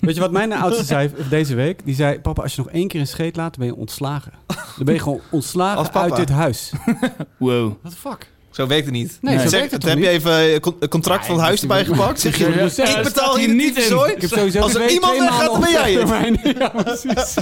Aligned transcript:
Weet 0.00 0.14
je 0.14 0.20
wat 0.20 0.30
mijn 0.30 0.52
oudste 0.52 0.84
zei 0.84 1.10
deze 1.30 1.54
week? 1.54 1.80
Die 1.84 1.94
zei, 1.94 2.20
papa, 2.20 2.42
als 2.42 2.54
je 2.54 2.62
nog 2.62 2.70
één 2.72 2.88
keer 2.88 3.00
een 3.00 3.06
scheet 3.06 3.36
laat, 3.36 3.56
ben 3.58 3.66
je 3.66 3.74
ontslagen. 3.76 4.32
Dan 4.46 4.84
ben 4.84 4.94
je 4.94 5.00
gewoon 5.00 5.18
Als 5.18 5.30
ontslagen 5.30 5.82
papa. 5.82 6.00
uit 6.02 6.16
dit 6.16 6.28
huis. 6.28 6.72
Wow. 7.38 7.72
What 7.82 7.92
the 7.92 7.98
fuck? 8.08 8.30
Zo 8.50 8.66
werkt 8.66 8.84
het 8.84 8.94
niet. 8.94 9.18
Nee, 9.20 9.34
zo 9.38 9.40
Zeg, 9.48 9.50
werkt 9.50 9.72
het 9.72 9.82
heb 9.82 9.92
toch 9.92 10.00
je 10.02 10.08
niet? 10.10 10.18
even 10.18 10.54
een 10.54 10.60
con- 10.60 10.76
een 10.80 10.88
contract 10.88 11.26
van 11.26 11.34
het 11.34 11.44
huis 11.44 11.60
erbij 11.60 11.84
gepakt? 11.84 12.20
Zeg 12.20 12.36
je, 12.36 12.44
Ja, 12.48 12.84
ja, 12.84 12.96
ik 12.98 13.02
betaal 13.04 13.36
hier 13.36 13.54
niet 13.54 13.76
in. 13.76 13.82
zooi. 13.82 14.12
Ik 14.12 14.20
heb 14.20 14.30
sowieso 14.30 14.60
Als 14.60 14.74
er 14.74 14.80
twee- 14.80 14.92
iemand 14.94 15.12
twee 15.16 15.28
weggaat, 15.28 15.52
maanden 15.52 15.60
dan 15.60 15.60
ben 15.60 15.70
jij 15.70 15.92
het. 15.92 16.02
opzegtermijn. 16.02 16.58
Ja, 16.58 16.68
precies. 16.82 17.34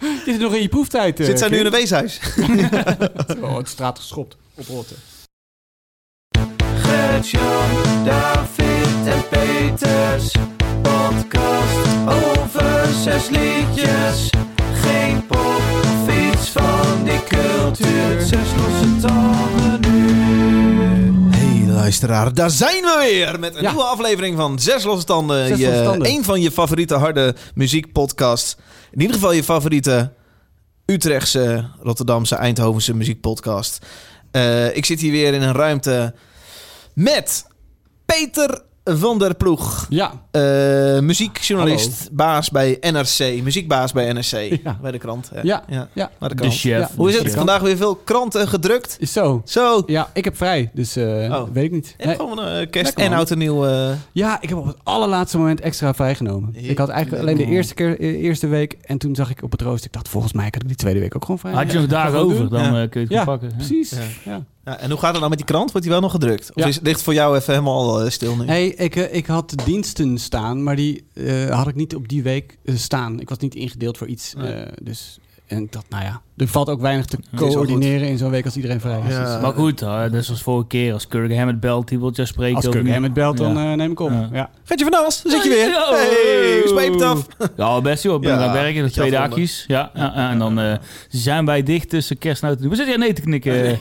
Je 0.26 0.32
zit 0.32 0.38
nog 0.40 0.54
in 0.54 0.62
je 0.62 0.68
proeftijd. 0.68 1.20
eh, 1.20 1.26
Zit 1.26 1.38
zij 1.38 1.48
nu 1.48 1.58
in 1.58 1.66
een 1.66 1.72
weeshuis? 1.72 2.20
Oh, 3.40 3.56
het 3.56 3.68
straat 3.68 3.98
geschopt. 3.98 4.36
Op 4.54 4.66
rotten. 4.68 4.96
Gert-Jan, 6.76 8.04
David 8.04 9.06
en 9.06 9.28
Peters. 9.28 10.32
Podcast 11.10 11.86
over 12.08 12.86
zes 13.02 13.28
liedjes. 13.28 14.30
Geen 14.72 15.26
pop 15.26 15.60
van 16.52 17.04
die 17.04 17.24
cultuur. 17.24 18.20
Zes 18.20 18.48
losse 18.56 18.96
tanden 19.00 19.80
nu. 19.80 21.30
Hey 21.30 21.66
luisteraar, 21.74 22.34
daar 22.34 22.50
zijn 22.50 22.82
we 22.82 22.96
weer 23.10 23.40
met 23.40 23.54
een 23.54 23.62
Ja. 23.62 23.70
nieuwe 23.70 23.84
aflevering 23.84 24.36
van 24.36 24.58
Zes 24.58 24.84
Losse 24.84 25.06
Tanden. 25.06 25.46
Zes 25.46 25.58
je, 25.58 25.66
Losse 25.66 25.82
Tanden. 25.82 26.08
Een 26.10 26.24
van 26.24 26.40
je 26.40 26.50
favoriete 26.50 26.94
harde 26.94 27.34
muziekpodcasts. 27.54 28.56
In 28.90 29.00
ieder 29.00 29.14
geval 29.16 29.32
je 29.32 29.44
favoriete 29.44 30.12
Utrechtse, 30.86 31.70
Rotterdamse, 31.82 32.34
Eindhovense 32.34 32.94
muziekpodcast. 32.94 33.86
Eh, 34.30 34.76
ik 34.76 34.84
zit 34.84 35.00
hier 35.00 35.12
weer 35.12 35.34
in 35.34 35.42
een 35.42 35.54
ruimte 35.54 36.14
met 36.94 37.46
Peter 38.06 38.62
van 38.88 39.18
der 39.18 39.34
Ploeg. 39.34 39.86
Ja, 39.88 40.12
Eh, 40.30 40.98
muziekjournalist, 41.00 42.08
baas 42.12 42.50
bij 42.50 42.76
NRC. 42.80 43.42
Muziekbaas 43.42 43.92
bij 43.92 44.12
NRC. 44.12 44.58
Ja. 44.64 44.78
Bij 44.82 44.90
de 44.90 44.98
krant. 44.98 45.30
hè? 45.34 45.40
Ja. 45.42 45.64
ja. 45.68 45.88
de 46.18 46.28
De 46.28 46.34
krant. 46.34 46.52
chef. 46.54 46.78
Ja. 46.78 46.90
Hoe 46.96 47.08
is 47.08 47.14
het? 47.14 47.24
chef. 47.26 47.34
Vandaag 47.34 47.60
weer 47.60 47.76
veel 47.76 47.94
kranten 47.94 48.48
gedrukt. 48.48 48.96
Is 49.00 49.12
zo. 49.12 49.42
Zo. 49.44 49.82
Ja, 49.86 50.10
ik 50.12 50.24
heb 50.24 50.36
vrij, 50.36 50.70
dus 50.74 50.96
eh, 50.96 51.04
Oh. 51.04 51.48
weet 51.52 51.64
ik 51.64 51.70
niet. 51.72 51.94
En 51.98 52.06
Nee. 52.06 52.16
gewoon 52.16 52.38
eh, 52.40 52.44
kerst 52.70 52.72
Lekker, 52.86 53.04
en 53.04 53.12
oud 53.12 53.30
en 53.30 53.38
nieuw. 53.38 53.66
eh, 53.66 53.90
Ja, 54.12 54.38
ik 54.40 54.48
heb 54.48 54.58
op 54.58 54.66
het 54.66 54.76
allerlaatste 54.82 55.38
moment 55.38 55.60
extra 55.60 55.94
vrijgenomen. 55.94 56.50
Ik 56.54 56.78
had 56.78 56.88
eigenlijk 56.88 57.22
alleen 57.22 57.36
de 57.36 57.44
eerste, 57.46 57.74
keer, 57.74 58.00
eh, 58.00 58.22
eerste 58.22 58.46
week 58.46 58.76
en 58.82 58.98
toen 58.98 59.14
zag 59.14 59.30
ik 59.30 59.42
op 59.42 59.52
het 59.52 59.60
rooster. 59.62 59.86
Ik 59.86 59.92
dacht, 59.92 60.08
volgens 60.08 60.32
mij 60.32 60.50
kan 60.50 60.60
ik 60.60 60.66
die 60.68 60.76
tweede 60.76 61.00
week 61.00 61.14
ook 61.16 61.22
gewoon 61.24 61.38
vrij. 61.38 61.52
Had 61.52 61.72
je 61.72 61.78
nog 61.78 61.86
dagen 61.88 62.18
over, 62.18 62.48
dan 62.48 62.60
Ja. 62.74 62.82
eh, 62.82 62.90
kun 62.90 63.06
je 63.08 63.14
het 63.16 63.24
pakken. 63.24 63.52
Precies. 63.56 63.94
Ja. 64.24 64.44
Ja. 64.66 64.78
En 64.78 64.90
hoe 64.90 64.98
gaat 64.98 65.10
het 65.10 65.18
nou 65.18 65.28
met 65.28 65.38
die 65.38 65.46
krant? 65.46 65.70
Wordt 65.70 65.82
die 65.82 65.90
wel 65.90 66.00
nog 66.00 66.10
gedrukt? 66.10 66.50
Of 66.54 66.62
Ja. 66.62 66.68
is, 66.68 66.80
ligt 66.82 67.02
voor 67.02 67.14
jou 67.14 67.36
even 67.36 67.52
helemaal 67.52 68.00
eh, 68.00 68.10
stil 68.10 68.36
nu? 68.36 68.46
Hey, 68.46 68.66
ik, 68.68 68.96
eh, 68.96 69.14
ik 69.14 69.26
had 69.26 69.54
diensten 69.64 70.18
staan, 70.18 70.62
maar 70.62 70.76
die 70.76 71.04
eh, 71.12 71.50
had 71.50 71.68
ik 71.68 71.74
niet 71.74 71.94
op 71.94 72.08
die 72.08 72.22
week 72.22 72.58
staan. 72.64 73.20
Ik 73.20 73.28
was 73.28 73.38
niet 73.38 73.54
ingedeeld 73.54 73.98
voor 73.98 74.06
iets. 74.06 74.34
Nee. 74.34 74.64
dus, 74.82 75.18
en 75.46 75.62
ik 75.62 75.72
dacht, 75.72 75.84
nou 75.88 76.04
ja, 76.04 76.20
er 76.36 76.48
valt 76.48 76.68
ook 76.68 76.80
weinig 76.80 77.04
te 77.06 77.18
coördineren 77.36 78.08
in 78.08 78.18
zo'n 78.18 78.30
week 78.30 78.44
als 78.44 78.56
iedereen 78.56 78.80
vrij 78.80 79.00
is. 79.06 79.12
Ja. 79.14 79.32
Dus, 79.34 79.42
Maar 79.42 79.52
goed, 79.52 79.80
hè, 79.80 80.10
net 80.10 80.24
zoals 80.24 80.42
vorige 80.42 80.66
keer. 80.66 80.92
Als 80.92 81.06
Kirk 81.08 81.34
Hammett 81.36 81.60
belt, 81.60 81.88
die 81.88 81.98
wil 81.98 82.10
je 82.14 82.24
spreken. 82.24 82.56
als 82.56 82.68
Kirk 82.68 82.88
Hammett 82.88 83.14
belt, 83.14 83.36
dan 83.36 83.54
Ja. 83.54 83.70
eh, 83.70 83.76
neem 83.76 83.90
ik 83.90 84.00
op. 84.00 84.10
Ja. 84.10 84.28
Ja. 84.32 84.50
Gaat 84.64 84.78
je 84.78 84.84
van 84.84 84.94
alles? 84.94 85.22
Dan 85.22 85.32
zit 85.32 85.42
je 85.42 85.48
weer. 85.48 85.68
Ja. 85.68 85.88
Hey, 85.90 86.86
hoe 86.88 86.92
het 86.92 87.02
af? 87.02 87.26
Ja, 87.56 87.80
best 87.80 88.02
joh. 88.02 88.14
Ik 88.14 88.20
ben 88.20 88.30
Ja, 88.30 88.36
aan 88.36 88.42
het 88.42 88.52
werken. 88.52 88.84
De 88.84 88.90
twee 88.90 89.10
dagjes. 89.10 89.64
Ja, 89.66 89.90
ja, 89.94 90.12
ja, 90.14 90.30
en 90.30 90.38
dan 90.38 90.58
eh, 90.60 90.74
zijn 91.08 91.44
wij 91.44 91.62
dicht 91.62 91.88
tussen 91.88 92.18
kerst 92.18 92.42
en 92.42 92.48
oud 92.48 92.56
en 92.56 92.62
nieuw. 92.62 92.70
We 92.70 92.76
zitten 92.76 92.94
hier 92.94 93.04
nee 93.04 93.14
te 93.14 93.20
knikken. 93.20 93.70
Ik 93.70 93.80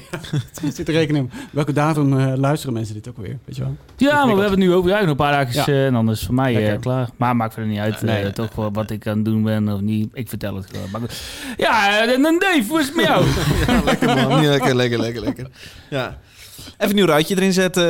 zit 0.73 0.85
te 0.85 0.91
rekenen. 0.91 1.31
Welke 1.51 1.73
datum 1.73 2.19
eh, 2.19 2.33
luisteren 2.35 2.73
mensen 2.73 2.93
dit 2.93 3.09
ook 3.09 3.17
weer? 3.17 3.37
Weet 3.45 3.55
je 3.55 3.61
wel? 3.61 3.75
Ja, 3.97 4.13
maar 4.25 4.35
we 4.35 4.41
hebben 4.41 4.59
het 4.59 4.69
nu 4.69 4.73
over. 4.73 4.89
Ja, 4.89 4.99
nog 4.99 5.09
een 5.09 5.15
paar 5.15 5.31
dagjes 5.45 5.65
Ja. 5.65 5.73
eh, 5.73 5.85
en 5.85 5.93
dan 5.93 6.09
is 6.09 6.17
het 6.17 6.25
voor 6.25 6.35
mij 6.35 6.71
eh, 6.73 6.79
klaar. 6.79 7.09
Maar 7.17 7.35
maakt 7.35 7.53
verder 7.53 7.71
niet 7.71 7.79
uit. 7.79 8.01
Nee, 8.01 8.15
eh, 8.17 8.23
nee, 8.23 8.31
toch 8.31 8.55
wat 8.71 8.89
ik 8.91 9.07
aan 9.07 9.15
het 9.15 9.25
doen 9.25 9.43
ben 9.43 9.69
of 9.69 9.79
niet. 9.81 10.09
Ik 10.13 10.29
vertel 10.29 10.55
het 10.55 10.67
gewoon. 10.71 11.07
Ja, 11.57 12.01
eh, 12.01 12.13
en 12.13 12.21
dan 12.21 12.39
Dave, 12.39 12.63
hoe 12.67 12.79
is 12.79 12.85
het 12.85 12.95
met 12.95 13.05
jou? 13.05 13.25
Ja, 13.67 13.81
lekker 13.85 14.15
man. 14.15 14.45
Lekker, 14.45 14.75
lekker, 14.75 14.99
lekker, 14.99 15.21
lekker. 15.21 15.47
Ja. 15.89 16.17
Even 16.77 16.89
een 16.89 16.95
nieuw 16.95 17.05
ruitje 17.05 17.35
erin 17.35 17.53
zetten 17.53 17.83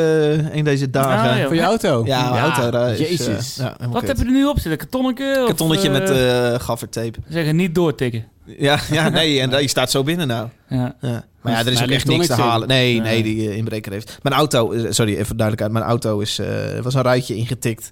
eh, 0.50 0.56
in 0.56 0.64
deze 0.64 0.90
dagen. 0.90 1.40
Ah. 1.42 1.46
Voor 1.46 1.56
je 1.56 1.62
auto? 1.62 2.04
Ja, 2.06 2.30
mijn 2.30 2.44
auto. 2.44 2.70
daar 2.72 2.92
is, 2.92 3.00
eh, 3.00 3.10
Jezus. 3.10 3.56
ja, 3.56 3.64
helemaal 3.64 3.90
Wat 3.90 4.00
kut. 4.00 4.08
heb 4.08 4.18
je 4.18 4.26
er 4.26 4.32
nu 4.32 4.46
op 4.46 4.60
zitten? 4.60 4.78
Kartonnetje? 4.78 5.36
of, 5.40 5.46
Kartonnetje 5.46 5.88
eh, 5.90 5.94
met 5.94 6.10
eh 6.10 6.60
gaffertape. 6.66 7.20
Zeggen 7.30 7.56
niet 7.56 7.76
doortikken. 7.76 8.26
Ja, 8.46 8.80
ja, 8.92 9.10
nee, 9.10 9.40
en 9.42 9.50
die 9.50 9.68
staat 9.68 9.92
zo 9.92 10.04
binnen 10.04 10.28
nou. 10.28 10.48
Ja. 10.70 10.96
Ja. 11.02 11.24
Maar 11.42 11.54
ja, 11.54 11.60
er 11.60 11.72
is 11.72 11.82
ook 11.84 11.90
echt 11.90 12.08
niks 12.08 12.28
te 12.28 12.34
halen. 12.34 12.68
Nee, 12.68 13.02
nee, 13.02 13.24
die 13.24 13.50
eh, 13.50 13.58
inbreker 13.58 13.92
heeft. 13.92 14.18
Mijn 14.22 14.36
auto, 14.36 14.72
eh, 14.72 14.86
sorry, 14.90 15.12
even 15.16 15.38
duidelijkheid. 15.38 15.72
Mijn 15.72 15.86
auto 15.86 16.20
is, 16.20 16.40
eh, 16.40 16.48
was 16.82 16.94
een 16.94 17.02
ruitje 17.02 17.36
ingetikt. 17.36 17.90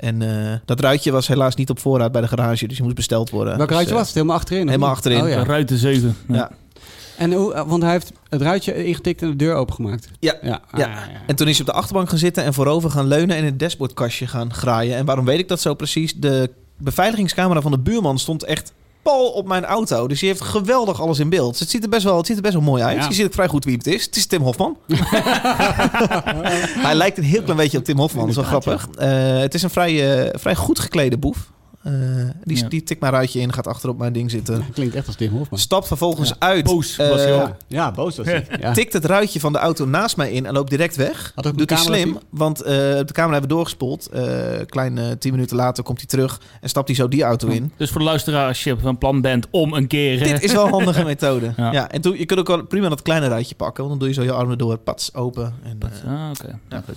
En 0.00 0.22
eh, 0.22 0.52
dat 0.64 0.80
ruitje 0.80 1.10
was 1.12 1.26
helaas 1.28 1.54
niet 1.54 1.70
op 1.70 1.78
voorraad 1.78 2.12
bij 2.12 2.20
de 2.20 2.28
garage, 2.28 2.68
dus 2.68 2.76
je 2.76 2.82
moest 2.82 2.94
besteld 2.94 3.30
worden. 3.30 3.56
Welk 3.56 3.68
Dus, 3.68 3.76
ruitje 3.76 3.92
eh, 3.92 3.98
was 3.98 4.06
het? 4.06 4.16
Helemaal 4.16 4.36
achterin? 4.36 4.62
of 4.62 4.66
helemaal 4.68 4.88
niet? 4.88 4.96
achterin. 4.96 5.22
Oh, 5.22 5.28
ja. 5.28 5.44
Ruiten 5.44 5.76
7. 5.78 6.16
Ja. 6.28 6.50
En 7.16 7.32
hoe, 7.32 7.54
eh, 7.54 7.62
want 7.66 7.82
hij 7.82 7.92
heeft 7.92 8.12
het 8.28 8.42
ruitje 8.42 8.84
ingetikt 8.84 9.22
en 9.22 9.28
de 9.30 9.36
deur 9.36 9.54
opengemaakt. 9.54 10.08
Ja. 10.20 10.36
Ja. 10.42 10.60
Ah, 10.70 10.80
Ja. 10.80 10.88
En 11.26 11.36
toen 11.36 11.48
is 11.48 11.58
hij 11.58 11.66
op 11.66 11.72
de 11.72 11.78
achterbank 11.78 12.08
gaan 12.08 12.18
zitten 12.18 12.44
en 12.44 12.54
voorover 12.54 12.90
gaan 12.90 13.06
leunen 13.06 13.36
en 13.36 13.44
het 13.44 13.58
dashboardkastje 13.58 14.26
gaan 14.26 14.54
graaien. 14.54 14.96
En 14.96 15.04
waarom 15.04 15.24
weet 15.24 15.38
ik 15.38 15.48
dat 15.48 15.60
zo 15.60 15.74
precies? 15.74 16.14
De 16.14 16.50
beveiligingscamera 16.76 17.60
van 17.60 17.70
de 17.70 17.78
buurman 17.78 18.18
stond 18.18 18.44
echt 18.44 18.72
pal 19.02 19.30
op 19.30 19.46
mijn 19.46 19.64
auto. 19.64 20.08
Dus 20.08 20.20
die 20.20 20.28
heeft 20.28 20.40
geweldig 20.40 21.00
alles 21.00 21.18
in 21.18 21.28
beeld. 21.28 21.50
Dus 21.50 21.60
het 21.60 21.70
ziet 21.70 21.82
er 21.82 21.88
best 21.88 22.04
wel, 22.04 22.16
het 22.16 22.26
ziet 22.26 22.36
er 22.36 22.42
best 22.42 22.54
wel 22.54 22.62
mooi 22.62 22.82
uit. 22.82 22.96
Ja. 23.02 23.08
Je 23.08 23.14
ziet 23.14 23.26
ook 23.26 23.32
vrij 23.32 23.48
goed 23.48 23.64
wie 23.64 23.76
het 23.76 23.86
is. 23.86 24.04
Het 24.04 24.16
is 24.16 24.26
Tim 24.26 24.42
Hofman. 24.42 24.76
Hij 26.86 26.94
lijkt 26.94 27.18
een 27.18 27.24
heel 27.24 27.42
klein 27.42 27.58
beetje 27.58 27.78
op 27.78 27.84
Tim 27.84 27.98
Hofman. 27.98 28.20
Dat 28.20 28.30
is 28.30 28.36
wel 28.36 28.44
grappig. 28.60 28.88
Eh, 28.98 29.38
het 29.38 29.54
is 29.54 29.62
een 29.62 29.70
vrij, 29.70 30.24
eh, 30.24 30.38
vrij 30.40 30.54
goed 30.54 30.78
geklede 30.78 31.18
boef. 31.18 31.50
Eh, 31.84 31.92
die, 32.44 32.56
Ja. 32.56 32.68
die 32.68 32.82
tikt 32.82 33.00
mijn 33.00 33.12
ruitje 33.12 33.40
in, 33.40 33.52
gaat 33.52 33.66
achter 33.66 33.88
op 33.88 33.98
mijn 33.98 34.12
ding 34.12 34.30
zitten. 34.30 34.64
Klinkt 34.72 34.94
echt 34.94 35.06
als 35.06 35.16
Tim 35.16 35.30
Hofman. 35.32 35.58
Stapt 35.58 35.86
vervolgens 35.86 36.28
Ja. 36.28 36.34
uit. 36.38 36.64
Boos 36.64 36.98
eh, 36.98 37.08
was 37.08 37.20
hij 37.20 37.34
ook. 37.34 37.40
Ja, 37.48 37.56
ja, 37.66 37.90
boos 37.92 38.16
was 38.16 38.26
hij. 38.26 38.46
Ja. 38.60 38.72
Tikt 38.72 38.92
het 38.92 39.04
ruitje 39.04 39.40
van 39.40 39.52
de 39.52 39.58
auto 39.58 39.84
naast 39.86 40.16
mij 40.16 40.32
in 40.32 40.46
en 40.46 40.52
loopt 40.52 40.70
direct 40.70 40.96
weg. 40.96 41.32
Had 41.34 41.46
ook 41.46 41.52
een 41.52 41.58
Doet 41.58 41.70
hij 41.70 41.78
slim, 41.78 42.18
want 42.30 42.60
eh, 42.62 42.72
de 42.74 43.04
camera 43.12 43.32
hebben 43.32 43.40
we 43.50 43.54
doorgespoeld. 43.54 44.06
Eh 44.08 44.22
klein 44.66 44.98
eh, 44.98 45.10
tien 45.18 45.32
minuten 45.32 45.56
later 45.56 45.84
komt 45.84 45.98
hij 45.98 46.06
terug 46.06 46.40
en 46.60 46.68
stapt 46.68 46.86
hij 46.86 46.96
zo 46.96 47.08
die 47.08 47.22
auto 47.22 47.48
in. 47.48 47.72
Dus 47.76 47.90
voor 47.90 48.00
de 48.00 48.06
luisteraar, 48.06 48.46
als 48.46 48.64
je 48.64 48.76
van 48.78 48.98
plan 48.98 49.20
bent 49.20 49.46
om 49.50 49.72
een 49.72 49.86
keer... 49.86 50.22
eh, 50.22 50.28
Dit 50.32 50.42
is 50.42 50.52
wel 50.52 50.64
een 50.66 50.72
handige 50.72 51.04
methode. 51.14 51.52
Ja. 51.56 51.72
Ja. 51.72 51.90
en 51.90 52.00
toen, 52.00 52.18
je 52.18 52.26
kunt 52.26 52.40
ook 52.40 52.48
wel 52.48 52.64
prima 52.66 52.88
dat 52.88 53.02
kleine 53.02 53.28
ruitje 53.28 53.54
pakken, 53.54 53.84
want 53.84 53.88
dan 53.90 53.98
doe 53.98 54.08
je 54.08 54.14
zo 54.14 54.22
je 54.32 54.32
armen 54.38 54.58
door, 54.58 54.76
pats, 54.76 55.14
open. 55.14 55.54
En, 55.64 55.78
eh, 55.80 56.12
Ah, 56.12 56.30
oké. 56.30 56.58
Nou, 56.68 56.82
goed. 56.86 56.96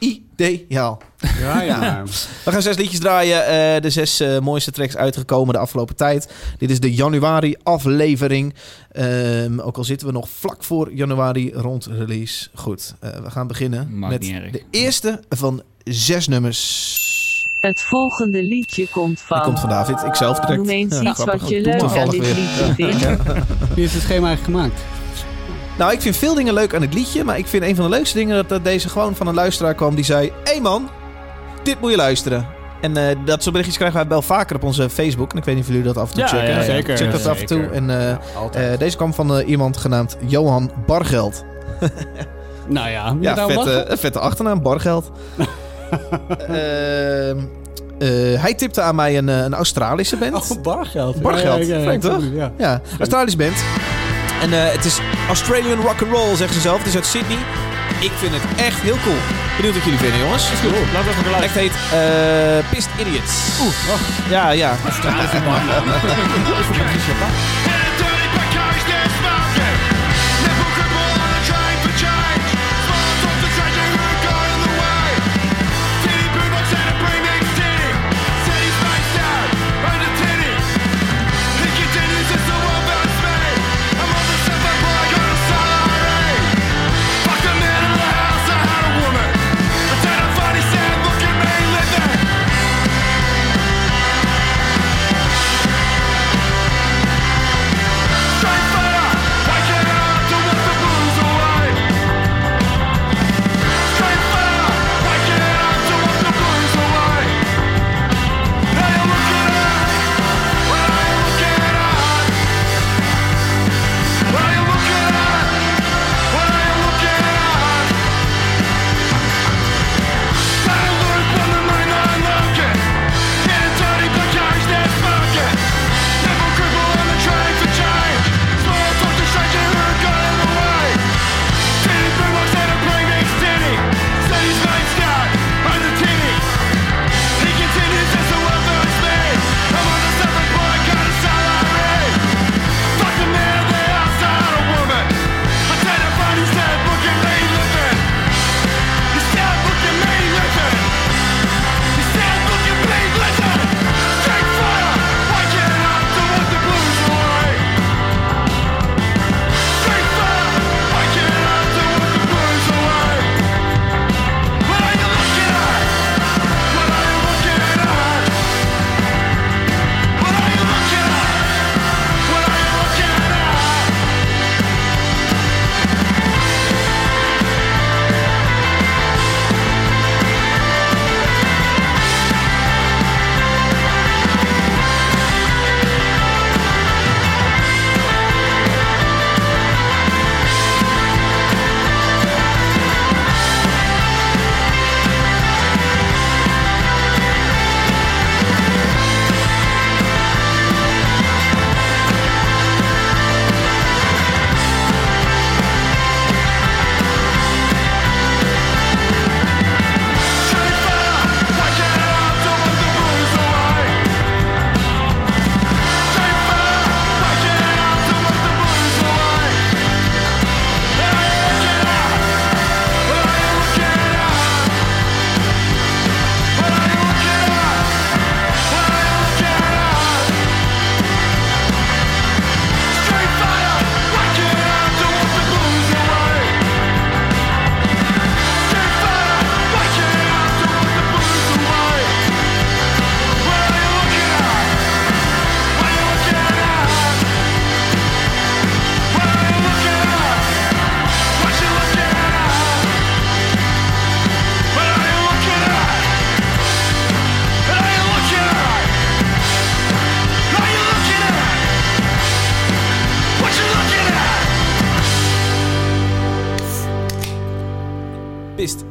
Ideaal. 0.00 1.02
Ja, 1.40 1.62
ja. 1.62 2.02
We 2.44 2.50
gaan 2.52 2.62
zes 2.62 2.76
liedjes 2.76 3.00
draaien. 3.00 3.46
eh, 3.46 3.82
de 3.82 3.90
zes 3.90 4.20
eh, 4.20 4.38
mooiste 4.38 4.70
tracks 4.70 4.96
uitgekomen 4.96 5.54
de 5.54 5.60
afgelopen 5.60 5.96
tijd. 5.96 6.32
Dit 6.58 6.70
is 6.70 6.80
de 6.80 6.94
januari 6.94 7.54
aflevering. 7.62 8.54
Ehm, 8.92 9.58
ook 9.60 9.76
al 9.76 9.84
zitten 9.84 10.06
we 10.06 10.12
nog 10.12 10.28
vlak 10.38 10.64
voor 10.64 10.92
januari 10.92 11.52
rond 11.54 11.86
release. 11.86 12.48
Goed, 12.54 12.94
eh, 13.00 13.10
we 13.10 13.30
gaan 13.30 13.46
beginnen 13.46 13.98
met 13.98 14.20
de 14.22 14.62
eerste 14.70 15.20
van 15.28 15.62
zes 15.84 16.28
nummers. 16.28 16.98
Het 17.60 17.80
volgende 17.80 18.42
liedje 18.42 18.88
komt 18.88 19.20
van. 19.20 19.36
Die 19.36 19.46
komt 19.46 19.60
van 19.60 19.68
David. 19.68 20.02
Ik 20.02 20.14
zelf 20.14 20.38
direct. 20.40 20.58
Noem 20.58 20.68
eens 20.68 20.94
Ja, 20.94 21.00
iets 21.10 21.20
grappig. 21.20 21.40
wat 21.40 21.50
je 21.50 21.60
leuk 21.60 21.72
aan 21.72 21.78
Toevallig 21.78 22.10
dit 22.10 22.20
weer. 22.20 22.34
liedje 22.34 22.74
vindt. 22.74 23.00
Wie 23.74 23.82
heeft 23.82 23.92
het 23.94 24.02
schema 24.02 24.26
eigenlijk 24.26 24.42
gemaakt? 24.58 24.80
Nou, 25.80 25.92
ik 25.92 26.00
vind 26.00 26.16
veel 26.16 26.34
dingen 26.34 26.54
leuk 26.54 26.74
aan 26.74 26.80
het 26.80 26.94
liedje. 26.94 27.24
Maar 27.24 27.38
ik 27.38 27.46
vind 27.46 27.64
een 27.64 27.74
van 27.74 27.84
de 27.84 27.90
leukste 27.90 28.18
dingen 28.18 28.36
dat, 28.36 28.48
dat 28.48 28.64
deze 28.64 28.88
gewoon 28.88 29.16
van 29.16 29.26
een 29.26 29.34
luisteraar 29.34 29.74
kwam. 29.74 29.94
Die 29.94 30.04
zei, 30.04 30.32
hé 30.44 30.50
hey 30.52 30.60
man, 30.60 30.88
dit 31.62 31.80
moet 31.80 31.90
je 31.90 31.96
luisteren. 31.96 32.46
En 32.80 32.96
eh, 32.96 33.16
dat 33.24 33.38
soort 33.38 33.50
berichtjes 33.50 33.76
krijgen 33.76 33.98
wij 33.98 34.08
wel 34.08 34.22
vaker 34.22 34.56
op 34.56 34.62
onze 34.62 34.90
Facebook. 34.90 35.32
En 35.32 35.38
ik 35.38 35.44
weet 35.44 35.54
niet 35.54 35.64
of 35.64 35.70
jullie 35.70 35.84
dat 35.86 35.96
af 35.96 36.08
en 36.08 36.14
toe 36.14 36.22
Ja, 36.22 36.28
checken. 36.28 36.54
ja, 36.54 36.62
zeker. 36.62 36.96
Check 36.96 37.12
dat 37.12 37.26
af 37.26 37.40
en 37.40 37.46
toe. 37.46 37.66
En 37.66 37.90
eh, 37.90 38.10
eh, 38.72 38.78
deze 38.78 38.96
kwam 38.96 39.14
van 39.14 39.40
iemand 39.40 39.76
genaamd 39.76 40.16
Johan 40.26 40.70
Bargeld. 40.86 41.44
nou 42.68 42.88
ja, 42.88 43.16
Ja, 43.20 43.34
nou 43.34 43.52
vette, 43.52 43.96
vette 43.96 44.18
achternaam, 44.18 44.62
Bargeld. 44.62 45.10
Ehm, 46.48 47.38
eh, 47.98 48.42
hij 48.42 48.54
tipte 48.54 48.80
aan 48.80 48.94
mij 48.94 49.18
een, 49.18 49.28
een 49.28 49.54
Australische 49.54 50.16
band. 50.16 50.50
Oh, 50.50 50.62
bargeld. 50.62 51.22
Bargeld, 51.22 51.66
Ja, 51.66 51.76
ja, 51.76 51.90
ja, 51.90 51.98
toch? 51.98 52.22
Ja. 52.32 52.52
Ja, 52.58 52.80
Australisch 52.98 53.36
band. 53.36 53.64
En 54.40 54.52
eh, 54.52 54.72
het 54.72 54.84
is 54.84 54.98
Australian 55.28 55.80
rock 55.80 56.02
and 56.02 56.12
roll, 56.12 56.36
zegt 56.36 56.54
ze 56.54 56.60
zelf. 56.60 56.78
Het 56.78 56.86
is 56.86 56.94
uit 56.94 57.06
Sydney. 57.06 57.38
Ik 58.00 58.10
vind 58.18 58.32
het 58.34 58.42
echt 58.56 58.80
heel 58.80 58.96
cool. 59.04 59.16
Benieuwd 59.56 59.74
wat 59.74 59.84
jullie 59.84 59.98
vinden, 59.98 60.18
jongens. 60.18 60.42
Laten 60.42 60.60
we 60.70 60.98
even 60.98 61.14
Het 61.14 61.24
geluisteren. 61.24 61.62
heet 61.62 61.72
eh 62.64 62.70
Pissed 62.70 62.90
Idiots. 62.98 63.32
Oeh, 63.60 63.74
ja, 64.30 64.50
ja. 64.50 64.76
Look 64.84 64.92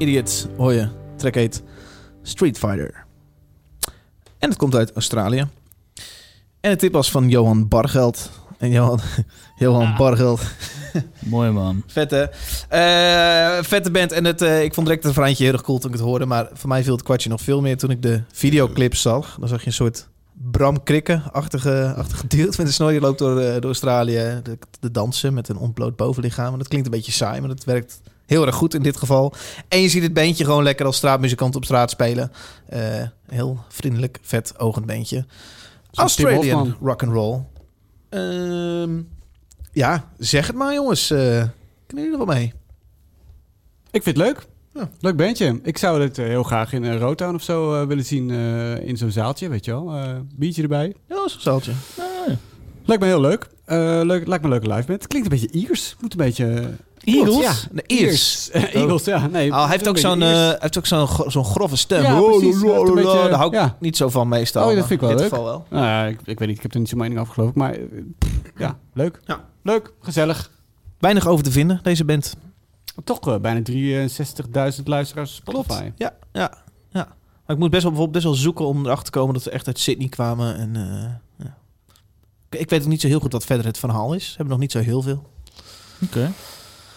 Idiots 0.09 0.45
hoor 0.57 0.73
je. 0.73 0.87
Track 1.17 1.35
heet 1.35 1.63
Street 2.21 2.57
Fighter. 2.57 3.05
En 4.39 4.49
het 4.49 4.57
komt 4.57 4.75
uit 4.75 4.91
Australië. 4.93 5.47
En 6.59 6.71
de 6.71 6.75
tip 6.75 6.93
was 6.93 7.11
van 7.11 7.29
Johan 7.29 7.67
Bargeld. 7.67 8.29
En 8.57 8.71
Johan, 8.71 8.99
Johan 9.57 9.85
Ah. 9.87 9.97
Bargeld, 9.97 10.41
Mooi 11.25 11.49
man. 11.51 11.83
vette, 11.87 12.31
eh, 12.69 13.63
vette 13.63 13.91
band. 13.91 14.11
En 14.11 14.25
het, 14.25 14.41
eh, 14.41 14.63
ik 14.63 14.73
vond 14.73 14.87
direct 14.87 15.05
het 15.05 15.13
verhaantje 15.13 15.43
heel 15.43 15.53
erg 15.53 15.61
cool 15.61 15.77
toen 15.79 15.89
ik 15.91 15.95
het 15.97 16.05
hoorde. 16.05 16.25
Maar 16.25 16.49
voor 16.53 16.69
mij 16.69 16.83
viel 16.83 16.93
het 16.93 17.03
kwartje 17.03 17.29
nog 17.29 17.41
veel 17.41 17.61
meer 17.61 17.77
toen 17.77 17.89
ik 17.89 18.01
de 18.01 18.21
videoclips 18.31 19.01
zag. 19.01 19.37
Dan 19.39 19.47
zag 19.47 19.59
je 19.61 19.67
een 19.67 19.73
soort 19.73 20.07
Bram 20.33 20.83
Krikke-achtige 20.83 21.93
achtige 21.97 22.27
dude 22.27 22.45
met 22.57 22.59
een 22.67 22.73
snor. 22.73 22.89
Die 22.91 22.99
loopt 22.99 23.19
door, 23.19 23.39
eh, 23.39 23.53
door 23.53 23.63
Australië 23.63 24.39
de, 24.43 24.57
de 24.79 24.91
dansen 24.91 25.33
met 25.33 25.49
een 25.49 25.57
ontbloot 25.57 25.95
bovenlichaam. 25.95 26.51
En 26.51 26.57
dat 26.57 26.67
klinkt 26.67 26.85
een 26.87 26.93
beetje 26.93 27.11
saai, 27.11 27.39
maar 27.39 27.49
dat 27.49 27.63
werkt 27.63 28.01
heel 28.29 28.45
erg 28.45 28.55
goed 28.55 28.73
in 28.73 28.81
dit 28.81 28.97
geval. 28.97 29.33
En 29.67 29.81
je 29.81 29.89
ziet 29.89 30.03
het 30.03 30.13
bandje 30.13 30.45
gewoon 30.45 30.63
lekker 30.63 30.85
als 30.85 30.95
straatmuzikant 30.95 31.55
op 31.55 31.65
straat 31.65 31.89
spelen. 31.89 32.31
Eh, 32.65 32.81
heel 33.27 33.59
vriendelijk, 33.69 34.19
vet, 34.21 34.59
ogend. 34.59 34.91
Zo'n 34.91 35.05
Tim 35.05 35.25
Australian 35.91 36.75
rock 36.81 37.03
and 37.03 37.11
roll. 37.11 37.41
Ehm, 38.09 39.01
ja, 39.71 40.09
zeg 40.17 40.47
het 40.47 40.55
maar 40.55 40.73
jongens. 40.73 41.11
Eh 41.11 41.43
kunnen 41.87 42.05
jullie 42.05 42.19
er 42.19 42.25
wel 42.25 42.35
mee? 42.35 42.53
Ik 43.91 44.03
vind 44.03 44.17
het 44.17 44.25
leuk. 44.25 44.45
Ja. 44.73 44.89
Leuk 44.99 45.15
bandje. 45.15 45.59
Ik 45.63 45.77
zou 45.77 46.01
het 46.01 46.17
eh, 46.17 46.25
heel 46.25 46.43
graag 46.43 46.73
in 46.73 46.83
uh, 46.83 46.97
Rotown 46.97 47.35
of 47.35 47.43
zo 47.43 47.87
willen 47.87 48.05
zien 48.05 48.29
in 48.83 48.97
zo'n 48.97 49.11
zaaltje, 49.11 49.49
weet 49.49 49.65
je 49.65 49.71
wel. 49.71 49.93
Biertje 50.35 50.61
erbij. 50.61 50.95
Ja, 51.07 51.15
een 51.15 51.29
zaaltje. 51.39 51.71
Lijkt 52.85 53.03
me 53.03 53.09
heel 53.09 53.21
leuk. 53.21 53.49
Leuk 54.05 54.27
lijkt 54.27 54.43
me 54.43 54.49
een 54.53 54.59
leuke 54.59 54.67
live 54.67 54.87
band. 54.87 55.01
Het 55.01 55.07
klinkt 55.07 55.31
een 55.31 55.39
beetje 55.39 55.59
Iers. 55.59 55.95
Moet 55.99 56.11
een 56.11 56.17
beetje... 56.17 56.75
Eagles? 57.15 57.41
Ja, 57.43 57.53
de 57.71 57.81
Ears. 57.87 58.49
Ears. 58.51 58.71
Eagles, 58.73 59.05
ja. 59.05 59.27
Nee, 59.27 59.51
Oh, 59.51 59.61
hij 59.61 59.69
heeft 59.69 59.87
ook 59.87 59.97
zo'n 59.97 60.21
eh, 60.21 60.51
heeft 60.57 60.77
ook 60.77 60.85
zo'n 60.85 61.07
zo'n 61.27 61.45
grove 61.45 61.75
stem. 61.75 62.01
Ja, 62.01 62.21
Oh, 62.21 62.37
precies. 62.39 62.61
Beetje- 62.61 63.03
Daar 63.03 63.31
hou 63.33 63.47
ik 63.47 63.53
ja. 63.53 63.75
niet 63.79 63.97
zo 63.97 64.09
van 64.09 64.27
meestal. 64.27 64.63
Oh, 64.63 64.69
ja, 64.69 64.75
dat 64.75 64.89
maar 64.89 64.97
vind 64.97 65.01
ik 65.01 65.07
wel 65.07 65.17
in 65.17 65.23
dit 65.23 65.31
leuk. 65.31 65.39
geval 65.39 65.53
wel. 65.69 65.79
Nou 65.79 65.85
ja, 65.85 66.05
ik, 66.05 66.19
ik 66.23 66.39
weet 66.39 66.47
niet. 66.47 66.57
Ik 66.57 66.63
heb 66.63 66.73
er 66.73 66.79
niet 66.79 66.89
zo'n 66.89 66.97
mening 66.99 67.19
over 67.19 67.33
geloof 67.33 67.49
ik. 67.49 67.55
Maar 67.55 67.71
eh, 67.73 67.79
pff, 68.17 68.31
ja, 68.57 68.77
leuk. 68.93 69.19
Ja. 69.25 69.45
Leuk. 69.63 69.93
Gezellig. 70.01 70.51
Weinig 70.99 71.27
over 71.27 71.43
te 71.43 71.51
vinden, 71.51 71.79
deze 71.83 72.05
band. 72.05 72.35
Toch 73.03 73.27
eh, 73.27 73.35
bijna 73.39 73.61
63.000 73.61 74.83
luisteraars 74.83 75.41
op 75.45 75.53
Spotify. 75.53 75.91
Ja, 75.95 76.13
ja, 76.33 76.53
ja. 76.91 77.07
Maar 77.45 77.55
ik 77.55 77.57
moet 77.57 77.69
best 77.69 77.83
wel, 77.83 77.91
bijvoorbeeld 77.91 78.11
best 78.11 78.23
wel 78.23 78.33
zoeken 78.33 78.65
om 78.65 78.85
erachter 78.85 79.05
te 79.05 79.11
komen 79.19 79.33
dat 79.33 79.43
ze 79.43 79.49
echt 79.49 79.67
uit 79.67 79.79
Sydney 79.79 80.07
kwamen. 80.09 80.57
En, 80.57 80.75
eh, 80.75 81.45
ja. 81.45 81.57
Ik- 82.49 82.59
Ik 82.59 82.69
weet 82.69 82.81
ook 82.81 82.87
niet 82.87 83.01
zo 83.01 83.07
heel 83.07 83.19
goed 83.19 83.31
wat 83.31 83.45
verder 83.45 83.65
het 83.65 83.77
verhaal 83.77 84.13
is. 84.13 84.23
Ze 84.25 84.29
hebben 84.29 84.49
nog 84.49 84.59
niet 84.59 84.71
zo 84.71 84.79
heel 84.79 85.01
veel. 85.01 85.29
Oké. 86.03 86.31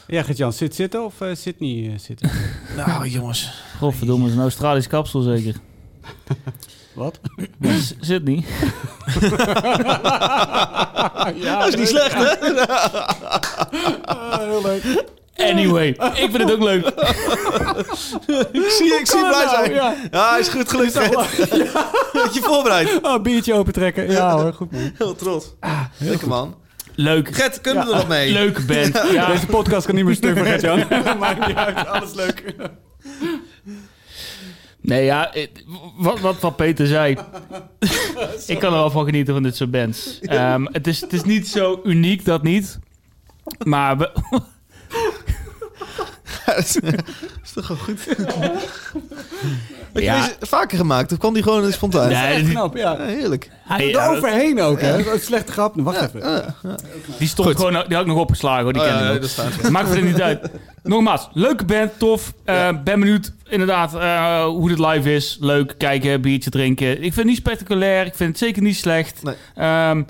Ja, 0.06 0.22
Gert-Jan, 0.22 0.52
zit 0.52 0.74
zitten 0.74 1.04
of 1.04 1.20
eh, 1.20 1.34
zit 1.34 1.60
niet 1.60 1.92
eh, 1.92 1.98
zitten? 1.98 2.30
Nou, 2.76 3.08
jongens. 3.08 3.50
Godverdomme, 3.78 4.26
is 4.28 4.34
een 4.34 4.40
Australisch 4.40 4.86
kapsel 4.86 5.20
zeker. 5.20 5.54
Wat? 6.94 7.20
Ja, 7.60 7.76
zit 8.00 8.24
niet. 8.24 8.46
ja, 11.34 11.58
Dat 11.58 11.68
is 11.68 11.76
niet 11.76 11.88
slecht, 11.88 12.14
hè? 12.14 12.66
Ah, 14.04 14.38
heel 14.38 14.62
leuk. 14.62 15.04
Anyway, 15.36 15.88
ik 15.88 16.30
vind 16.30 16.36
het 16.38 16.52
ook 16.52 16.62
leuk. 16.62 16.86
ik 18.52 18.70
zie, 18.70 18.94
ik 18.98 19.06
zie 19.06 19.26
blij 19.26 19.48
zijn. 19.48 19.72
Ja. 19.72 19.94
Ja, 20.10 20.30
hij 20.30 20.40
is 20.40 20.48
goed 20.48 20.70
gelukt. 20.70 20.94
Had 22.12 22.34
je 22.34 22.40
voorbereid. 22.42 22.98
Oh, 23.02 23.22
biertje 23.22 23.54
opentrekken. 23.54 24.10
Ja 24.10 24.38
hoor, 24.40 24.52
goed 24.52 24.72
man. 24.72 24.92
Heel 24.98 25.14
trots. 25.14 25.54
Lekker 25.98 26.28
man. 26.28 26.54
Leuk. 26.94 27.34
Gert, 27.34 27.60
kunnen 27.60 27.84
we 27.84 27.90
er 27.90 27.96
nog 27.96 28.08
mee? 28.08 28.32
Leuke 28.32 28.62
band. 28.62 29.02
Ja. 29.12 29.26
Deze 29.26 29.46
podcast 29.46 29.86
kan 29.86 29.94
niet 29.94 30.04
meer 30.04 30.14
stuk 30.14 30.36
voor 30.36 30.46
Gert-Jan. 30.46 30.78
Maakt 31.18 31.46
niet 31.46 31.56
uit, 31.56 31.86
alles 31.86 32.14
leuk. 32.14 32.54
Nee, 34.80 35.04
ja, 35.04 35.32
wat, 35.96 36.20
wat, 36.20 36.40
wat 36.40 36.56
Peter 36.56 36.86
zei. 36.86 37.16
ik 38.46 38.58
kan 38.58 38.72
er 38.72 38.78
wel 38.78 38.90
van 38.90 39.04
genieten 39.04 39.34
van 39.34 39.42
dit 39.42 39.56
soort 39.56 39.70
bands. 39.70 40.20
Ehm, 40.20 40.66
het, 40.72 40.86
is, 40.86 41.00
het 41.00 41.12
is 41.12 41.22
niet 41.22 41.48
zo 41.48 41.80
uniek, 41.84 42.24
dat 42.24 42.42
niet. 42.42 42.78
Maar 43.64 43.98
we, 43.98 44.10
is 46.56 46.76
is 47.44 47.52
toch 47.54 47.68
wel 47.68 47.76
goed? 47.76 48.04
Heb 49.92 50.02
Ja. 50.02 50.28
vaker 50.40 50.78
gemaakt? 50.78 51.12
Of 51.12 51.18
kwam 51.18 51.34
die 51.34 51.42
gewoon 51.42 51.72
spontaan? 51.72 52.08
Nee, 52.08 52.16
Echt 52.32 52.44
die, 52.44 52.50
knap, 52.50 52.76
ja. 52.76 52.92
Ja, 52.98 53.04
heerlijk. 53.04 53.50
hij, 53.64 53.94
Er 53.94 54.08
overheen 54.08 54.60
ook, 54.60 54.80
hè? 54.80 55.18
Slechte 55.18 55.52
grap. 55.52 55.74
Wacht 55.76 56.00
even. 56.14 56.54
die 57.18 57.28
stond 57.28 57.48
Goed. 57.48 57.56
gewoon, 57.56 57.72
die 57.72 57.96
had 57.96 58.00
ik 58.06 58.06
nog 58.12 58.18
opgeslagen 58.18 58.62
hoor, 58.62 58.72
die 58.72 58.82
Oh, 58.82 58.88
ken 58.88 58.98
ja, 58.98 59.10
ik 59.10 59.20
dat. 59.60 59.70
Maakt 59.70 59.86
verder 59.88 60.04
niet 60.04 60.20
uit. 60.22 60.50
Nogmaals, 60.82 61.28
leuke 61.32 61.64
band, 61.64 61.90
tof. 61.98 62.32
Eh. 62.44 62.68
Ben 62.84 63.00
benieuwd 63.00 63.32
inderdaad 63.48 63.94
eh, 63.94 64.44
hoe 64.44 64.68
dit 64.68 64.78
live 64.78 65.14
is. 65.14 65.36
Leuk, 65.40 65.74
kijken, 65.78 66.20
biertje 66.20 66.50
drinken. 66.50 66.90
Ik 66.90 66.98
vind 67.00 67.14
het 67.16 67.24
niet 67.24 67.36
spectaculair. 67.36 68.06
Ik 68.06 68.14
vind 68.14 68.28
het 68.28 68.38
zeker 68.38 68.62
niet 68.62 68.76
slecht. 68.76 69.22
Nee. 69.22 69.34
Ehm, 69.54 70.02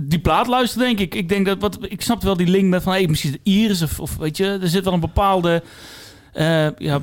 die 0.00 0.18
plaat 0.20 0.46
luisteren, 0.46 0.86
denk 0.86 0.98
ik. 0.98 1.14
Ik 1.14 1.28
denk 1.28 1.46
dat 1.46 1.58
wat 1.60 1.78
ik 1.80 2.02
snapte 2.02 2.26
wel 2.26 2.36
die 2.36 2.46
link 2.46 2.64
met 2.68 2.82
van 2.82 2.92
hey, 2.92 3.06
misschien 3.06 3.32
de 3.32 3.40
Iris 3.42 3.82
of, 3.82 4.00
of 4.00 4.16
weet 4.16 4.36
je, 4.36 4.58
er 4.62 4.68
zit 4.68 4.84
wel 4.84 4.92
een 4.92 5.00
bepaalde 5.00 5.62
eh, 6.32 6.66
ja, 6.78 7.00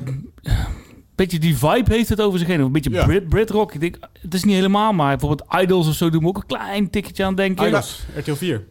beetje 1.14 1.38
die 1.38 1.56
vibe 1.58 1.94
heeft 1.94 2.08
het 2.08 2.20
over 2.20 2.38
zich 2.38 2.48
heen. 2.48 2.60
Of 2.60 2.66
Een 2.66 2.72
beetje 2.72 2.90
Ja. 2.90 3.04
Brit, 3.04 3.28
Brit 3.28 3.50
rock. 3.50 3.74
Ik 3.74 3.80
denk, 3.80 3.98
het 4.20 4.34
is 4.34 4.44
niet 4.44 4.54
helemaal, 4.54 4.92
maar 4.92 5.16
bijvoorbeeld 5.16 5.62
Idols 5.62 5.88
of 5.88 5.94
zo 5.94 6.10
doen 6.10 6.22
we 6.22 6.28
ook 6.28 6.36
een 6.36 6.46
klein 6.46 6.90
tikketje 6.90 7.24
aan 7.24 7.34
denken. 7.34 7.66
Idols, 7.66 8.00
RTL 8.16 8.32
4. 8.34 8.64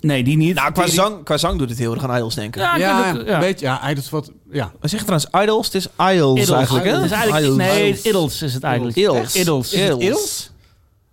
Nee, 0.00 0.24
die 0.24 0.36
niet. 0.36 0.54
Nou, 0.54 0.72
qua 0.72 0.84
Die- 0.84 0.92
zang, 0.94 1.24
qua 1.24 1.36
zang 1.36 1.58
doet 1.58 1.68
het 1.68 1.78
heel 1.78 1.94
erg 1.94 2.04
aan 2.08 2.16
Idols 2.16 2.34
denken. 2.34 2.60
Ja, 2.62 2.74
ik 2.74 2.80
Ja, 2.80 3.12
ook- 3.12 3.26
ja. 3.26 3.38
beetje. 3.38 3.66
Ja, 3.66 3.90
Idols 3.90 4.10
wat... 4.10 4.32
Ja. 4.50 4.72
We 4.80 4.88
zeggen 4.88 5.08
trouwens 5.08 5.44
Idols, 5.48 5.66
het 5.66 5.74
is 5.74 5.86
Idols 6.14 6.40
Idols. 6.40 6.50
eigenlijk, 6.56 6.86
hè? 6.86 6.92
Het 6.94 7.04
is 7.04 7.10
eigenlijk, 7.10 7.44
Idols. 7.44 7.56
nee, 7.58 7.86
Idols. 7.88 8.04
Idols 8.06 8.42
is 8.42 8.54
het 8.54 8.62
eigenlijk. 8.62 8.96
Idols. 8.96 9.36
Idols. 9.36 9.72
Idols. 9.74 10.50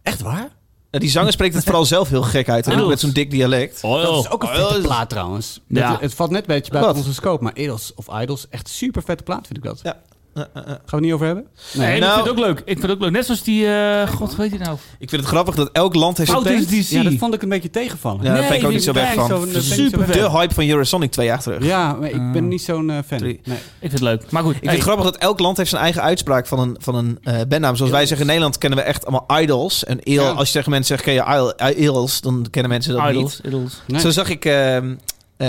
Echt 0.03 0.21
waar? 0.21 0.49
Ja, 0.91 0.99
die 0.99 1.09
zanger 1.09 1.31
spreekt 1.31 1.55
het 1.55 1.63
vooral 1.63 1.85
zelf 1.85 2.09
heel 2.09 2.21
gek 2.21 2.49
uit. 2.49 2.65
hè? 2.65 2.71
Idols. 2.71 2.89
Met 2.89 2.99
zo'n 2.99 3.11
dik 3.11 3.31
dialect. 3.31 3.83
Oh, 3.83 4.01
Dat 4.01 4.25
is 4.25 4.29
ook 4.31 4.43
een 4.43 4.49
Oh, 4.49 4.55
vette 4.67 4.81
plaat 4.81 5.09
trouwens. 5.09 5.59
Ja. 5.67 5.97
Het 5.99 6.13
valt 6.13 6.29
net 6.29 6.39
een 6.41 6.47
beetje 6.47 6.71
buiten 6.71 6.95
onze 6.95 7.13
scope, 7.13 7.43
maar 7.43 7.57
Idols 7.57 7.91
of 7.95 8.21
Idols, 8.21 8.47
echt 8.49 8.69
super 8.69 9.03
vette 9.03 9.23
plaat 9.23 9.45
vind 9.47 9.57
ik 9.57 9.63
dat. 9.63 9.79
Ja. 9.83 9.97
Uh, 10.33 10.43
uh, 10.55 10.61
uh. 10.63 10.67
Gaan 10.67 10.75
we 10.85 10.95
het 10.95 10.99
niet 11.01 11.13
over 11.13 11.25
hebben? 11.25 11.45
Nee, 11.73 11.93
ik 11.95 11.99
Nou- 12.01 12.13
vind 12.13 12.25
het 12.27 12.37
ook 12.37 12.45
leuk. 12.45 12.59
Ik 12.59 12.65
vind 12.65 12.81
het 12.81 12.91
ook 12.91 12.99
leuk. 12.99 13.11
Net 13.11 13.25
zoals 13.25 13.43
die, 13.43 13.67
eh, 13.67 14.07
god, 14.07 14.35
weet 14.35 14.51
je 14.51 14.57
nou? 14.57 14.77
Ik 14.99 15.09
vind 15.09 15.21
het 15.21 15.29
grappig 15.31 15.55
dat 15.55 15.69
elk 15.71 15.95
land 15.95 16.17
heeft 16.17 16.29
zijn 16.31 16.43
band. 16.43 16.69
DC. 16.69 16.89
Ja, 16.89 17.03
dat 17.03 17.13
vond 17.13 17.33
ik 17.33 17.41
een 17.41 17.49
beetje 17.49 17.69
tegenvallen. 17.69 18.23
Ja, 18.23 18.33
daar 18.33 18.47
ben 18.47 18.57
ik 18.57 18.63
ook 18.65 18.71
niet 18.71 18.83
zo 18.83 18.93
weg 18.93 19.07
nee, 19.07 19.15
van. 19.15 19.27
zo- 19.27 19.37
ik 19.43 19.45
niet 19.45 19.63
zo 19.63 19.73
Super 19.73 19.99
weg 19.99 20.09
De 20.11 20.29
hype 20.29 20.53
van 20.53 20.67
Eurosonic 20.69 21.11
twee 21.11 21.25
jaar 21.25 21.41
terug. 21.41 21.63
Ja, 21.65 21.93
maar 21.93 22.09
ik 22.09 22.31
ben 22.31 22.43
Ah. 22.43 22.49
niet 22.49 22.61
zo'n 22.61 22.89
eh, 22.89 22.97
fan. 23.07 23.21
Nee. 23.21 23.33
Ik 23.43 23.61
vind 23.79 23.91
het 23.91 24.01
leuk. 24.01 24.31
Maar 24.31 24.43
goed. 24.43 24.53
Ik 24.55 24.59
vind 24.59 24.71
het 24.73 24.81
grappig 24.81 25.05
dat 25.05 25.17
elk 25.17 25.39
land 25.39 25.57
heeft 25.57 25.69
zijn 25.69 25.81
eigen 25.81 26.01
uitspraak 26.01 26.47
van 26.47 26.59
een, 26.59 26.75
van 26.79 26.95
een 26.95 27.17
eh 27.23 27.39
bandnaam. 27.47 27.75
Zoals 27.75 27.91
wij 27.91 28.01
zeggen 28.05 28.19
in 28.19 28.27
Nederland 28.27 28.57
kennen 28.57 28.79
we 28.79 28.85
echt 28.85 29.05
allemaal 29.05 29.39
idols. 29.41 29.83
En 29.83 29.99
il, 30.03 30.13
Ja. 30.23 30.29
als 30.29 30.47
je 30.47 30.53
tegen 30.53 30.71
mensen 30.71 30.97
zegt, 30.97 31.03
ken 31.03 31.13
je 31.13 31.33
idol- 31.35 31.77
idols, 31.83 32.21
dan 32.21 32.47
kennen 32.51 32.71
mensen 32.71 32.93
dat 32.93 33.09
Idols. 33.09 33.41
Idols. 33.41 33.81
Nee. 33.87 34.01
Zo 34.01 34.09
zag 34.09 34.29
ik 34.29 34.45
ehm, 34.45 34.95
eh, 35.37 35.47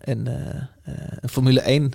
een, 0.00 0.26
eh, 0.26 0.34
eh, 0.84 0.94
een 1.20 1.28
Formule 1.28 1.60
1 1.60 1.92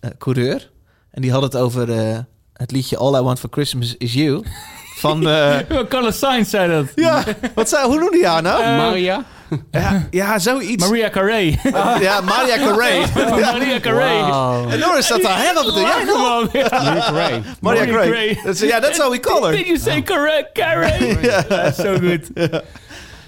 eh, 0.00 0.10
coureur. 0.18 0.70
En 1.18 1.24
die 1.24 1.32
had 1.32 1.42
het 1.42 1.56
over 1.56 1.90
eh, 1.98 2.18
het 2.52 2.70
liedje 2.70 2.96
All 2.96 3.14
I 3.18 3.22
Want 3.22 3.38
For 3.40 3.48
Christmas 3.52 3.94
Is 3.96 4.12
You. 4.14 4.42
Van, 4.96 5.28
eh, 5.28 5.60
Ja, 5.70 5.84
Carlos 5.88 6.18
Sainz 6.18 6.50
zei 6.50 6.70
dat. 6.70 6.86
ja, 6.94 7.24
wat 7.54 7.68
zei, 7.68 7.86
hoe 7.86 7.98
noemde 7.98 8.18
hij 8.20 8.28
haar 8.30 8.42
nou? 8.42 8.62
Eh, 8.62 8.76
Maria? 8.76 9.24
ja, 9.70 10.06
ja, 10.10 10.38
zoiets. 10.38 10.84
Maria 10.88 11.10
Carey. 11.10 11.58
Ja, 12.00 12.20
Maria 12.20 12.56
Carey. 12.56 13.06
Maria 13.30 13.80
Carey. 13.80 14.20
Wow. 14.22 14.72
En 14.72 14.78
Norris 14.78 15.06
zat 15.06 15.22
daar, 15.22 15.54
wat 15.54 15.64
bedoel 15.64 15.80
jij 15.80 16.04
nou? 16.04 16.18
Gewoon, 16.18 16.48
ja. 16.52 16.68
Maria 16.82 17.00
Carey. 17.10 17.42
Maria 17.60 17.84
Carey. 17.84 18.08
Carey. 18.08 18.40
Dat 18.44 18.54
is- 18.54 18.60
Ja, 18.68 18.80
that's 18.80 18.98
how 18.98 19.10
we 19.10 19.20
call 19.20 19.42
her. 19.42 19.50
Did 19.56 19.66
you 19.66 19.78
say 19.78 20.02
correct, 20.02 20.48
Carey? 20.52 21.18
Ja, 21.22 21.72
zo 21.72 21.96
goed. 21.98 22.30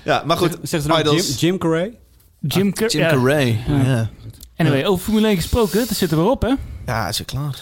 Ja, 0.02 0.22
maar 0.26 0.36
goed. 0.36 0.56
Zeggen 0.62 1.04
ze. 1.04 1.10
Jim, 1.14 1.22
Jim 1.38 1.58
Carrey? 1.58 1.94
Jim 2.40 2.72
Carrey. 2.72 2.90
Jim 2.90 3.02
ja. 3.02 3.08
Carrey. 3.10 3.60
Ja. 3.84 4.10
Anyway, 4.56 4.84
over 4.84 5.04
Formule 5.04 5.26
1 5.28 5.36
gesproken. 5.36 5.78
Dat 5.88 5.96
zit 5.96 6.10
er 6.10 6.16
weer 6.16 6.30
op, 6.30 6.42
hè? 6.42 6.54
ja, 6.86 7.08
is 7.08 7.18
er 7.18 7.24
klaar. 7.24 7.54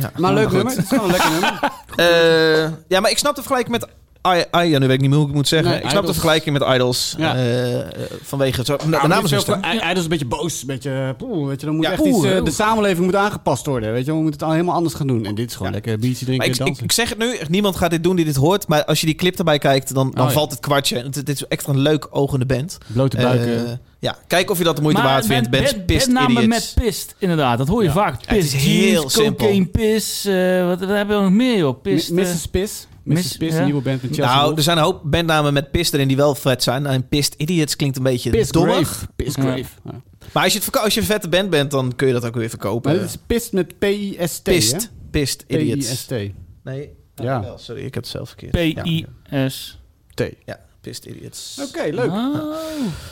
Ja. 0.00 0.10
Maar 0.16 0.34
leuk 0.34 0.44
goed. 0.48 0.52
nummer. 0.52 0.72
Het 0.74 0.82
is 0.82 0.88
gewoon 0.88 1.04
een 1.04 1.10
lekker 1.10 1.30
nummer. 1.30 1.58
Eh, 1.98 2.70
ja, 2.88 3.00
maar 3.00 3.10
ik 3.10 3.18
snap 3.18 3.34
de 3.34 3.42
vergelijking 3.42 3.78
met... 3.80 3.88
I, 4.28 4.44
I, 4.58 4.70
ja, 4.70 4.78
nu 4.78 4.86
weet 4.86 4.94
ik 4.96 5.00
niet 5.00 5.08
meer 5.10 5.18
hoe 5.18 5.20
ik 5.20 5.26
het 5.26 5.34
moet 5.36 5.48
zeggen. 5.48 5.68
Nee, 5.70 5.78
ik 5.80 5.88
snap 5.90 6.02
Idols. 6.02 6.06
de 6.16 6.20
vergelijking 6.20 6.58
met 6.58 6.74
Idols. 6.74 7.14
Ja. 7.18 7.34
eh, 7.34 7.80
eh, 7.80 7.86
vanwege 8.22 8.64
zo, 8.64 8.76
de 8.76 8.88
Nou, 8.88 9.08
naam 9.08 9.22
dit 9.22 9.32
is 9.32 9.46
Hij 9.46 9.78
hij 9.78 9.92
is 9.92 10.02
een 10.02 10.08
beetje 10.08 10.26
boos. 10.26 10.60
Een 10.60 10.66
beetje, 10.66 11.14
poeh, 11.18 11.48
weet 11.48 11.60
je, 11.60 11.66
dan 11.66 11.74
moet 11.74 11.84
Ja, 11.84 11.90
echt 11.92 12.02
poeh, 12.02 12.16
iets, 12.24 12.34
eh, 12.34 12.44
de 12.44 12.50
samenleving 12.50 13.04
moet 13.04 13.14
aangepast 13.14 13.66
worden. 13.66 13.92
Weet 13.92 14.04
je, 14.04 14.10
we 14.12 14.16
moeten 14.16 14.32
het 14.40 14.42
al 14.48 14.50
helemaal 14.54 14.74
anders 14.74 14.94
gaan 14.94 15.06
doen. 15.06 15.24
En 15.24 15.34
dit 15.34 15.50
is 15.50 15.56
gewoon 15.56 15.72
lekker 15.72 15.98
biertje 15.98 16.24
drinken 16.24 16.46
ik, 16.48 16.54
en 16.54 16.60
ik, 16.60 16.66
dansen. 16.66 16.84
ik 16.84 16.92
zeg 16.92 17.08
het 17.08 17.18
nu, 17.18 17.36
echt 17.36 17.48
niemand 17.50 17.76
gaat 17.76 17.90
dit 17.90 18.02
doen 18.02 18.16
die 18.16 18.24
dit 18.24 18.36
hoort. 18.36 18.68
Maar 18.68 18.84
als 18.84 19.00
je 19.00 19.06
die 19.06 19.14
clip 19.14 19.38
erbij 19.38 19.58
kijkt, 19.58 19.94
dan, 19.94 20.10
dan 20.10 20.20
Oh, 20.22 20.28
ja. 20.28 20.34
valt 20.36 20.50
het 20.50 20.60
kwartje. 20.60 20.96
Het, 20.98 21.14
het 21.14 21.28
is 21.28 21.46
echt 21.46 21.66
een 21.66 21.78
leuk 21.78 22.06
ogende 22.10 22.46
band. 22.46 22.78
Blote 22.86 23.16
buiken. 23.16 23.80
Eh, 24.00 24.10
ja, 24.10 24.16
kijk 24.26 24.50
of 24.50 24.58
je 24.58 24.64
dat 24.64 24.76
de 24.76 24.82
moeite 24.82 25.02
waard 25.02 25.26
vindt. 25.26 25.50
met, 25.50 25.60
Bands 25.60 25.74
met, 25.76 25.86
Pissed 25.86 26.12
met 26.12 26.22
name 26.22 26.40
Idiots. 26.42 26.74
met 26.74 26.84
pist, 26.84 27.14
inderdaad. 27.18 27.58
Dat 27.58 27.68
hoor 27.68 27.82
je 27.82 27.88
Ja. 27.88 27.94
vaak. 27.94 28.12
Ja, 28.12 28.28
het 28.34 28.38
Pist, 28.38 28.54
is 28.54 28.62
heel 28.62 28.92
jeans, 29.00 29.12
simpel. 29.12 29.34
cocaine, 29.46 29.66
pis. 29.66 30.24
eh, 30.24 30.66
wat, 30.66 30.80
wat 30.80 30.88
hebben 30.88 31.16
we 31.16 31.22
nog 31.22 31.32
meer, 31.32 31.58
joh? 31.58 31.82
Pist, 31.82 32.10
Mi- 32.10 32.22
eh, 32.22 32.28
Mrs. 32.28 32.46
Piss. 32.46 32.86
Miss- 33.02 33.22
Mrs. 33.26 33.36
Piss, 33.36 33.52
ja. 33.54 33.58
een 33.58 33.64
nieuwe 33.64 33.82
band 33.82 34.02
met 34.02 34.14
Chelsea 34.14 34.34
Nou, 34.34 34.44
Wolf. 34.46 34.56
er 34.56 34.62
zijn 34.62 34.76
een 34.78 34.82
hoop 34.82 35.00
bandnamen 35.04 35.52
met 35.52 35.70
Piss 35.70 35.92
erin 35.92 36.08
die 36.08 36.16
wel 36.16 36.34
vet 36.34 36.62
zijn. 36.62 36.86
En 36.86 37.08
Pissed 37.08 37.34
Idiots 37.36 37.76
klinkt 37.76 37.96
een 37.96 38.02
beetje 38.02 38.30
Piss 38.30 38.50
dommig. 38.50 39.06
Ja. 39.16 39.30
Grave. 39.30 39.64
Ja. 39.84 40.00
Maar 40.32 40.42
als 40.44 40.52
je, 40.52 40.58
het 40.64 40.78
als 40.78 40.94
je 40.94 41.00
een 41.00 41.06
vette 41.06 41.28
band 41.28 41.50
bent, 41.50 41.70
dan 41.70 41.92
kun 41.96 42.06
je 42.06 42.12
dat 42.12 42.24
ook 42.24 42.34
weer 42.34 42.48
verkopen. 42.48 42.90
Maar 42.92 43.00
het 43.00 43.10
is 43.10 43.16
pist 43.26 43.52
met 43.52 43.78
P-I-S-T, 43.78 44.46
hè? 44.46 44.52
Pist. 44.52 44.90
Pist, 45.10 45.44
idiots. 45.46 45.86
P-I-S-T. 45.88 46.10
Nee, 46.64 46.90
Ja. 47.14 47.54
sorry, 47.56 47.84
ik 47.84 47.94
heb 47.94 48.02
het 48.02 48.12
zelf 48.12 48.28
verkeerd. 48.28 48.74
Ja, 48.74 48.82
P-I-S. 48.82 49.78
T. 50.14 50.20
ja, 50.44 50.60
pist, 50.80 51.04
idiots. 51.04 51.58
Oké, 51.68 51.90
leuk. 51.92 52.10
Oh. 52.10 52.36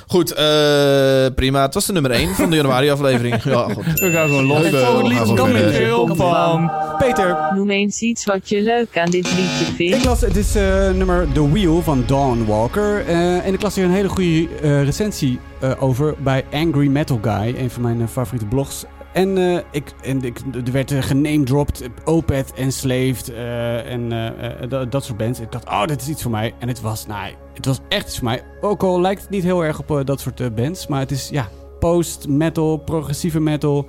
Goed, 0.06 0.32
eh, 0.32 1.26
prima. 1.34 1.62
Het 1.62 1.74
was 1.74 1.86
de 1.86 1.92
nummer 1.92 2.10
1 2.10 2.34
van 2.34 2.50
de 2.50 2.56
januari-aflevering. 2.56 3.42
ja, 3.44 3.62
goed. 3.62 4.00
We 4.00 4.10
gaan 4.10 4.28
gewoon 4.28 4.44
los. 4.44 4.60
Leuk, 4.60 4.72
Het 4.72 4.84
volgende 4.84 5.08
lied 5.08 5.18
gaan 5.18 5.26
is 5.26 5.32
we 5.32 5.36
Coming 5.38 5.58
verder. 5.58 5.80
Girl 5.80 6.14
van... 6.14 6.70
Peter, 6.98 7.36
Noem 7.54 7.70
eens 7.70 8.00
iets 8.00 8.24
wat 8.24 8.48
je 8.48 8.62
leuk 8.62 8.98
aan 8.98 9.10
dit 9.10 9.24
liedje 9.36 9.64
ik 9.64 9.74
vindt. 9.74 10.04
las, 10.04 10.20
het 10.20 10.36
is 10.36 10.54
eh, 10.54 10.90
nummer 10.90 11.28
The 11.32 11.50
Wheel 11.50 11.82
van 11.82 12.04
Dawn 12.06 12.44
Walker. 12.44 13.06
Eh, 13.06 13.46
en 13.46 13.52
ik 13.54 13.62
las 13.62 13.74
hier 13.74 13.84
een 13.84 13.90
hele 13.90 14.08
goede 14.08 14.48
eh, 14.62 14.84
recensie 14.84 15.38
eh, 15.60 15.82
over 15.82 16.14
bij 16.18 16.44
Angry 16.52 16.86
Metal 16.88 17.18
Guy, 17.22 17.54
een 17.58 17.70
van 17.70 17.82
mijn 17.82 18.08
favoriete 18.08 18.46
blogs. 18.46 18.84
En, 19.16 19.38
eh, 19.38 19.58
ik, 19.70 19.92
en 20.02 20.22
ik, 20.22 20.38
er 20.66 20.72
werd 20.72 20.90
uh, 20.90 21.02
genamedropped, 21.02 21.88
Opeth, 22.04 22.52
Enslaved 22.52 23.28
eh 23.28 23.92
en 23.92 24.12
eh, 24.12 24.62
eh, 24.62 24.70
dat, 24.70 24.92
dat 24.92 25.04
soort 25.04 25.18
bands. 25.18 25.40
Ik 25.40 25.52
dacht, 25.52 25.68
oh, 25.68 25.84
dit 25.84 26.00
is 26.00 26.08
iets 26.08 26.22
voor 26.22 26.30
mij. 26.30 26.54
En 26.58 26.68
het 26.68 26.80
was, 26.80 27.06
nou, 27.06 27.34
het 27.54 27.66
was 27.66 27.78
echt 27.88 28.06
iets 28.06 28.16
voor 28.16 28.24
mij. 28.24 28.42
Ook 28.60 28.82
al 28.82 29.00
lijkt 29.00 29.20
het 29.20 29.30
niet 29.30 29.42
heel 29.42 29.64
erg 29.64 29.78
op 29.78 29.90
eh, 29.90 30.04
dat 30.04 30.20
soort 30.20 30.40
eh, 30.40 30.46
bands, 30.54 30.86
maar 30.86 31.00
het 31.00 31.10
is, 31.10 31.28
ja, 31.28 31.48
post-metal, 31.78 32.76
progressieve 32.76 33.40
metal. 33.40 33.86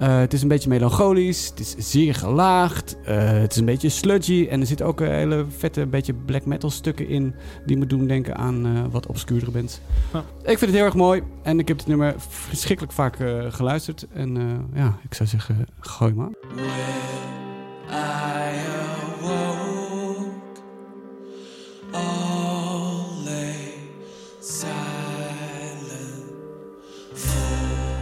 Eh, 0.00 0.18
het 0.18 0.32
is 0.32 0.42
een 0.42 0.48
beetje 0.48 0.68
melancholisch. 0.68 1.48
Het 1.48 1.60
is 1.60 1.74
zeer 1.90 2.14
gelaagd. 2.14 2.96
Eh, 3.04 3.30
het 3.30 3.52
is 3.52 3.58
een 3.58 3.64
beetje 3.64 3.88
sludgy. 3.88 4.46
En 4.50 4.60
er 4.60 4.66
zitten 4.66 4.86
ook 4.86 5.00
eh, 5.00 5.08
hele 5.08 5.44
vette, 5.58 5.86
beetje 5.86 6.14
black 6.14 6.44
metal 6.44 6.70
stukken 6.70 7.08
in. 7.08 7.34
Die 7.66 7.76
me 7.76 7.86
doen 7.86 8.06
denken 8.06 8.36
aan 8.36 8.66
eh, 8.66 8.72
wat 8.90 9.06
obscuurdere 9.06 9.50
bands. 9.50 9.80
Ja. 10.12 10.18
Ik 10.42 10.58
vind 10.58 10.60
het 10.60 10.70
heel 10.74 10.84
erg 10.84 10.94
mooi. 10.94 11.22
En 11.42 11.58
ik 11.58 11.68
heb 11.68 11.78
dit 11.78 11.86
nummer 11.86 12.14
verschrikkelijk 12.28 12.94
vaak 12.94 13.16
eh, 13.20 13.44
geluisterd. 13.48 14.06
En 14.12 14.36
eh, 14.36 14.42
ja, 14.82 14.98
ik 15.02 15.14
zou 15.14 15.28
zeggen, 15.28 15.66
gooi 15.80 16.12
maar. 16.14 16.30
I 17.88 18.56
awoke, 19.22 20.30
all 21.92 23.24
lay 23.24 23.54
silent, 24.40 24.72
full 27.14 27.96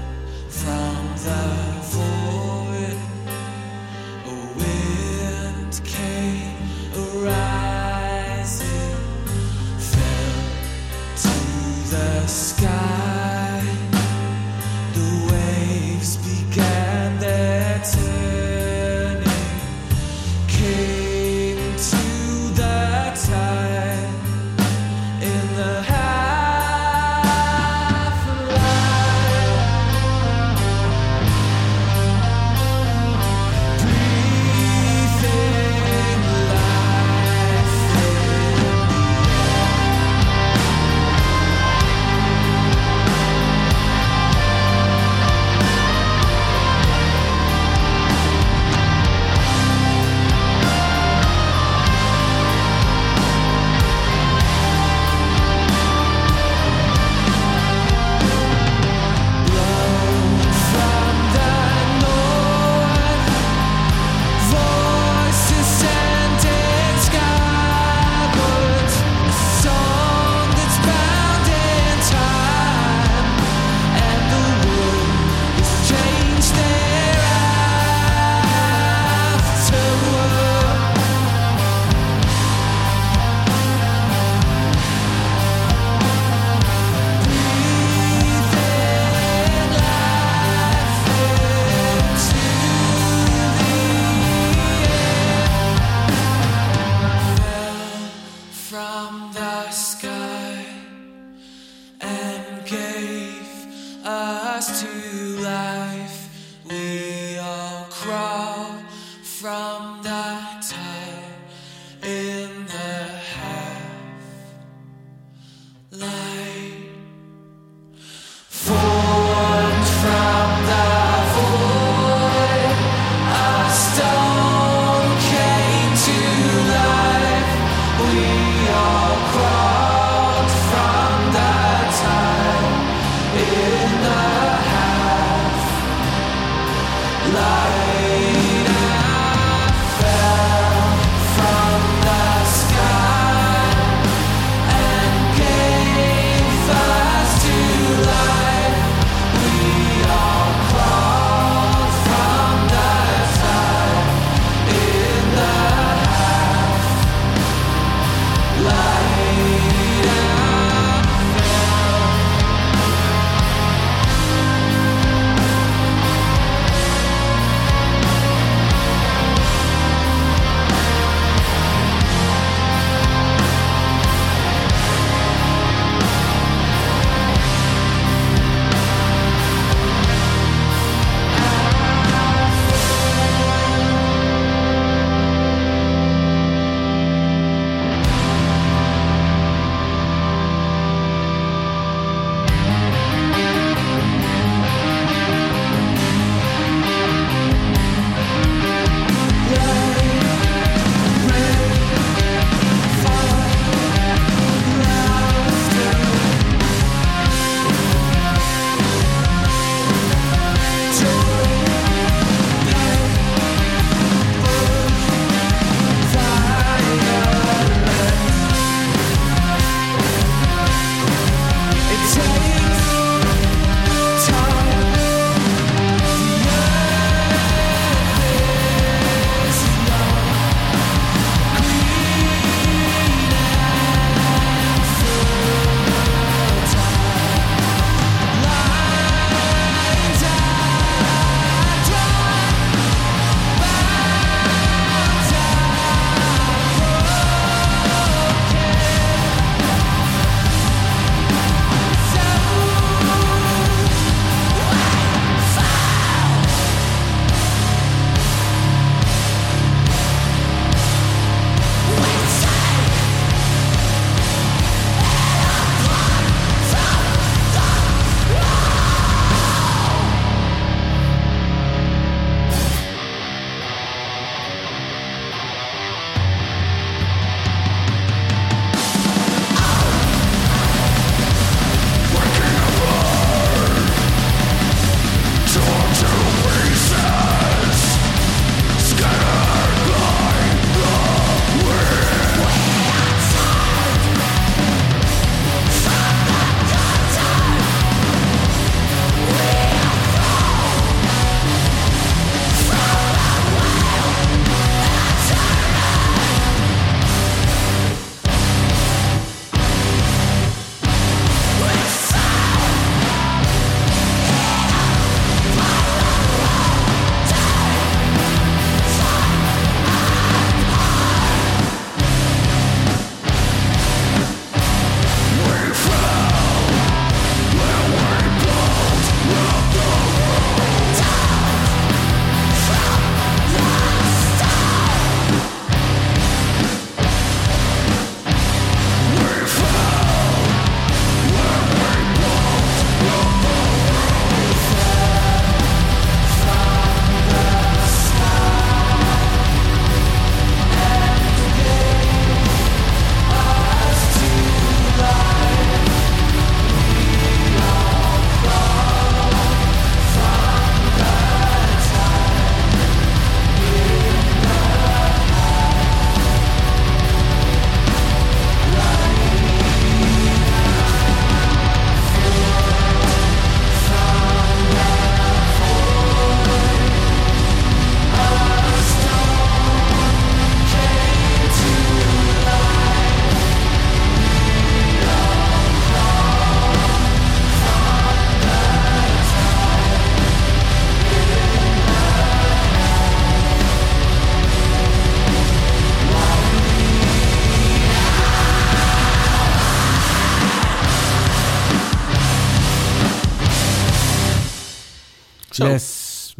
from 0.48 1.06
the 1.16 1.57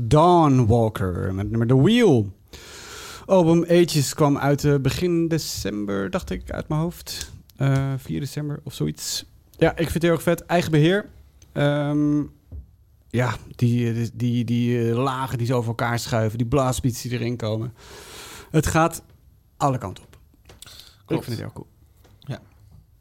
Dawn 0.08 0.66
Walker 0.66 1.34
met 1.34 1.50
nummer 1.50 1.66
The 1.66 1.82
Wheel. 1.82 2.32
Album 3.26 3.64
Ages 3.64 4.14
kwam 4.14 4.38
uit 4.38 4.64
eh, 4.64 4.74
begin 4.76 5.28
december, 5.28 6.10
dacht 6.10 6.30
ik, 6.30 6.50
uit 6.50 6.68
mijn 6.68 6.80
hoofd. 6.80 7.32
Eh 7.56 7.92
4 7.96 8.20
december 8.20 8.60
of 8.64 8.74
zoiets. 8.74 9.24
Ja, 9.50 9.70
ik 9.70 9.76
vind 9.76 9.92
het 9.92 10.02
heel 10.02 10.12
erg 10.12 10.22
vet. 10.22 10.46
Eigen 10.46 10.70
beheer. 10.70 11.08
Ehm, 11.52 12.22
ja, 13.08 13.36
die, 13.56 13.92
die, 13.92 14.10
die, 14.14 14.44
die 14.44 14.88
eh, 14.90 14.96
lagen 14.96 15.38
die 15.38 15.46
zo 15.46 15.56
over 15.56 15.68
elkaar 15.68 15.98
schuiven. 15.98 16.38
Die 16.38 16.46
blastbeats 16.46 17.02
die 17.02 17.12
erin 17.12 17.36
komen. 17.36 17.74
Het 18.50 18.66
gaat 18.66 19.02
alle 19.56 19.78
kanten 19.78 20.04
op. 20.04 20.18
Klopt. 21.04 21.28
Ik 21.28 21.28
vind 21.28 21.40
het 21.40 21.52
heel 21.52 21.52
cool. 21.52 21.66
Ja. 22.20 22.40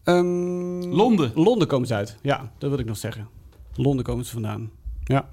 Ehm, 0.03 0.95
Londen. 0.95 1.31
Londen 1.35 1.67
komen 1.67 1.87
ze 1.87 1.93
uit. 1.93 2.17
Ja, 2.21 2.51
dat 2.57 2.69
wil 2.69 2.79
ik 2.79 2.85
nog 2.85 2.97
zeggen. 2.97 3.27
Londen 3.75 4.05
komen 4.05 4.25
ze 4.25 4.31
vandaan. 4.31 4.71
Ja. 5.03 5.29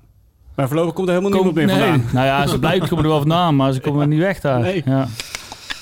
Maar 0.55 0.67
voorlopig 0.69 0.93
komt 0.95 1.09
er 1.09 1.15
helemaal 1.15 1.43
niemand 1.43 1.57
meer 1.57 1.67
nee. 1.67 1.79
vandaan. 1.79 2.13
Nou 2.13 2.27
ja, 2.27 2.47
ze 2.47 2.59
blijven 2.59 2.89
komen 2.89 3.05
er 3.05 3.11
wel 3.11 3.19
vandaan, 3.19 3.57
maar 3.57 3.73
ze 3.73 3.81
komen 3.81 4.01
er 4.01 4.09
niet 4.09 4.19
weg 4.19 4.41
daar. 4.41 4.61
Nee. 4.61 4.83
Ja. 4.85 5.09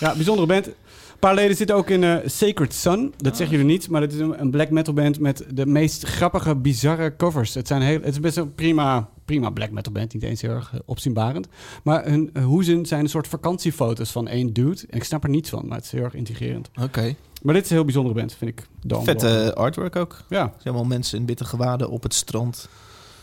Ja, 0.01 0.15
bijzondere 0.15 0.47
band. 0.47 0.67
Een 0.67 1.29
paar 1.29 1.35
leden 1.35 1.57
zitten 1.57 1.77
ook 1.77 1.91
in 1.91 2.05
eh, 2.05 2.17
Sacred 2.25 2.75
Sun. 2.75 3.15
Dat 3.17 3.37
zeggen 3.37 3.57
jullie 3.57 3.73
niet, 3.73 3.89
maar 3.89 4.01
het 4.01 4.13
is 4.13 4.19
een, 4.19 4.41
een 4.41 4.51
black 4.51 4.71
metal 4.71 4.95
band 4.95 5.21
met 5.21 5.45
de 5.51 5.67
meest 5.67 6.05
grappige, 6.05 6.57
bizarre 6.57 7.17
covers. 7.17 7.55
Het, 7.55 7.67
zijn 7.67 7.83
heel, 7.83 8.01
het 8.01 8.13
is 8.13 8.21
best 8.21 8.37
een 8.37 8.55
prima, 8.55 9.09
prima 9.25 9.51
black 9.51 9.71
metal 9.71 9.93
band, 9.93 10.15
niet 10.15 10.23
eens 10.23 10.43
heel 10.43 10.51
erg 10.51 10.73
opzienbarend. 10.85 11.49
Maar 11.83 12.05
hun 12.05 12.31
hoezen 12.43 12.87
zijn 12.87 13.01
een 13.01 13.09
soort 13.09 13.29
vakantiefoto's 13.29 14.11
van 14.11 14.29
één 14.29 14.53
dude. 14.53 14.81
En 14.91 14.97
ik 14.97 15.05
snap 15.05 15.25
er 15.25 15.31
niets 15.31 15.51
van, 15.51 15.67
maar 15.67 15.77
het 15.77 15.87
is 15.87 15.93
heel 15.93 16.05
erg 16.05 16.15
intrigerend. 16.15 16.71
Oké. 16.83 17.15
Maar 17.43 17.55
dit 17.55 17.65
is 17.65 17.71
een 17.71 17.77
heel 17.77 17.85
bijzondere 17.85 18.15
band, 18.15 18.35
vind 18.35 18.51
ik. 18.51 18.67
Vette 19.03 19.55
artwork 19.55 19.97
ook. 19.97 20.23
Ja, 20.29 20.43
Er 20.43 20.51
zijn 20.51 20.75
allemaal 20.75 20.85
mensen 20.85 21.19
in 21.19 21.27
witte 21.27 21.45
gewaden 21.45 21.91
op 21.91 22.03
het 22.03 22.15
strand. 22.15 22.69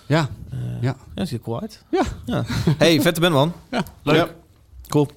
Ja. 0.10 0.30
Eh, 0.52 0.58
Ja. 0.82 0.96
Ja, 1.16 1.26
ziet 1.26 1.40
er 1.40 1.44
cool 1.46 1.62
uit. 1.62 1.84
Ja. 1.92 2.04
ja. 2.26 2.44
hey, 2.78 3.02
vette 3.02 3.20
band 3.20 3.34
man. 3.34 3.54
Leuk. 4.04 4.16
Ja. 4.16 4.28
Cool. 4.88 5.08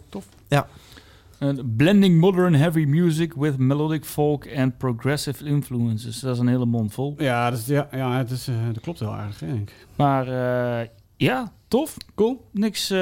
Uh, 1.42 1.52
blending 1.64 2.20
modern 2.20 2.54
heavy 2.54 2.84
music 2.84 3.34
with 3.34 3.58
melodic 3.58 4.04
folk 4.04 4.46
and 4.56 4.78
progressive 4.78 5.44
influences. 5.44 6.20
Dat 6.20 6.34
is 6.34 6.40
een 6.40 6.48
hele 6.48 6.66
mond 6.66 6.92
vol. 6.92 7.14
Ja, 7.18 7.50
dat, 7.50 7.58
is, 7.58 7.66
ja, 7.66 7.88
ja 7.92 8.16
het 8.16 8.30
is, 8.30 8.48
eh, 8.48 8.54
dat 8.72 8.82
klopt 8.82 8.98
heel 8.98 9.14
aardig, 9.14 9.38
denk 9.38 9.70
ik. 9.70 9.86
Maar 9.96 10.26
eh, 10.28 10.88
ja, 11.22 11.52
tof. 11.68 11.96
Cool. 12.14 12.44
Niks, 12.52 12.90
eh 12.90 12.98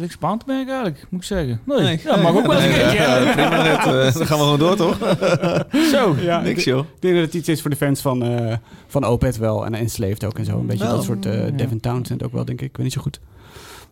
niks 0.00 0.16
aan 0.20 0.38
te 0.38 0.44
merken 0.46 0.68
eigenlijk, 0.72 1.06
moet 1.10 1.20
ik 1.20 1.26
zeggen. 1.26 1.60
Nee, 1.64 1.78
Nee. 1.80 2.00
ja, 2.04 2.16
mag 2.16 2.36
ook 2.36 2.46
wel 2.46 2.54
eens 2.54 2.64
een 2.64 2.70
Nee, 2.70 2.78
keertje. 2.80 2.98
ja, 2.98 3.32
prima 3.32 3.62
net. 3.62 3.76
eh, 3.78 4.14
dan 4.18 4.26
gaan 4.26 4.38
we 4.38 4.44
gewoon 4.44 4.58
door, 4.58 4.76
toch? 4.76 4.98
Zo. 5.92 6.16
Ja, 6.20 6.40
Niks, 6.40 6.58
ik, 6.58 6.64
joh. 6.64 6.78
ik 6.94 7.00
denk 7.00 7.14
dat 7.14 7.24
het 7.24 7.34
iets 7.34 7.48
is 7.48 7.60
voor 7.60 7.70
de 7.70 7.76
fans 7.76 8.00
van, 8.00 8.22
eh 8.22 8.56
van 8.86 9.04
Opeth 9.04 9.36
wel. 9.36 9.64
En 9.66 9.74
Enslaved 9.74 10.24
ook 10.24 10.38
en 10.38 10.44
zo. 10.44 10.58
Een 10.58 10.66
beetje 10.66 10.84
Wel. 10.84 10.94
dat 10.96 11.04
soort... 11.04 11.26
eh 11.26 11.44
Ja. 11.44 11.50
Devin 11.50 11.80
Townsend 11.80 12.22
ook 12.24 12.32
wel, 12.32 12.44
denk 12.44 12.60
ik. 12.60 12.68
Ik 12.68 12.76
weet 12.76 12.84
niet 12.84 12.94
zo 12.94 13.00
goed. 13.00 13.20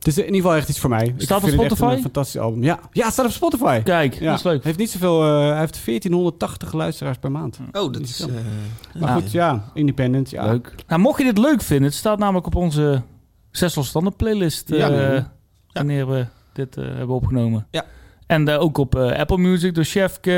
Het 0.07 0.17
is 0.17 0.21
in 0.21 0.25
ieder 0.27 0.41
geval 0.43 0.57
echt 0.57 0.69
iets 0.69 0.79
voor 0.79 0.91
mij. 0.91 1.15
Staat 1.17 1.43
op 1.43 1.49
Spotify? 1.49 1.83
een 1.97 2.01
fantastisch 2.01 2.41
album. 2.41 2.63
Ja, 2.63 2.79
ja 2.93 3.05
het 3.05 3.13
staat 3.13 3.27
op 3.27 3.33
Spotify. 3.33 3.81
Kijk, 3.83 4.15
Ja. 4.15 4.27
dat 4.31 4.39
is 4.39 4.43
leuk. 4.45 4.55
Hij 4.55 4.63
heeft 4.65 4.79
niet 4.79 4.91
zoveel... 4.91 5.23
eh, 5.23 5.29
hij 5.51 5.59
heeft 5.59 5.85
1480 5.85 6.73
luisteraars 6.73 7.19
per 7.19 7.31
maand. 7.31 7.59
Oh, 7.73 7.93
dat 7.93 8.03
is... 8.03 8.21
eh, 8.21 8.29
Maar 9.01 9.09
Ja. 9.09 9.15
goed, 9.15 9.31
ja. 9.33 9.71
Independent, 9.75 10.31
ja. 10.31 10.45
Leuk. 10.47 10.75
Nou, 10.89 11.01
mocht 11.01 11.19
je 11.19 11.25
dit 11.25 11.39
leuk 11.39 11.63
vinden, 11.63 11.87
het 11.87 11.95
staat 11.95 12.19
namelijk 12.19 12.47
op 12.47 12.55
onze 12.55 13.03
zes 13.51 13.75
losstanden 13.75 14.17
playlist. 14.17 14.69
Ja, 14.69 14.91
eh, 14.91 15.13
man. 15.13 15.27
wanneer 15.73 16.09
we 16.09 16.27
dit 16.53 16.77
eh, 16.77 16.85
hebben 16.85 17.15
opgenomen. 17.17 17.67
Ja. 17.71 17.85
En 18.27 18.49
eh, 18.49 18.61
ook 18.61 18.79
op 18.79 18.95
eh, 18.97 19.19
Apple 19.19 19.39
Music, 19.39 19.75
door 19.75 19.85
Chefke, 19.85 20.31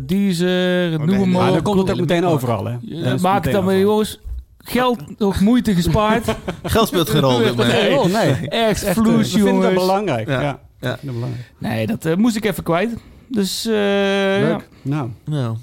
uh, 0.00 0.06
Deezer, 0.06 0.90
noem 0.90 1.06
Maar 1.18 1.28
maar 1.28 1.46
dan 1.48 1.58
op. 1.58 1.64
komt 1.64 1.78
het 1.78 1.90
ook 1.90 2.00
meteen 2.00 2.24
overal, 2.26 2.64
hè. 2.64 2.76
Ja, 2.80 3.16
maak 3.20 3.44
het 3.44 3.52
dan 3.52 3.62
overal. 3.64 3.80
jongens. 3.80 4.20
Geld, 4.70 5.18
nog 5.18 5.40
moeite 5.40 5.74
gespaard. 5.74 6.24
Geld 6.62 6.88
speelt 6.88 7.10
geen 7.10 7.20
rol. 7.20 7.38
Nee, 7.38 7.98
oh, 7.98 8.04
nee. 8.04 8.48
Erg 8.48 8.50
Echt, 8.50 8.84
eh, 8.84 8.92
vloes, 8.92 9.32
we 9.32 9.38
vinden 9.38 9.44
dat 9.54 9.62
jongens. 9.62 9.74
belangrijk. 9.86 10.28
Ja. 10.28 10.40
Ja. 10.40 10.40
ja. 10.40 10.60
Ja. 10.80 10.92
ik 10.92 10.98
vind 10.98 11.12
dat 11.12 11.14
belangrijk. 11.14 11.52
Nee, 11.58 11.86
dat 11.86 12.04
eh, 12.04 12.16
moest 12.16 12.36
ik 12.36 12.44
even 12.44 12.62
kwijt. 12.62 12.90
Dus 13.28 13.66
eh, 13.66 14.40
ja. 14.40 14.46
Leuk. 14.48 14.68
Nou. 14.82 15.08
Nou, 15.24 15.56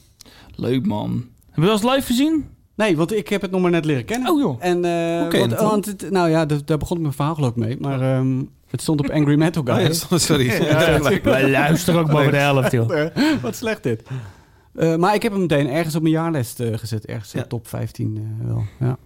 leuk 0.55 0.85
man. 0.85 1.09
Hebben 1.45 1.53
we 1.55 1.61
wel 1.61 1.71
eens 1.71 1.95
live 1.95 2.07
gezien? 2.07 2.45
Nee, 2.75 2.97
want 2.97 3.13
ik 3.13 3.29
heb 3.29 3.41
het 3.41 3.51
nog 3.51 3.61
maar 3.61 3.71
net 3.71 3.85
leren 3.85 4.05
kennen. 4.05 4.31
Oh 4.31 4.39
joh. 4.39 4.55
En, 4.59 4.85
eh, 4.85 5.31
je 5.31 5.55
want, 5.59 5.85
het- 5.85 6.11
nou 6.11 6.29
ja, 6.29 6.45
dat- 6.45 6.67
daar 6.67 6.77
begon 6.77 7.01
mijn 7.01 7.13
verhaal 7.13 7.35
geloof 7.35 7.49
ik 7.49 7.55
mee. 7.55 7.77
Maar 7.79 8.01
ehm, 8.01 8.41
het 8.67 8.81
stond 8.81 8.99
op 8.99 9.09
Angry 9.09 9.35
Metal 9.35 9.61
oh, 9.61 9.67
ja, 9.67 9.75
Guys. 9.75 10.05
sorry. 10.15 10.47
Wij 11.23 11.49
luisteren 11.49 11.99
ook 11.99 12.11
boven 12.11 12.31
de 12.31 12.37
helft, 12.37 12.71
joh. 12.71 13.07
Wat 13.41 13.55
slecht 13.55 13.83
dit. 13.83 14.03
Eh, 14.75 14.95
maar 14.95 15.13
ik 15.15 15.21
heb 15.23 15.31
hem 15.31 15.41
meteen 15.41 15.69
ergens 15.69 15.95
op 15.95 16.01
mijn 16.01 16.13
jaarlijst 16.13 16.59
eh, 16.59 16.77
gezet. 16.77 17.05
Ergens 17.05 17.33
in 17.33 17.39
Ja. 17.39 17.45
top 17.45 17.67
15 17.67 18.17
eh, 18.41 18.47
wel. 18.47 18.63
Ja, 18.79 18.97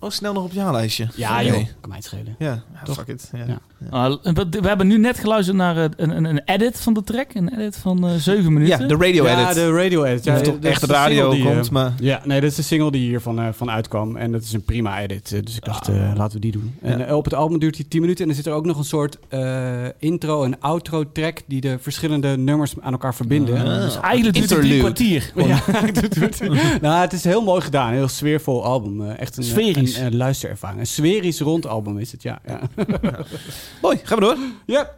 Oh, 0.00 0.10
snel 0.10 0.32
nog 0.32 0.44
op 0.44 0.52
je 0.52 0.58
jaarlijstje. 0.58 1.08
ja 1.16 1.42
joh. 1.42 1.52
Kan 1.52 1.64
mij 1.88 1.96
het 1.96 2.04
schelen. 2.04 2.34
Ja, 2.38 2.46
ja 2.74 2.82
Toch? 2.84 2.94
fuck 2.96 3.06
it. 3.08 3.30
Ja. 3.32 3.44
Ja. 3.46 3.58
Ah, 3.90 4.16
we 4.22 4.46
we 4.50 4.68
hebben 4.68 4.86
nu 4.86 4.98
net 4.98 5.18
geluisterd 5.18 5.56
naar 5.56 5.76
eh, 5.76 5.84
een, 5.96 6.10
een, 6.16 6.24
een 6.24 6.42
edit 6.44 6.80
van 6.80 6.94
de 6.94 7.02
track. 7.02 7.34
Een 7.34 7.54
edit 7.54 7.76
van 7.76 8.06
eh 8.08 8.14
7 8.14 8.42
Ja, 8.44 8.50
minuten. 8.50 8.88
de 8.88 8.96
radio 8.96 9.24
ja, 9.26 9.42
edit. 9.44 9.54
de 9.54 9.72
radio 9.72 10.04
edit. 10.04 10.24
Ja, 10.24 10.40
toch 10.40 10.56
echt 10.60 10.80
de 10.80 10.86
radio 10.86 11.30
die, 11.30 11.44
komt, 11.44 11.66
eh, 11.66 11.72
maar... 11.72 11.92
Ja, 12.00 12.20
nee, 12.24 12.40
dat 12.40 12.50
is 12.50 12.56
de 12.56 12.62
single 12.62 12.90
die 12.90 13.08
hiervan 13.08 13.36
van, 13.36 13.54
van 13.54 13.70
uitkwam. 13.70 14.16
En 14.16 14.32
dat 14.32 14.42
is 14.42 14.52
een 14.52 14.62
prima 14.64 15.00
edit. 15.00 15.32
eh, 15.32 15.42
Dus 15.42 15.56
ik 15.56 15.64
dacht, 15.64 15.88
Ah. 15.88 15.96
eh, 16.10 16.16
laten 16.16 16.34
we 16.34 16.40
die 16.40 16.52
doen. 16.52 16.74
En 16.82 16.98
Ja. 16.98 17.04
eh, 17.04 17.16
op 17.16 17.24
het 17.24 17.34
album 17.34 17.58
duurt 17.58 17.76
hij 17.76 17.84
10 17.88 18.00
minuten. 18.00 18.24
En 18.24 18.30
er 18.30 18.36
zit 18.36 18.46
er 18.46 18.52
ook 18.52 18.66
nog 18.66 18.78
een 18.78 18.84
soort 18.84 19.18
eh, 19.28 19.72
intro- 19.98 20.44
en 20.44 20.60
outro-track... 20.60 21.38
die 21.46 21.60
de 21.60 21.78
verschillende 21.80 22.36
nummers 22.36 22.74
aan 22.80 22.92
elkaar 22.92 23.14
verbinden. 23.14 23.58
Ah. 23.58 23.82
Dus 23.82 24.00
eigenlijk 24.00 24.36
duurt 24.36 24.50
het 24.50 24.60
drie 24.60 24.78
kwartier. 24.78 25.32
Ja, 25.36 25.60
het. 25.66 26.40
nou, 26.82 27.00
het 27.00 27.12
is 27.12 27.24
heel 27.24 27.42
mooi 27.42 27.60
gedaan. 27.60 27.88
Een 27.88 27.94
heel 27.94 28.08
sfeervol 28.08 28.64
album. 28.64 29.02
Eh, 29.10 29.18
echt 29.20 29.36
een, 29.36 29.44
Sferisch. 29.74 29.96
Een, 29.98 30.06
een 30.06 30.16
luisterervaring. 30.16 30.80
Een 30.80 30.86
sferisch 30.86 31.40
rond 31.40 31.66
album 31.66 31.98
is 31.98 32.12
het, 32.12 32.22
ja. 32.22 32.38
Ja. 32.46 32.60
Mooi, 33.82 34.00
gaan 34.02 34.18
we 34.18 34.24
door. 34.24 34.36
ja. 34.66 34.90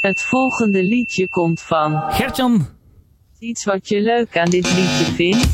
Het 0.00 0.22
volgende 0.22 0.82
liedje 0.82 1.28
komt 1.28 1.60
van. 1.60 2.02
Gertjan. 2.08 2.66
Iets 3.38 3.64
wat 3.64 3.88
je 3.88 4.00
leuk 4.00 4.38
aan 4.38 4.50
dit 4.50 4.64
liedje 4.74 5.04
vindt. 5.14 5.46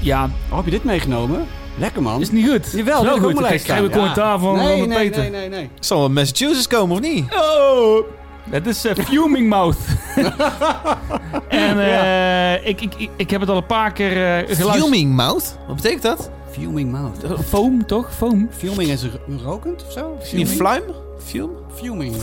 Ja, 0.00 0.30
Oh, 0.50 0.56
heb 0.56 0.64
je 0.64 0.70
dit 0.70 0.84
meegenomen? 0.84 1.46
Lekker, 1.78 2.02
man. 2.02 2.20
is 2.20 2.30
niet 2.30 2.48
goed. 2.48 2.72
Jawel, 2.72 3.04
wel 3.04 3.18
goed. 3.18 3.50
Ik 3.50 3.60
krijg 3.60 3.80
een 3.82 3.90
commentaar 3.90 4.38
van, 4.38 4.56
nee, 4.56 4.78
van 4.78 4.88
nee, 4.88 4.98
Peter. 4.98 5.20
nee, 5.22 5.30
nee, 5.30 5.48
nee. 5.48 5.68
Zal 5.80 5.98
wel 5.98 6.10
Massachusetts 6.10 6.66
komen, 6.66 6.96
of 6.96 7.02
niet? 7.02 7.24
Oh, 7.34 8.06
het 8.50 8.66
is 8.66 8.84
eh, 8.84 9.04
Fuming 9.04 9.48
Mouth. 9.48 9.76
en 11.48 11.78
eh, 11.80 12.66
ik, 12.68 12.80
ik, 12.80 12.94
ik, 12.96 13.10
ik 13.16 13.30
heb 13.30 13.40
het 13.40 13.50
al 13.50 13.56
een 13.56 13.66
paar 13.66 13.92
keer 13.92 14.10
eh, 14.10 14.56
geluisterd. 14.56 14.82
Fuming 14.84 15.14
mouth? 15.14 15.56
Wat 15.66 15.76
betekent 15.76 16.02
dat? 16.02 16.30
Fuming 16.52 16.90
mouth. 16.92 17.22
Eh, 17.24 17.38
Foam, 17.38 17.86
toch? 17.86 18.14
Foam. 18.14 18.48
Fuming 18.50 18.90
is 18.90 19.02
ro- 19.04 19.36
rokend 19.44 19.84
of 19.86 19.92
zo? 19.92 20.16
Het 20.18 20.32
niet 20.32 20.48
fluim? 20.48 20.82
Fume? 21.18 21.48
Fuming. 21.74 22.14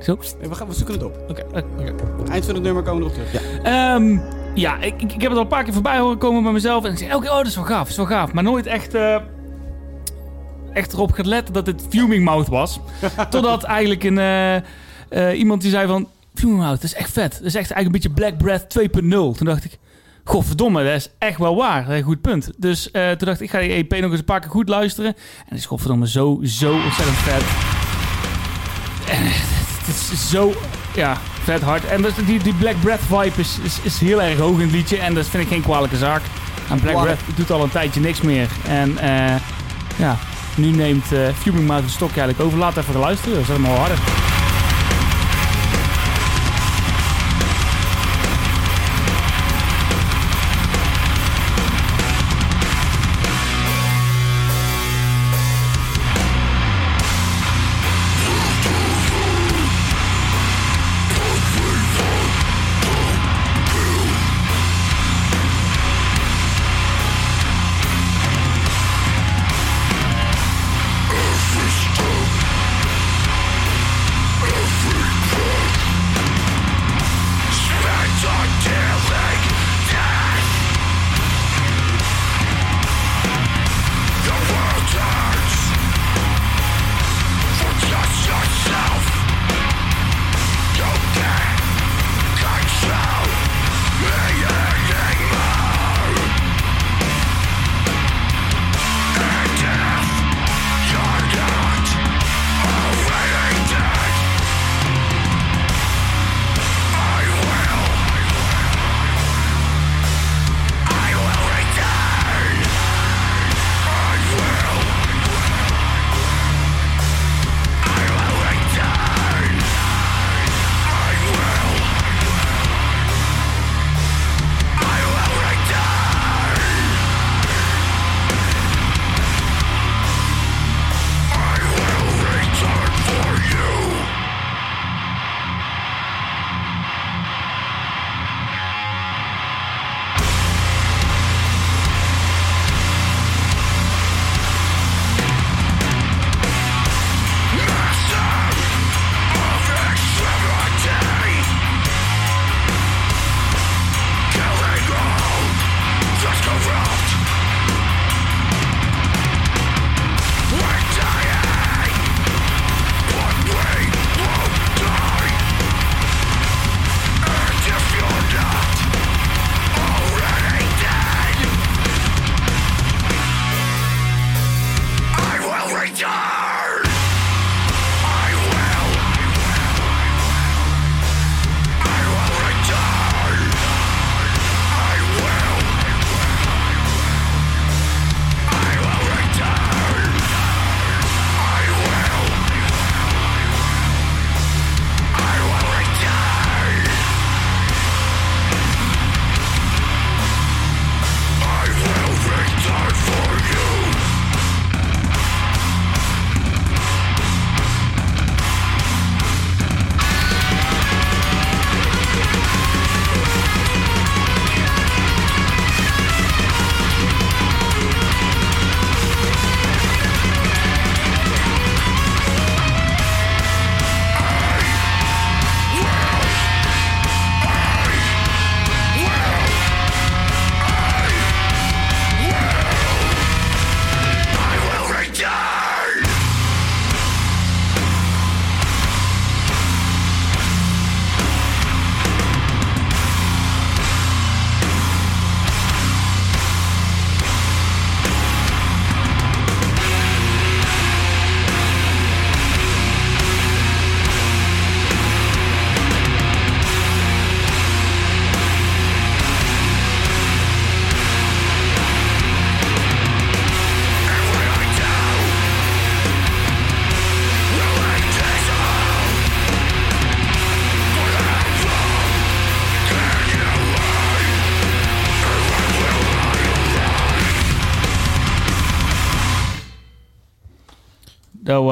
Zo. 0.00 0.18
Eh, 0.40 0.48
We, 0.48 0.54
gaan, 0.54 0.68
we 0.68 0.74
zoeken 0.74 0.94
het 0.94 1.04
op. 1.04 1.16
Oké. 1.28 1.42
Eind 2.30 2.44
van 2.44 2.54
het 2.54 2.62
nummer 2.64 2.82
komen 2.82 3.04
we 3.04 3.10
erop 3.10 3.24
terug. 3.32 3.60
Ehm, 3.62 4.18
ja, 4.54 4.78
ik, 4.80 5.02
ik, 5.02 5.10
heb 5.10 5.20
het 5.20 5.32
al 5.32 5.40
een 5.40 5.46
paar 5.46 5.64
keer 5.64 5.72
voorbij 5.72 5.98
horen 5.98 6.18
komen 6.18 6.42
bij 6.42 6.52
mezelf. 6.52 6.84
En 6.84 6.92
ik 6.92 6.98
zeg, 6.98 7.14
oké, 7.14 7.28
oh, 7.30 7.36
dat 7.36 7.46
is 7.46 7.54
wel 7.56 7.64
gaaf, 7.64 7.78
dat 7.78 7.88
is 7.88 7.96
wel 7.96 8.06
gaaf. 8.06 8.32
Maar 8.32 8.42
nooit 8.42 8.66
echt, 8.66 8.94
eh, 8.94 9.16
echt 10.72 10.92
erop 10.92 11.12
gelet 11.12 11.48
dat 11.54 11.66
het 11.66 11.82
Fuming 11.88 12.24
Mouth 12.24 12.48
was. 12.48 12.80
Totdat 13.30 13.62
eigenlijk 13.62 14.04
een, 14.04 14.18
eh, 14.18 14.56
eh, 15.08 15.38
iemand 15.38 15.62
die 15.62 15.70
zei 15.70 15.86
van... 15.86 16.08
Fuming 16.34 16.58
Mouth, 16.58 16.74
dat 16.80 16.84
is 16.90 16.94
echt 16.94 17.12
vet. 17.12 17.32
Dat 17.32 17.42
is 17.44 17.54
echt 17.54 17.70
eigenlijk 17.70 18.04
een 18.04 18.12
beetje 18.12 18.28
Black 18.28 18.38
Breath 18.38 18.78
2.0. 19.00 19.08
Toen 19.36 19.46
dacht 19.46 19.64
ik... 19.64 19.78
Godverdomme, 20.28 20.84
dat 20.84 20.94
is 20.94 21.08
echt 21.18 21.38
wel 21.38 21.56
waar. 21.56 21.90
Een 21.90 22.02
goed 22.02 22.20
punt. 22.20 22.50
Dus 22.56 22.90
eh, 22.90 23.10
toen 23.10 23.26
dacht 23.26 23.40
ik, 23.40 23.46
ik 23.46 23.50
ga 23.50 23.58
die 23.58 23.70
EP 23.70 23.90
nog 23.90 24.10
eens 24.10 24.18
een 24.18 24.24
paar 24.24 24.40
keer 24.40 24.50
goed 24.50 24.68
luisteren. 24.68 25.14
En 25.16 25.44
het 25.48 25.58
is 25.58 25.66
godverdomme 25.66 26.08
zo, 26.08 26.38
zo 26.42 26.72
ontzettend 26.72 27.16
vet. 27.16 27.42
En 29.16 29.22
het 29.22 29.86
is 29.88 30.30
zo, 30.30 30.52
ja, 30.94 31.16
vet 31.42 31.62
hard. 31.62 31.84
En 31.84 32.02
dus 32.02 32.12
die, 32.26 32.42
die 32.42 32.54
Black 32.54 32.80
Breath 32.80 33.00
vibe 33.00 33.40
is, 33.40 33.58
is, 33.62 33.80
is 33.82 33.98
heel 33.98 34.22
erg 34.22 34.38
hoog 34.38 34.54
in 34.54 34.60
het 34.60 34.72
liedje. 34.72 34.98
En 34.98 35.14
dat 35.14 35.26
vind 35.26 35.42
ik 35.42 35.48
geen 35.48 35.62
kwalijke 35.62 35.96
zaak. 35.96 36.22
En 36.70 36.80
Black. 36.80 37.02
Breath 37.02 37.20
doet 37.36 37.50
al 37.50 37.62
een 37.62 37.70
tijdje 37.70 38.00
niks 38.00 38.20
meer. 38.20 38.48
En 38.68 38.98
eh, 38.98 39.36
ja, 39.96 40.16
nu 40.56 40.70
neemt 40.70 41.12
eh 41.12 41.28
Fuming 41.34 41.70
een 41.70 41.88
stokje 41.88 42.20
eigenlijk 42.20 42.40
over. 42.40 42.58
Laat 42.58 42.76
even 42.76 43.00
luisteren, 43.00 43.44
zet 43.44 43.56
hem 43.56 43.66
al 43.66 43.76
harder. 43.76 43.98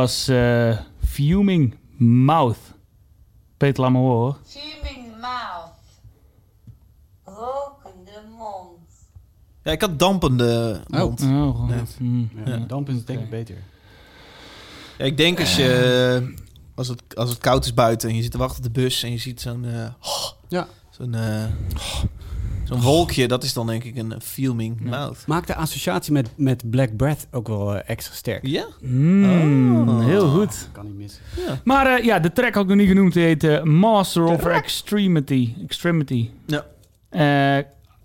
Was 0.05 0.29
eh, 0.29 0.79
Fuming 1.05 1.75
Mouth. 1.99 2.59
Peter, 3.57 3.83
laat 3.83 3.93
me 3.93 3.99
horen. 3.99 4.37
Fuming 4.47 5.21
mouth. 5.21 5.73
Rokende 7.25 8.23
mond. 8.39 8.79
Ja, 9.63 9.73
ik 9.73 9.81
had 9.81 9.99
dampende 9.99 10.81
mond. 10.87 11.23
Oh, 11.23 11.69
Net. 11.69 11.97
mm. 12.01 12.31
Ja, 12.45 12.57
dampen 12.57 12.97
is 12.97 13.05
denk 13.05 13.21
ik 13.21 13.31
beter. 13.31 13.57
Ja, 14.99 15.05
ik 15.05 15.17
denk 15.17 15.41
als 15.41 15.57
je... 15.57 16.35
Als 16.75 16.89
het, 16.89 17.17
als 17.17 17.31
het 17.31 17.39
koud 17.39 17.65
is 17.65 17.75
buiten 17.75 18.09
en 18.09 18.17
je 18.17 18.23
zit 18.23 18.31
te 18.31 18.39
wachten 18.39 18.57
op 18.59 18.75
de 18.75 18.81
bus 18.81 19.03
en 19.03 19.11
je 19.11 19.19
ziet 19.19 19.41
zo'n... 19.41 19.65
eh, 19.65 19.87
Ja. 20.49 20.67
Zo'n 20.91 21.15
eh, 21.15 21.45
zo'n 22.65 22.81
wolkje, 22.81 23.29
dat 23.29 23.43
is 23.45 23.53
dan 23.53 23.67
denk 23.67 23.85
ik 23.85 23.97
een 23.97 24.15
fuming 24.23 24.77
Ja. 24.83 24.89
mouth. 24.91 25.25
Maakt 25.27 25.47
de 25.47 25.55
associatie 25.55 26.13
met, 26.13 26.31
met 26.37 26.71
Black 26.71 26.97
Breath 26.97 27.27
ook 27.31 27.49
wel 27.49 27.75
eh, 27.77 27.91
extra 27.91 28.15
sterk. 28.15 28.47
Ja? 28.47 28.67
Mm, 28.81 29.89
Oh. 29.89 30.05
Heel 30.05 30.29
goed. 30.29 30.69
Kan 30.73 30.85
niet 30.87 30.95
missen. 30.97 31.23
Maar 31.65 31.87
eh, 31.87 32.05
ja, 32.05 32.19
de 32.19 32.33
track 32.33 32.55
had 32.55 32.63
ik 32.63 32.69
nog 32.69 32.79
niet 32.79 32.89
genoemd. 32.89 33.13
Die 33.13 33.25
heet 33.25 33.45
eh, 33.45 33.63
Master 33.63 34.25
of 34.25 34.45
Extremity. 34.47 35.55
Extremity. 35.65 36.31
Ja. 36.47 36.65
Eh, 37.09 37.65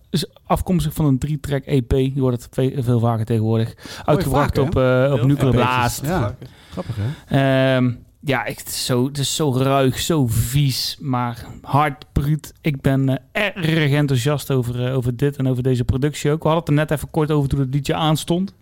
is 0.10 0.26
afkomstig 0.46 0.94
van 0.94 1.06
een 1.06 1.18
drie-track 1.18 1.64
EP. 1.66 1.92
Je 1.92 2.12
hoort 2.20 2.34
het 2.44 2.48
ve- 2.52 2.76
veel 2.84 3.00
vaker 3.00 3.26
tegenwoordig. 3.26 3.74
Uitgebracht 4.06 4.58
op, 4.58 4.76
eh, 4.78 5.10
op 5.14 5.24
Nuclear 5.24 5.52
Blast. 5.54 6.06
Ja. 6.06 6.36
Grappig 6.72 6.96
hè? 7.00 7.76
Ehm, 7.76 7.92
ja, 8.20 8.46
ik- 8.46 8.58
het, 8.58 8.68
is 8.68 8.86
zo, 8.86 9.06
het 9.06 9.18
is 9.18 9.36
zo 9.36 9.54
ruig, 9.54 10.00
zo 10.00 10.28
vies, 10.28 10.98
maar 11.00 11.46
hard, 11.62 12.06
bruut. 12.14 12.54
Ik 12.62 12.82
ben 12.82 13.22
eh, 13.32 13.44
erg 13.56 13.92
enthousiast 13.92 14.52
over, 14.52 14.86
eh, 14.86 14.96
over 14.96 15.16
dit 15.16 15.38
en 15.38 15.48
over 15.48 15.64
deze 15.64 15.84
productie 15.84 16.32
ook. 16.32 16.44
We 16.44 16.50
hadden 16.50 16.64
het 16.74 16.80
er 16.80 16.88
net 16.88 16.98
even 16.98 17.12
kort 17.12 17.32
over 17.32 17.50
toen 17.50 17.60
het 17.60 17.74
liedje 17.74 17.94
aanstond. 17.96 18.54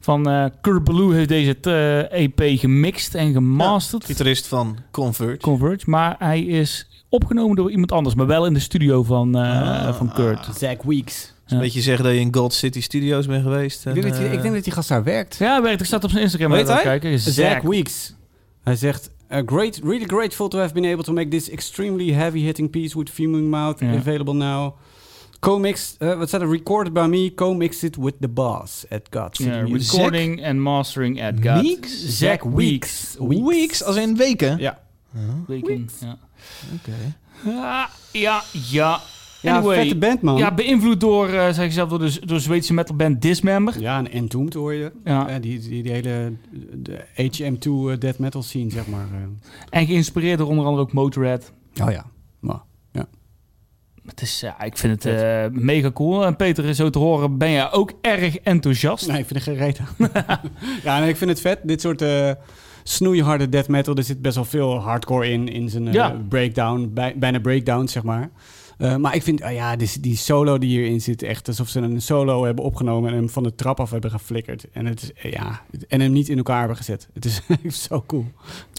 Van 0.00 0.28
eh 0.30 0.44
Kurt 0.60 0.84
Ballou 0.84 1.14
heeft 1.14 1.28
deze 1.28 1.56
eh, 1.60 2.22
EP 2.22 2.58
gemixt 2.58 3.14
en 3.14 3.32
gemasterd. 3.32 4.04
Gitarist 4.04 4.46
van 4.46 4.76
Converge. 4.90 5.36
Converge. 5.36 5.90
Maar 5.90 6.16
hij 6.18 6.40
is 6.40 6.88
opgenomen 7.08 7.56
door 7.56 7.70
iemand 7.70 7.92
anders, 7.92 8.14
maar 8.14 8.26
wel 8.26 8.46
in 8.46 8.54
de 8.54 8.60
studio 8.60 9.02
van, 9.02 9.36
eh, 9.38 9.86
Ah. 9.86 9.94
van 9.94 10.12
Kurt. 10.12 10.48
Zack 10.58 10.82
Weeks. 10.82 11.32
Dus 11.44 11.52
een 11.54 11.58
beetje 11.58 11.80
zeggen 11.80 12.04
dat 12.04 12.12
je 12.14 12.20
in 12.20 12.34
God 12.34 12.52
City 12.54 12.80
Studios 12.80 13.26
bent 13.26 13.42
geweest. 13.42 13.86
Ik 13.86 13.92
denk, 13.94 14.04
en, 14.06 14.10
dat 14.10 14.20
hij, 14.20 14.32
ik 14.32 14.42
denk 14.42 14.54
dat 14.54 14.64
die 14.64 14.72
gast 14.72 14.88
daar 14.88 15.04
werkt. 15.04 15.36
Ja, 15.36 15.62
werkt. 15.62 15.80
Ik 15.80 15.86
zat 15.86 16.04
op 16.04 16.10
zijn 16.10 16.22
Instagram 16.22 16.50
Weet 16.50 16.68
hij? 16.68 16.82
kijken. 16.82 17.18
Zack. 17.20 17.62
Weeks. 17.62 18.14
Hij 18.66 18.76
zegt... 18.76 19.10
"Uh, 19.32 19.38
great, 19.46 19.80
really 19.84 20.06
grateful 20.06 20.48
to 20.48 20.58
have 20.58 20.72
been 20.74 20.84
able 20.84 21.04
to 21.04 21.12
make 21.12 21.28
this 21.28 21.48
extremely 21.50 22.12
heavy-hitting 22.12 22.70
piece 22.70 22.98
with 22.98 23.10
Fuming 23.10 23.48
Mouth 23.48 23.82
available 23.82 24.34
now. 24.34 24.74
Co-mixed, 25.40 25.96
uh, 26.02 26.18
wat 26.18 26.28
staat 26.28 26.40
er? 26.40 26.48
Recorded 26.50 26.92
by 26.92 27.06
me, 27.06 27.34
co-mixed 27.34 27.82
it 27.82 27.96
with 27.96 28.14
the 28.20 28.28
boss 28.28 28.84
at 28.88 29.02
God. 29.10 29.38
Recording 29.38 30.44
and 30.44 30.60
mastering 30.60 31.20
at 31.22 31.34
God. 31.40 31.62
Weeks? 31.62 32.18
Zack 32.18 32.44
Weeks. 32.44 33.16
Weeks, 33.18 33.84
als 33.84 33.96
in 33.96 34.16
weken? 34.16 34.58
Ja. 34.58 34.78
Weken, 35.46 35.88
ja. 36.00 36.18
Oké. 36.74 37.16
Ja, 37.44 37.88
ja, 38.12 38.42
ja. 38.70 39.00
Ja, 39.46 39.56
Anyway, 39.56 39.76
vette 39.80 39.96
band, 39.96 40.22
man. 40.22 40.36
Ja, 40.36 40.54
beïnvloed 40.54 41.00
door, 41.00 41.28
eh 41.28 41.52
zeg 41.52 41.64
je 41.66 41.70
zelf, 41.72 41.88
door 41.88 41.98
de, 41.98 42.16
door 42.24 42.36
de 42.36 42.42
Zweedse 42.42 42.74
metalband 42.74 43.22
Dismember. 43.22 43.80
Ja, 43.80 43.98
en 43.98 44.10
Entombed 44.10 44.54
hoor 44.54 44.74
je. 44.74 44.92
Ja. 45.04 45.28
Ja, 45.30 45.38
die, 45.38 45.58
die, 45.58 45.82
die 45.82 45.92
hele 45.92 46.32
de 46.74 46.98
HM2 47.14 47.90
eh, 47.90 47.98
death 47.98 48.18
metal 48.18 48.42
scene, 48.42 48.70
zeg 48.70 48.86
maar. 48.86 49.06
eh. 49.12 49.78
En 49.80 49.86
geïnspireerd 49.86 50.38
door 50.38 50.48
onder 50.48 50.64
andere 50.64 50.82
ook 50.82 50.92
Motorhead. 50.92 51.52
Oh 51.82 51.90
ja. 51.90 52.04
Maar, 52.40 52.60
Het 54.06 54.22
is, 54.22 54.40
ja, 54.40 54.62
ik 54.62 54.76
vind 54.78 55.02
het 55.04 55.14
eh, 55.14 55.44
mega 55.60 55.90
cool. 55.92 56.26
En 56.26 56.36
Peter, 56.36 56.74
zo 56.74 56.90
te 56.90 56.98
horen, 56.98 57.38
ben 57.38 57.50
jij 57.50 57.72
ook 57.72 57.92
erg 58.00 58.38
enthousiast. 58.38 59.08
nee, 59.08 59.18
ik 59.18 59.26
vind 59.26 59.38
er 59.38 59.44
geen 59.44 59.56
reet 59.56 59.80
ja, 60.84 60.98
nee, 61.00 61.08
ik 61.08 61.16
vind 61.16 61.30
het 61.30 61.40
vet. 61.40 61.58
Dit 61.62 61.80
soort 61.80 62.02
eh 62.02 62.30
snoeiharde 62.82 63.48
death 63.48 63.68
metal, 63.68 63.94
er 63.94 64.02
zit 64.02 64.22
best 64.22 64.34
wel 64.34 64.44
veel 64.44 64.78
hardcore 64.78 65.30
in, 65.30 65.48
in 65.48 65.68
zijn 65.68 65.86
eh, 65.86 65.92
Ja. 65.92 66.16
breakdown, 66.28 66.90
bij, 66.94 67.14
bijna 67.18 67.38
breakdown, 67.40 67.86
zeg 67.86 68.02
maar. 68.02 68.30
Eh, 68.78 68.96
maar 68.96 69.14
ik 69.14 69.22
vind, 69.22 69.42
ah 69.42 69.52
ja, 69.52 69.76
die, 69.76 69.90
die 70.00 70.16
solo 70.16 70.58
die 70.58 70.68
hierin 70.68 71.00
zit, 71.00 71.22
echt 71.22 71.48
alsof 71.48 71.68
ze 71.68 71.80
een 71.80 72.00
solo 72.02 72.44
hebben 72.44 72.64
opgenomen 72.64 73.10
en 73.10 73.16
hem 73.16 73.28
van 73.30 73.42
de 73.42 73.54
trap 73.54 73.80
af 73.80 73.90
hebben 73.90 74.10
geflikkerd. 74.10 74.64
En, 74.72 74.86
het 74.86 75.02
is, 75.02 75.12
eh, 75.12 75.32
ja, 75.32 75.60
en 75.88 76.00
hem 76.00 76.12
niet 76.12 76.28
in 76.28 76.36
elkaar 76.36 76.58
hebben 76.58 76.76
gezet. 76.76 77.08
Het 77.14 77.24
is 77.24 77.40
zo 77.88 78.04
cool. 78.06 78.24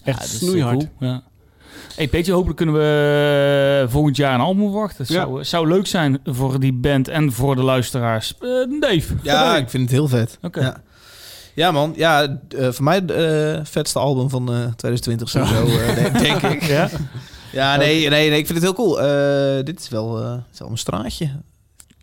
Echt 0.03 0.19
Ja, 0.19 0.25
snoeihard. 0.25 0.77
cool, 0.99 1.10
Ja. 1.12 1.23
Hey 1.95 2.07
Peter, 2.07 2.33
hopelijk 2.33 2.57
kunnen 2.57 2.75
we 2.75 3.81
eh, 3.83 3.91
volgend 3.91 4.15
jaar 4.15 4.33
een 4.33 4.39
album 4.39 4.71
wachten. 4.71 5.05
Ja. 5.07 5.13
Zou, 5.13 5.43
zou 5.43 5.67
leuk 5.67 5.88
zijn 5.88 6.19
voor 6.23 6.60
die 6.60 6.73
band 6.73 7.07
en 7.07 7.31
voor 7.31 7.55
de 7.55 7.63
luisteraars. 7.63 8.33
Eh 8.39 8.79
Dave. 8.79 9.13
Ja, 9.21 9.57
ik 9.57 9.69
vind 9.69 9.83
het 9.83 9.91
heel 9.91 10.07
vet. 10.07 10.38
Oké. 10.41 10.60
Ja. 10.62 10.81
ja, 11.53 11.71
man. 11.71 11.93
Ja, 11.95 12.39
voor 12.49 12.83
mij 12.83 12.95
het 12.95 13.12
eh, 13.12 13.60
vetste 13.65 13.99
album 13.99 14.29
van 14.29 14.53
eh 14.53 14.65
2020 14.75 15.29
sowieso, 15.29 15.65
eh, 15.79 15.95
denk- 15.95 16.19
denk 16.19 16.41
ik. 16.41 16.63
Ja? 16.63 16.89
Ja, 17.51 17.75
nee, 17.75 18.10
nee, 18.10 18.29
nee, 18.29 18.39
ik 18.39 18.45
vind 18.47 18.60
het 18.62 18.63
heel 18.63 18.73
cool. 18.73 19.01
Eh, 19.01 19.65
dit 19.65 19.79
is 19.79 19.89
wel, 19.89 20.21
eh, 20.23 20.33
is 20.53 20.60
wel 20.60 20.69
een 20.69 20.77
straatje. 20.77 21.29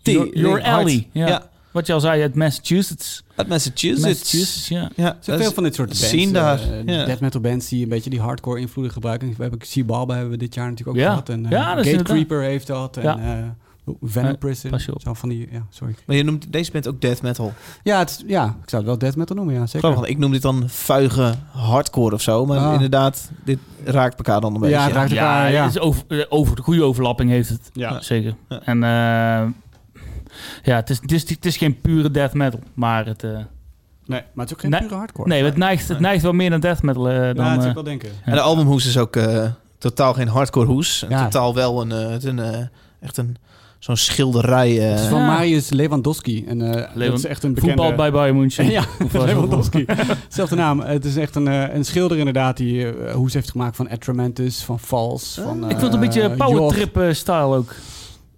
Your. 0.03 0.63
Alley. 0.63 1.09
Ja. 1.13 1.27
Ja. 1.27 1.51
Wat 1.71 1.87
je 1.87 1.93
al 1.93 2.01
zei 2.01 2.23
uit 2.23 2.35
Massachusetts. 2.35 3.23
Uit 3.35 3.49
Massachusetts. 3.49 4.03
Massachusetts, 4.07 4.69
ja. 4.69 4.91
Ja, 4.97 5.07
Er 5.09 5.17
zijn 5.21 5.39
veel 5.39 5.53
van 5.53 5.63
dit 5.63 5.75
soort 5.75 5.89
bands. 5.89 6.33
daar, 6.33 6.61
eh, 6.61 6.85
ja. 6.87 7.05
Death 7.05 7.21
metal 7.21 7.41
bands 7.41 7.69
die 7.69 7.83
een 7.83 7.89
beetje 7.89 8.11
die 8.11 8.21
hardcore 8.21 8.61
invloeden 8.61 8.93
gebruiken. 8.93 9.29
We 9.37 9.43
hebben 9.43 9.59
Seabalba 9.63 10.13
hebben 10.15 10.33
we 10.33 10.39
dit 10.39 10.55
jaar 10.55 10.69
natuurlijk 10.69 10.97
ook 10.97 11.03
Ja. 11.03 11.09
gehad. 11.09 11.29
En, 11.29 11.45
eh, 11.45 11.51
Ja, 11.51 11.75
dat 11.75 11.85
is 11.87 11.93
Gatecreeper 11.93 12.43
heeft 12.43 12.67
dat. 12.67 12.97
En 12.97 13.03
Ja. 13.03 13.19
eh, 13.19 13.49
Venom 14.03 14.31
Ja, 14.31 14.37
Prison. 14.37 14.71
pas 14.71 14.85
je 14.85 14.95
op. 14.95 15.01
Zo 15.01 15.15
van 15.15 15.29
die, 15.29 15.49
ja, 15.51 15.67
sorry. 15.71 15.95
Maar 16.07 16.17
je 16.17 16.23
noemt 16.25 16.53
deze 16.53 16.73
band 16.73 16.89
ook 16.89 17.01
death 17.01 17.23
metal. 17.23 17.53
Ja, 17.83 17.99
het, 17.99 18.25
ja, 18.27 18.45
ik 18.63 18.69
zou 18.71 18.83
het 18.83 18.85
wel 18.91 18.99
death 18.99 19.17
metal 19.17 19.37
noemen, 19.37 19.55
ja, 19.55 19.67
zeker. 19.67 19.89
Grappig, 19.91 20.11
ik 20.11 20.19
noem 20.19 20.33
dit 20.33 20.43
dan 20.43 20.65
vuige 20.69 21.35
hardcore 21.53 22.15
of 22.15 22.21
zo. 22.23 22.47
Maar 22.47 22.59
Ah. 22.59 22.73
inderdaad, 22.73 23.31
dit 23.45 23.59
raakt 23.85 24.17
elkaar 24.17 24.41
dan 24.41 24.55
een 24.55 24.61
beetje. 24.61 24.75
Ja, 24.77 24.85
het 24.85 24.93
raakt 24.95 25.11
Ja, 25.11 25.17
elkaar, 25.17 25.53
ja. 25.53 25.63
het 25.65 25.75
is 25.75 25.81
over, 25.81 26.03
eh, 26.09 26.25
over, 26.29 26.57
de 26.57 26.63
goede 26.63 26.83
overlapping 26.83 27.31
heeft 27.31 27.49
het. 27.49 27.71
Ja. 27.73 28.01
Zeker. 28.01 28.35
Ja. 28.49 28.61
En 28.65 28.83
eh, 28.83 28.91
ja, 30.63 30.77
het 30.77 30.91
is, 30.91 30.99
het, 31.01 31.13
is, 31.13 31.29
het 31.29 31.45
is 31.47 31.57
geen 31.57 31.81
pure 31.81 32.11
death 32.11 32.33
metal. 32.35 32.61
Maar 32.75 33.07
het, 33.07 33.23
eh, 33.23 33.31
Nee, 34.07 34.21
maar 34.35 34.47
het 34.47 34.47
is 34.47 34.53
ook 34.53 34.61
geen 34.61 34.81
pure 34.81 34.95
hardcore. 34.95 35.29
nee, 35.29 35.45
het 35.45 35.57
neigt, 35.57 35.89
het 35.89 36.01
neigt 36.01 36.23
wel 36.23 36.33
meer 36.33 36.51
naar 36.51 36.61
death 36.61 36.83
metal 36.83 37.09
eh, 37.11 37.17
dan... 37.35 37.35
ja, 37.45 37.55
dat 37.55 37.63
eh, 37.63 37.69
ik 37.69 37.75
wel 37.75 37.83
denken. 37.83 38.09
En 38.25 38.33
de 38.33 38.41
albumhoes 38.41 38.87
is 38.87 38.99
ook 38.99 39.17
eh, 39.17 39.47
totaal 39.79 40.15
geen 40.15 40.29
hardcore 40.29 40.67
hoes. 40.67 41.05
Ja. 41.09 41.23
Totaal 41.23 41.55
wel 41.55 41.81
een, 41.81 41.93
eh, 41.93 42.23
een 42.23 42.39
eh, 42.39 42.67
echt 43.01 43.17
een 43.17 43.37
zo'n 43.85 43.97
schilderij. 43.97 44.79
eh. 44.81 44.91
Het 44.91 45.01
is 45.01 45.07
van 45.07 45.19
Ja. 45.21 45.27
Marius 45.27 45.71
Lewandowski. 45.71 46.45
En, 46.47 46.63
eh, 46.63 46.69
Lewan- 46.95 47.11
dat 47.11 47.19
is 47.19 47.25
echt 47.25 47.43
een 47.43 47.55
bekende... 47.55 47.77
Voetbal 47.77 47.95
bij 47.97 48.13
Bayern 48.13 48.37
München. 48.39 48.71
Ja, 48.71 48.85
Lewandowski. 49.13 49.85
Zelfde 50.29 50.57
naam. 50.57 50.81
Het 50.81 51.05
is 51.05 51.17
echt 51.17 51.35
een, 51.37 51.49
eh, 51.49 51.75
een 51.75 51.85
schilder 51.85 52.19
inderdaad 52.19 52.57
die 52.57 52.87
hoes 53.13 53.35
heeft 53.35 53.51
gemaakt 53.51 53.77
van 53.77 53.89
Atramantis, 53.89 54.63
van 54.63 54.79
Vals. 54.81 55.39
Van, 55.45 55.57
Ik 55.65 55.71
vond 55.71 55.83
het 55.83 55.93
een 55.95 56.01
beetje 56.01 56.23
eh, 56.23 56.37
powertrip 56.37 56.97
eh, 56.97 57.13
style 57.13 57.57
ook. 57.57 57.75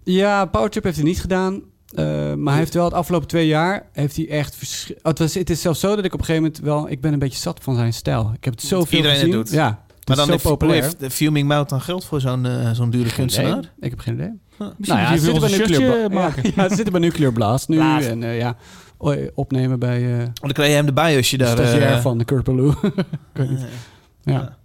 Ja, 0.03 0.45
Powertrip 0.45 0.83
heeft 0.83 0.95
hij 0.95 1.05
niet 1.05 1.21
gedaan. 1.21 1.61
Eh, 1.95 2.05
maar 2.33 2.53
hij 2.53 2.61
heeft 2.61 2.73
wel 2.73 2.85
het 2.85 2.93
afgelopen 2.93 3.27
twee 3.27 3.47
jaar 3.47 3.89
heeft 3.93 4.15
hij 4.15 4.29
echt 4.29 4.57
oh, 4.91 4.97
het, 5.03 5.19
was, 5.19 5.33
het 5.33 5.49
is 5.49 5.61
zelfs 5.61 5.79
zo 5.79 5.95
dat 5.95 6.05
ik 6.05 6.13
op 6.13 6.19
een 6.19 6.25
gegeven 6.25 6.43
moment 6.47 6.63
wel 6.63 6.89
ik 6.89 7.01
ben 7.01 7.13
een 7.13 7.19
beetje 7.19 7.39
zat 7.39 7.59
van 7.61 7.75
zijn 7.75 7.93
stijl. 7.93 8.31
Ik 8.35 8.43
heb 8.43 8.53
het 8.53 8.63
zoveel 8.63 8.97
iedereen 8.97 9.17
het 9.17 9.25
gezien. 9.25 9.35
doet. 9.43 9.51
Ja, 9.51 9.85
maar 10.07 10.15
dan 10.15 10.25
is 10.25 10.31
heeft, 10.31 10.43
zo 10.43 10.49
populair. 10.49 10.81
heeft 10.81 10.99
de 10.99 11.09
Fuming 11.09 11.47
Mouth 11.47 11.69
dan 11.69 11.81
geld 11.81 12.05
voor 12.05 12.21
zo'n 12.21 12.45
eh, 12.45 12.71
zo'n 12.71 12.89
dure 12.89 13.13
kunstenaar? 13.13 13.73
Ik 13.79 13.89
heb 13.89 13.99
geen 13.99 14.13
idee. 14.13 14.31
Misschien 14.57 14.75
Nou 14.77 14.99
ja, 15.15 15.17
zitten 15.17 15.39
bij 15.39 15.57
Nuclear 15.57 16.11
maken. 16.11 16.43
Ja, 16.43 16.51
ja, 16.55 16.69
ze 16.69 16.75
zitten 16.75 16.91
bij 16.93 17.01
Nuclear 17.01 17.31
Blast 17.33 17.67
nu. 17.67 17.75
Blast. 17.77 18.07
En 18.07 18.23
eh, 18.23 18.37
ja, 18.37 18.55
o- 18.97 19.15
opnemen 19.33 19.79
bij 19.79 20.11
eh 20.13 20.17
Want 20.17 20.39
dan 20.41 20.51
krijg 20.51 20.69
je 20.69 20.75
hem 20.75 20.85
erbij 20.87 21.17
als 21.17 21.29
je 21.29 21.37
daar... 21.37 21.47
stagiair 21.57 22.01
van 22.01 22.17
de 22.17 22.25
Kurpeloo. 22.25 22.69
ik 22.81 22.93
weet 23.33 23.49
niet. 23.49 23.59
eh, 24.23 24.33
Ja. 24.33 24.57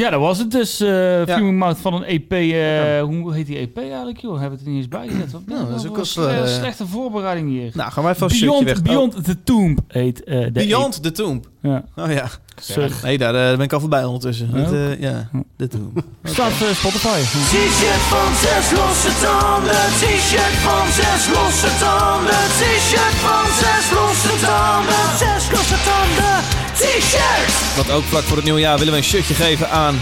Ja, 0.00 0.10
dat 0.10 0.20
was 0.20 0.38
het 0.38 0.50
dus. 0.50 0.80
eh 0.80 1.22
Fuming 1.26 1.58
Mouth 1.58 1.78
van 1.78 1.94
een 1.94 2.04
EP. 2.04 2.32
eh, 2.32 3.02
hoe 3.02 3.34
heet 3.34 3.46
die 3.46 3.58
EP 3.58 3.78
eigenlijk, 3.78 4.18
joh? 4.20 4.30
Hebben 4.40 4.50
we 4.50 4.56
het 4.56 4.64
er 4.64 4.68
niet 4.72 4.78
eens 4.82 4.88
bij 4.88 5.08
gezet? 5.08 5.32
Wat 5.32 5.42
Nou, 5.46 5.66
dat 5.66 5.76
is 5.76 5.82
nou 5.82 5.88
ook 5.94 5.98
een 5.98 6.06
sle- 6.06 6.26
eh, 6.26 6.46
slechte 6.46 6.86
voorbereiding 6.86 7.48
hier. 7.48 7.70
Nou, 7.74 7.92
gaan 7.92 8.02
wij 8.04 8.12
even 8.12 8.24
een 8.24 8.30
stukje 8.30 8.46
Beyond, 8.50 8.64
weg. 8.66 8.76
Oh, 8.78 8.82
Beyond 8.82 9.24
the 9.24 9.42
Tomb 9.42 9.78
heet 9.88 10.24
eh, 10.24 10.40
de 10.40 10.50
Beyond 10.52 11.02
the 11.02 11.12
Tomb. 11.12 11.44
Ja. 11.62 11.84
Oh 11.96 12.12
ja. 12.12 12.26
Sorry. 12.60 12.90
Nee, 13.02 13.18
daar 13.18 13.32
ben 13.32 13.60
ik 13.60 13.72
al 13.72 13.80
voorbij 13.80 14.04
ondertussen. 14.04 14.50
Ja. 14.54 14.64
Eh, 14.64 15.00
ja, 15.00 15.28
de 15.56 15.68
Tomb. 15.68 16.02
Staat 16.22 16.50
eh, 16.50 16.68
Spotify. 16.80 17.20
T-shirt 17.52 18.04
van 18.14 18.30
zes 18.44 18.66
losse 18.78 19.12
tanden. 19.24 19.82
T-shirt 20.00 20.56
van 20.66 20.86
zes 20.98 21.22
losse 21.36 21.70
tanden. 21.84 22.42
T-shirt 22.60 23.16
van 23.26 23.44
zes 23.62 23.84
losse 23.98 24.34
tanden. 24.46 25.04
Zes 25.22 25.50
losse 25.54 25.78
tanden. 25.88 26.69
T-shirt. 26.80 27.76
Want 27.76 27.90
ook 27.90 28.02
vlak 28.02 28.22
voor 28.22 28.36
het 28.36 28.44
nieuwe 28.44 28.60
jaar 28.60 28.78
willen 28.78 28.92
we 28.92 28.98
een 28.98 29.04
shirtje 29.04 29.34
geven 29.34 29.70
aan 29.70 29.96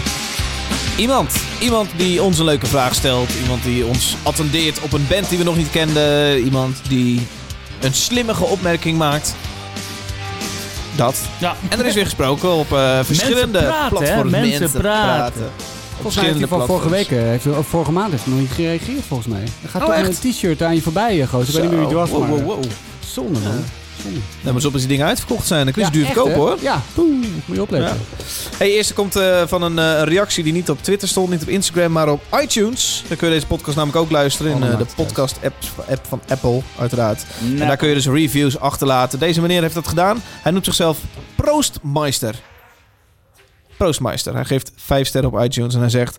iemand. 0.97 1.33
Iemand 1.59 1.89
die 1.95 2.21
ons 2.23 2.39
een 2.39 2.45
leuke 2.45 2.65
vraag 2.65 2.95
stelt. 2.95 3.29
Iemand 3.41 3.63
die 3.63 3.85
ons 3.85 4.15
attendeert 4.23 4.79
op 4.81 4.93
een 4.93 5.05
band 5.09 5.29
die 5.29 5.37
we 5.37 5.43
nog 5.43 5.57
niet 5.57 5.69
kenden. 5.71 6.39
Iemand 6.43 6.77
die 6.87 7.27
een 7.81 7.93
slimmige 7.93 8.43
opmerking 8.43 8.97
maakt. 8.97 9.35
Dat. 10.95 11.15
Ja. 11.37 11.55
En 11.69 11.79
er 11.79 11.85
is 11.85 11.93
weer 11.93 12.03
gesproken 12.03 12.51
op 12.51 12.73
eh, 12.73 12.99
verschillende 13.03 13.63
praten, 13.63 13.97
hè? 13.97 14.03
platforms. 14.03 14.31
Mensen 14.31 14.71
praten. 14.71 15.51
Volgens 15.93 16.15
mij 16.15 16.25
heeft 16.25 16.39
hij 16.39 16.47
van 16.47 16.65
vorige 16.65 16.89
week, 16.89 17.11
eh, 17.11 17.17
heeft 17.19 17.43
hij, 17.43 17.53
of 17.53 17.67
vorige 17.67 17.91
maand 17.91 18.11
heeft 18.11 18.23
hij 18.23 18.33
nog 18.33 18.41
niet 18.41 18.51
gereageerd 18.51 19.03
volgens 19.07 19.29
mij. 19.29 19.43
Er 19.63 19.69
gaat 19.69 19.81
Oh, 19.81 19.87
toch 19.87 19.97
echt? 19.97 20.23
een 20.23 20.31
t-shirt 20.31 20.63
aan 20.63 20.75
je 20.75 20.81
voorbij, 20.81 21.21
eh, 21.21 21.27
gozer. 21.27 21.47
Ik 21.47 21.53
weet 21.53 21.61
niet 21.61 21.71
meer 21.71 21.87
wie 21.89 21.97
het 21.97 22.09
was, 22.09 22.09
wow, 22.09 22.29
maar 22.29 22.29
wow, 22.29 22.45
wow. 22.45 22.63
zonde 22.99 23.39
man. 23.39 23.63
Nou, 24.03 24.53
maar 24.53 24.61
zo 24.61 24.67
op 24.67 24.73
als 24.73 24.81
die 24.81 24.91
dingen 24.91 25.05
uitverkocht 25.05 25.47
zijn. 25.47 25.63
Dan 25.63 25.73
kun 25.73 25.83
je 25.83 25.89
ze 25.91 25.97
Ja, 25.97 26.03
duur 26.03 26.13
verkopen 26.13 26.39
hoor. 26.39 26.57
Ja, 26.61 26.81
Poeh, 26.93 27.25
moet 27.45 27.55
je 27.55 27.61
opletten. 27.61 27.97
Hey, 28.57 28.71
eerste 28.71 28.93
komt 28.93 29.15
eh, 29.15 29.47
van 29.47 29.61
een, 29.61 29.79
eh, 29.79 29.85
een 29.85 30.05
reactie 30.05 30.43
die 30.43 30.53
niet 30.53 30.69
op 30.69 30.83
Twitter 30.83 31.07
stond, 31.07 31.29
niet 31.29 31.41
op 31.41 31.47
Instagram, 31.47 31.91
maar 31.91 32.09
op 32.09 32.21
iTunes. 32.41 33.03
Daar 33.07 33.17
kun 33.17 33.27
je 33.27 33.33
deze 33.33 33.47
podcast 33.47 33.75
namelijk 33.75 34.03
ook 34.03 34.11
luisteren 34.11 34.51
in 34.51 34.63
eh, 34.63 34.77
de 34.77 34.85
podcast-app 34.95 35.55
app 35.89 36.05
van 36.07 36.21
Apple, 36.27 36.61
uiteraard. 36.79 37.25
En 37.41 37.57
daar 37.57 37.77
kun 37.77 37.87
je 37.87 37.93
dus 37.93 38.07
reviews 38.07 38.59
achterlaten. 38.59 39.19
Deze 39.19 39.41
meneer 39.41 39.61
heeft 39.61 39.73
dat 39.73 39.87
gedaan. 39.87 40.21
Hij 40.23 40.51
noemt 40.51 40.65
zichzelf 40.65 40.99
Proostmeister. 41.35 42.35
Proostmeister. 43.77 44.33
Hij 44.33 44.45
geeft 44.45 44.71
vijf 44.75 45.07
sterren 45.07 45.33
op 45.33 45.43
iTunes 45.43 45.73
en 45.73 45.79
hij 45.79 45.89
zegt... 45.89 46.17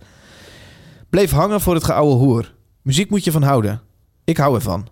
Bleef 1.10 1.30
hangen 1.30 1.60
voor 1.60 1.74
het 1.74 1.84
geouwe 1.84 2.14
hoer. 2.14 2.54
Muziek 2.82 3.10
moet 3.10 3.24
je 3.24 3.30
van 3.30 3.42
houden. 3.42 3.80
Ik 4.24 4.36
hou 4.36 4.54
ervan. 4.54 4.88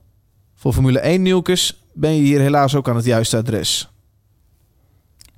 Voor 0.54 0.72
Formule 0.72 0.98
1 0.98 1.22
nieuwkes 1.22 1.82
ben 1.98 2.14
je 2.14 2.22
hier 2.22 2.40
helaas 2.40 2.74
ook 2.74 2.88
aan 2.88 2.96
het 2.96 3.04
juiste 3.04 3.36
adres. 3.36 3.88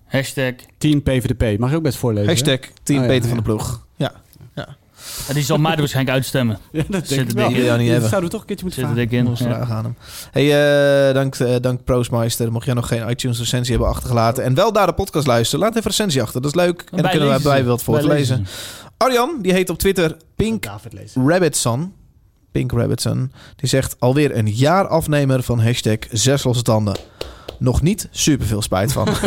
Hashtag. 0.05 0.53
10 0.79 1.03
PVDP. 1.03 1.59
Mag 1.59 1.71
je 1.71 1.77
ook 1.77 1.83
best 1.83 1.99
voorlezen. 1.99 2.29
hè? 2.29 2.33
Hashtag 2.35 2.59
Team 2.83 2.99
Oh, 2.99 3.05
ja, 3.05 3.11
Peter 3.11 3.23
ja. 3.29 3.29
van 3.29 3.37
de 3.37 3.43
Ploeg. 3.43 3.87
Ja. 3.97 4.13
Ja, 5.29 5.35
die 5.35 5.43
zal 5.45 5.59
mij 5.59 5.73
er 5.73 5.79
waarschijnlijk 5.79 6.17
uitstemmen. 6.17 6.59
Ja, 6.73 6.83
dat 6.89 7.07
Zit 7.09 7.17
denk 7.17 7.51
ik 7.51 7.57
er 7.57 7.65
wel. 7.65 7.77
niet 7.77 7.89
hebben. 7.91 8.09
zouden 8.09 8.31
we 8.31 8.37
toch 8.37 8.41
een 8.41 8.47
keertje 8.47 8.65
moeten 8.65 8.83
Zit 8.83 8.91
er 8.91 8.97
vragen. 8.97 9.11
dik 9.11 9.19
in. 9.19 9.25
Nog 9.25 9.33
eens 9.33 9.49
Ja. 9.49 9.55
vragen 9.55 9.75
aan 9.75 9.85
hem. 9.85 9.95
Hey, 10.31 11.09
eh, 11.09 11.15
dank, 11.15 11.35
eh, 11.35 11.55
dank 11.61 11.85
Proostmeister. 11.85 12.53
Mocht 12.53 12.65
jij 12.65 12.75
nog 12.75 12.89
geen 12.89 13.09
iTunes 13.09 13.39
recensie 13.39 13.71
hebben 13.75 13.91
achtergelaten 13.91 14.45
en 14.45 14.55
wel 14.55 14.73
daar 14.73 14.87
de 14.87 14.93
podcast 14.93 15.27
luisteren, 15.27 15.61
laat 15.61 15.71
even 15.77 15.83
een 15.85 15.91
recensie 15.97 16.23
achter. 16.23 16.41
Dat 16.43 16.51
is 16.51 16.57
leuk. 16.57 16.85
En 16.91 17.03
dan 17.03 17.11
kunnen 17.11 17.29
wij 17.29 17.39
bij 17.41 17.65
wat 17.65 17.83
voor 17.83 18.01
te 18.01 18.07
lezen. 18.07 18.47
Arjan, 18.97 19.39
die 19.43 19.53
heet 19.53 19.71
op 19.71 19.79
Twitter 19.79 20.17
Pink. 20.37 20.65
Rabbitson. 21.15 21.93
Pink 22.53 22.73
Rabbitson. 22.73 23.33
Die 23.57 23.69
zegt 23.69 23.97
alweer 23.99 24.37
een 24.37 24.49
jaar 24.51 24.87
afnemer 24.89 25.43
van 25.43 25.61
hashtag 25.61 25.97
zes 26.11 26.45
losse 26.45 26.63
tanden. 26.63 26.97
Nog 27.59 27.83
niet 27.83 28.09
super 28.11 28.47
veel 28.47 28.63
spijt 28.63 28.93
van. 28.93 29.09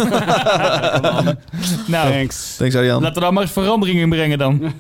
Nou, 1.87 2.11
Thanks. 2.11 2.55
Thanks 2.57 2.75
Arjan. 2.75 3.01
laten 3.01 3.15
we 3.15 3.21
daar 3.21 3.33
maar 3.33 3.43
eens 3.43 3.51
verandering 3.51 3.99
in 3.99 4.09
brengen 4.09 4.37
dan. 4.37 4.61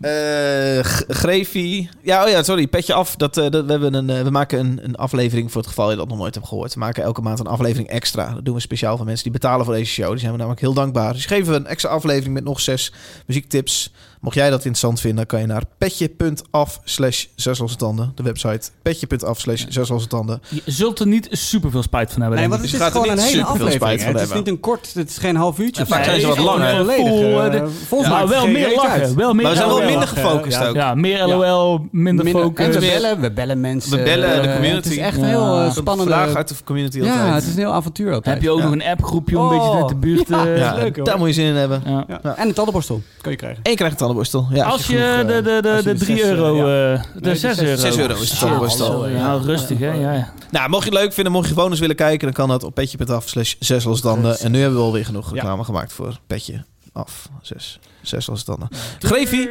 Eh 0.00 0.78
G- 0.84 1.04
Grevie. 1.08 1.88
Ja, 2.02 2.24
oh 2.24 2.30
ja, 2.30 2.42
sorry. 2.42 2.66
Petje 2.66 2.94
af. 2.94 3.16
Dat, 3.16 3.36
eh, 3.36 3.50
dat, 3.50 3.64
we, 3.64 3.70
hebben 3.70 3.94
een, 3.94 4.10
eh, 4.10 4.22
we 4.22 4.30
maken 4.30 4.58
een, 4.58 4.80
een 4.82 4.94
aflevering 4.96 5.52
voor 5.52 5.60
het 5.60 5.70
geval 5.70 5.90
je 5.90 5.96
dat 5.96 6.08
nog 6.08 6.18
nooit 6.18 6.34
hebt 6.34 6.46
gehoord. 6.46 6.74
We 6.74 6.80
maken 6.80 7.02
elke 7.02 7.20
maand 7.20 7.38
een 7.38 7.46
aflevering 7.46 7.88
extra. 7.88 8.34
Dat 8.34 8.44
doen 8.44 8.54
we 8.54 8.60
speciaal 8.60 8.96
voor 8.96 9.06
mensen 9.06 9.22
die 9.24 9.32
betalen 9.32 9.64
voor 9.64 9.74
deze 9.74 9.92
show. 9.92 10.10
Die 10.10 10.18
zijn 10.18 10.30
we 10.30 10.36
namelijk 10.36 10.60
heel 10.60 10.74
dankbaar. 10.74 11.12
Dus 11.12 11.26
geven 11.26 11.52
we 11.52 11.58
een 11.58 11.66
extra 11.66 11.90
aflevering 11.90 12.34
met 12.34 12.44
nog 12.44 12.60
zes 12.60 12.92
muziektips. 13.26 13.92
Mocht 14.20 14.34
jij 14.34 14.44
dat 14.50 14.58
interessant 14.58 15.00
vinden, 15.00 15.26
kan 15.26 15.40
je 15.40 15.46
naar 15.46 15.62
petje.af 15.78 16.80
slash 16.84 17.24
zeslossetanden. 17.34 18.12
De 18.14 18.22
website 18.22 18.70
petje.af 18.82 19.40
slash 19.40 19.64
zeslossetanden. 19.68 20.40
Je 20.48 20.62
zult 20.66 20.98
er 21.00 21.06
niet 21.06 21.28
super 21.30 21.70
veel 21.70 21.82
spijt 21.82 22.12
van 22.12 22.20
hebben. 22.20 22.38
Nee, 22.40 22.48
want 22.48 22.60
het 22.62 22.70
is 22.72 22.78
gaat 22.78 22.86
er 22.86 22.92
gewoon 23.00 23.08
een 23.08 23.16
niet 23.16 23.24
hele 23.32 23.42
aflevering. 23.44 23.74
spijt 23.82 23.98
hè. 24.00 24.10
van 24.10 24.20
Het 24.20 24.28
is 24.30 24.34
niet 24.36 24.48
een 24.48 24.60
kort, 24.60 24.94
het 24.94 25.08
is 25.10 25.18
geen 25.18 25.36
half 25.36 25.58
uurtje. 25.58 25.86
Vaak 25.86 26.04
zijn 26.04 26.20
ze 26.20 26.26
wat 26.26 26.38
langer. 26.38 26.84
Full, 26.84 27.04
eh, 27.06 27.54
eh, 27.54 27.62
volgens 27.86 28.10
mij 28.10 28.26
wel 28.26 28.46
meer 28.46 28.74
lachen. 28.76 29.16
Wel 29.16 29.32
meer 29.34 29.42
Maar 29.42 29.52
we 29.52 29.58
zijn 29.58 29.68
wel 29.68 29.82
minder 29.84 30.08
gefocust 30.08 30.58
ja. 30.58 30.68
ook. 30.68 30.74
Ja, 30.74 30.94
meer 30.94 31.26
LOL, 31.26 31.88
minder, 31.90 32.24
Minder- 32.24 32.42
focus. 32.42 32.64
En 32.66 32.72
we 32.72 32.78
bellen, 32.80 33.20
we 33.20 33.32
bellen 33.32 33.60
mensen. 33.60 33.90
We 33.98 34.02
bellen 34.02 34.42
de 34.42 34.48
eh, 34.48 34.54
community. 34.54 34.88
Het 34.88 34.92
is 34.92 34.96
echt 35.02 35.20
heel 35.20 35.58
eh, 35.58 35.64
Een 35.64 35.72
spannende... 35.72 36.12
Vraag 36.12 36.34
uit 36.34 36.48
de 36.48 36.54
community 36.64 37.00
altijd. 37.00 37.16
Ja, 37.18 37.34
het 37.34 37.42
is 37.44 37.50
een 37.52 37.58
heel 37.58 37.72
avontuur 37.72 38.12
altijd. 38.12 38.34
Heb 38.34 38.42
je 38.42 38.50
ook 38.50 38.58
Ja. 38.58 38.64
nog 38.64 38.72
een 38.72 38.84
appgroepje 38.84 39.38
om 39.38 39.44
een 39.44 39.58
Oh, 39.58 39.64
beetje 39.64 39.78
uit 39.80 39.88
de 39.88 39.94
buurt 39.96 40.26
te... 40.26 40.32
ja. 40.36 40.44
Ja, 40.56 40.74
leuk, 40.74 40.96
hoor. 40.96 41.04
daar 41.04 41.18
moet 41.18 41.26
je 41.28 41.34
zin 41.34 41.46
in 41.46 41.54
hebben. 41.54 41.82
En 41.84 42.46
een 42.46 42.52
tandenborstel 42.54 43.02
kan 43.20 43.30
je 43.32 43.38
krijgen. 43.38 43.62
En 43.62 43.70
je 43.70 43.76
krijgt 43.76 43.92
een 44.00 44.06
tandenborstel. 44.14 44.48
Ja. 44.50 44.64
Als 44.64 44.86
je 44.86 44.96
genoeg, 44.98 45.26
de, 45.26 45.32
eh, 45.34 45.44
de, 45.44 45.62
de, 45.62 45.68
als 45.70 45.78
je 45.84 45.92
de 45.92 45.98
de 45.98 46.04
3 46.04 46.16
zes, 46.18 46.26
euro... 46.26 46.66
eh, 46.66 46.92
eh, 46.94 47.02
de 47.14 47.20
de 47.20 47.36
6 47.36 47.40
zes- 47.56 47.58
euro. 47.66 47.80
zes 47.80 47.96
euro 47.98 48.20
is 48.20 48.30
de 48.30 48.36
tandenborstel. 48.36 49.08
Ja, 49.08 49.34
rustig 49.34 49.78
hè. 49.78 49.92
Ja, 49.92 50.12
ja. 50.12 50.32
Nou, 50.50 50.68
mocht 50.70 50.84
je 50.84 50.90
het 50.90 50.98
leuk 50.98 51.12
vinden, 51.12 51.32
mocht 51.32 51.48
je 51.48 51.54
gewoon 51.54 51.70
eens 51.70 51.80
willen 51.80 51.96
kijken, 51.96 52.20
dan 52.24 52.32
kan 52.32 52.48
dat 52.48 52.62
op 52.64 52.74
petje.af 52.74 53.28
slash 53.28 53.54
zes 53.58 53.84
losstanden. 53.84 54.38
En 54.38 54.50
nu 54.52 54.60
hebben 54.60 54.78
we 54.78 54.84
alweer 54.84 55.04
genoeg 55.04 55.32
reclame 55.32 55.64
gemaakt 55.64 55.92
voor 55.92 56.18
petje 56.26 56.64
af 56.92 57.28
zes, 57.42 57.78
zes 58.02 58.26
losstanden. 58.26 58.68
Grevie, 58.98 59.48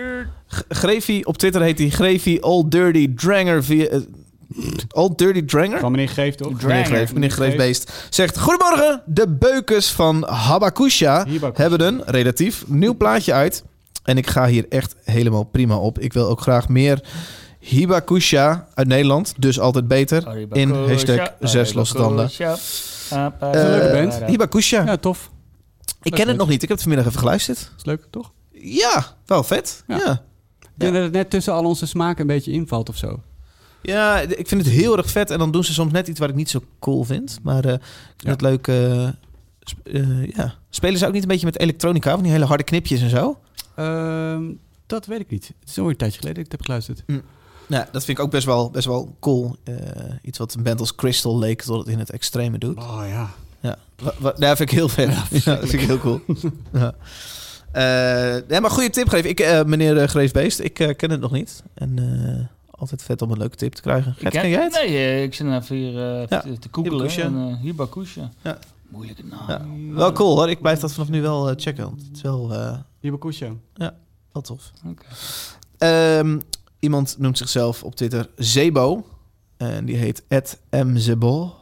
G- 0.47 0.61
Grevie, 0.69 1.25
op 1.25 1.37
Twitter 1.37 1.61
heet 1.61 1.79
hij 1.79 1.89
Grevie 1.89 2.43
Old 2.43 2.71
Dirty 2.71 3.13
Dranger 3.15 3.63
via... 3.63 3.85
eh, 3.85 3.99
Old 4.91 5.17
Dirty 5.17 5.45
Dranger? 5.45 5.79
Van 5.79 5.91
meneer 5.91 6.09
Geef 6.09 6.35
toch? 6.35 6.47
Dranger. 6.47 6.67
Meneer 6.67 6.85
Greef, 6.85 7.13
meneer 7.13 7.29
Greefbeest 7.31 7.91
zegt... 8.09 8.39
Goedemorgen, 8.39 9.01
de 9.05 9.27
beukers 9.27 9.89
van 9.91 10.27
Habakusha 10.29 11.25
hebben 11.53 11.81
een 11.81 12.01
relatief 12.05 12.63
nieuw 12.67 12.95
plaatje 12.97 13.33
uit. 13.33 13.63
En 14.03 14.17
ik 14.17 14.27
ga 14.27 14.47
hier 14.47 14.65
echt 14.69 14.95
helemaal 15.03 15.43
prima 15.43 15.77
op. 15.77 15.99
Ik 15.99 16.13
wil 16.13 16.27
ook 16.27 16.41
graag 16.41 16.69
meer 16.69 17.03
Hibakusha 17.59 18.67
uit 18.73 18.87
Nederland. 18.87 19.33
Dus 19.37 19.59
altijd 19.59 19.87
beter. 19.87 20.47
In 20.51 20.69
hashtag 20.71 21.31
zes 21.39 21.73
losse 21.73 21.93
tanden. 21.95 22.29
Ja. 22.37 22.55
een 23.39 23.51
leuke 23.69 23.91
band. 23.93 24.23
Hibakusha. 24.29 24.83
Ja, 24.85 24.97
tof. 24.97 25.31
ik 26.01 26.11
ken 26.11 26.27
het 26.27 26.37
nog 26.37 26.47
niet. 26.47 26.55
Ik 26.63 26.67
heb 26.69 26.77
het 26.77 26.79
vanmiddag 26.81 27.07
even 27.07 27.19
geluisterd. 27.19 27.71
is 27.77 27.85
leuk, 27.85 28.05
toch? 28.09 28.31
Ja, 28.51 29.05
wel 29.25 29.43
vet. 29.43 29.83
Ja. 29.87 29.95
Ja. 29.97 30.03
Ja. 30.05 30.21
Ik 30.61 30.85
denk 30.85 30.93
dat 30.93 31.03
het 31.03 31.11
net 31.11 31.29
tussen 31.29 31.53
al 31.53 31.63
onze 31.65 31.85
smaken 31.87 32.21
een 32.21 32.27
beetje 32.27 32.51
invalt 32.51 32.89
of 32.89 32.97
zo. 32.97 33.19
ik 34.37 34.47
vind 34.47 34.65
het 34.65 34.73
heel 34.73 34.97
erg 34.97 35.09
vet. 35.09 35.31
En 35.31 35.39
dan 35.39 35.51
doen 35.51 35.63
ze 35.63 35.73
soms 35.73 35.91
net 35.91 36.07
iets 36.07 36.19
wat 36.19 36.29
ik 36.29 36.35
niet 36.35 36.49
zo 36.49 36.61
cool 36.79 37.03
vind. 37.03 37.39
Maar 37.43 37.65
eh 37.65 37.73
ik 37.73 37.79
vind 38.17 38.23
Ja. 38.23 38.29
het 38.31 38.41
leuk. 38.41 38.67
eh, 38.67 39.07
sp- 39.61 39.87
eh, 39.87 40.25
ja. 40.35 40.53
Spelen 40.69 40.99
ze 40.99 41.05
ook 41.07 41.13
niet 41.13 41.21
een 41.21 41.27
beetje 41.27 41.45
met 41.45 41.59
elektronica? 41.59 42.11
Van 42.13 42.23
die 42.23 42.31
hele 42.31 42.45
harde 42.45 42.63
knipjes 42.63 43.01
en 43.01 43.09
zo? 43.09 43.39
Ehm, 43.79 44.43
dat 44.85 45.05
weet 45.05 45.19
ik 45.19 45.29
niet. 45.29 45.51
Het 45.59 45.69
is 45.69 45.77
alweer 45.77 45.91
een 45.91 45.97
tijdje 45.97 46.19
geleden 46.19 46.43
dat 46.43 46.53
ik 46.53 46.59
het 46.59 46.67
heb 46.67 46.85
geluisterd. 46.85 47.23
Nou, 47.67 47.85
dat 47.91 48.05
vind 48.05 48.17
ik 48.17 48.23
ook 48.23 48.31
best 48.31 48.45
wel, 48.45 48.69
best 48.69 48.85
wel 48.85 49.15
cool. 49.19 49.55
Eh, 49.63 49.75
iets 50.21 50.37
wat 50.37 50.53
een 50.53 50.63
band 50.63 50.79
als 50.79 50.95
Crystal 50.95 51.39
Lake 51.39 51.63
tot 51.63 51.79
het 51.79 51.87
in 51.87 51.99
het 51.99 52.09
extreme 52.09 52.57
doet. 52.57 52.77
Oh 52.77 53.03
ja. 53.07 53.29
Ja, 53.59 53.77
dat 54.19 54.57
vind 54.57 54.59
ik 54.59 54.69
heel 54.71 54.89
vet. 54.89 55.09
Ja, 55.43 55.55
dat 55.55 55.69
vind 55.69 55.81
ik 55.81 55.87
heel 55.87 55.99
cool. 55.99 56.21
ja. 56.73 56.93
Eh, 57.71 58.47
ja, 58.49 58.59
maar 58.59 58.71
goede 58.71 58.89
tip 58.89 59.09
geven. 59.09 59.29
Ik, 59.29 59.39
eh, 59.39 59.63
meneer 59.63 59.95
uh, 59.95 60.03
Greefbeest, 60.03 60.59
ik 60.59 60.73
ken 60.73 61.11
het 61.11 61.19
nog 61.19 61.31
niet. 61.31 61.63
En 61.73 61.99
eh, 61.99 62.45
altijd 62.79 63.03
vet 63.03 63.21
om 63.21 63.31
een 63.31 63.37
leuke 63.37 63.55
tip 63.55 63.73
te 63.73 63.81
krijgen. 63.81 64.15
Gert, 64.17 64.33
ken 64.33 64.49
jij 64.49 64.63
het? 64.63 64.73
Nee, 64.73 65.23
ik 65.23 65.33
zit 65.33 65.47
even 65.47 65.75
hier 65.75 66.21
eh, 66.21 66.27
Ja, 66.27 66.41
te, 66.41 66.67
googlen. 66.71 66.93
Hibakusha. 66.93 67.21
En, 67.21 67.49
eh, 67.49 67.61
Hibakusha. 67.61 68.29
Ja. 68.43 68.57
Moeilijke 68.89 69.23
naam. 69.25 69.47
Ja. 69.47 69.93
Wel 69.93 70.11
cool 70.11 70.35
hoor. 70.35 70.49
Ik 70.49 70.61
blijf 70.61 70.79
dat 70.79 70.93
vanaf 70.93 71.09
nu 71.09 71.21
wel 71.21 71.49
eh, 71.49 71.55
checken. 71.57 71.83
Want 71.83 72.01
het 72.01 72.15
is 72.15 72.21
wel, 72.21 72.53
eh, 72.53 72.77
Hibakusha. 72.99 73.51
wel 74.31 74.41
tof. 74.41 74.71
Oké. 74.85 75.03
Ehm, 75.77 76.39
iemand 76.79 77.15
noemt 77.17 77.37
zichzelf 77.37 77.83
op 77.83 77.95
Twitter 77.95 78.29
Zebo. 78.35 79.05
En 79.57 79.85
die 79.85 79.95
heet 79.95 80.23
@mzebo. 80.69 81.53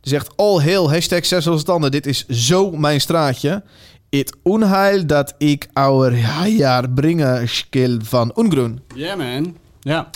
Die 0.00 0.12
zegt: 0.12 0.36
All 0.36 0.60
hail, 0.60 0.90
hashtag 0.90 1.24
zes 1.24 1.48
standen. 1.60 1.90
Dit 1.90 2.06
is 2.06 2.26
zo 2.26 2.70
mijn 2.70 3.00
straatje. 3.00 3.62
Het 4.10 4.36
onheil 4.42 5.06
dat 5.06 5.34
ik 5.38 5.68
ouder 5.72 6.46
jaar 6.48 6.90
brengen 6.90 7.48
skil 7.48 7.98
van 8.02 8.32
Ungroen. 8.36 8.80
Yeah 8.94 9.18
man. 9.18 9.56
Ja. 9.80 10.10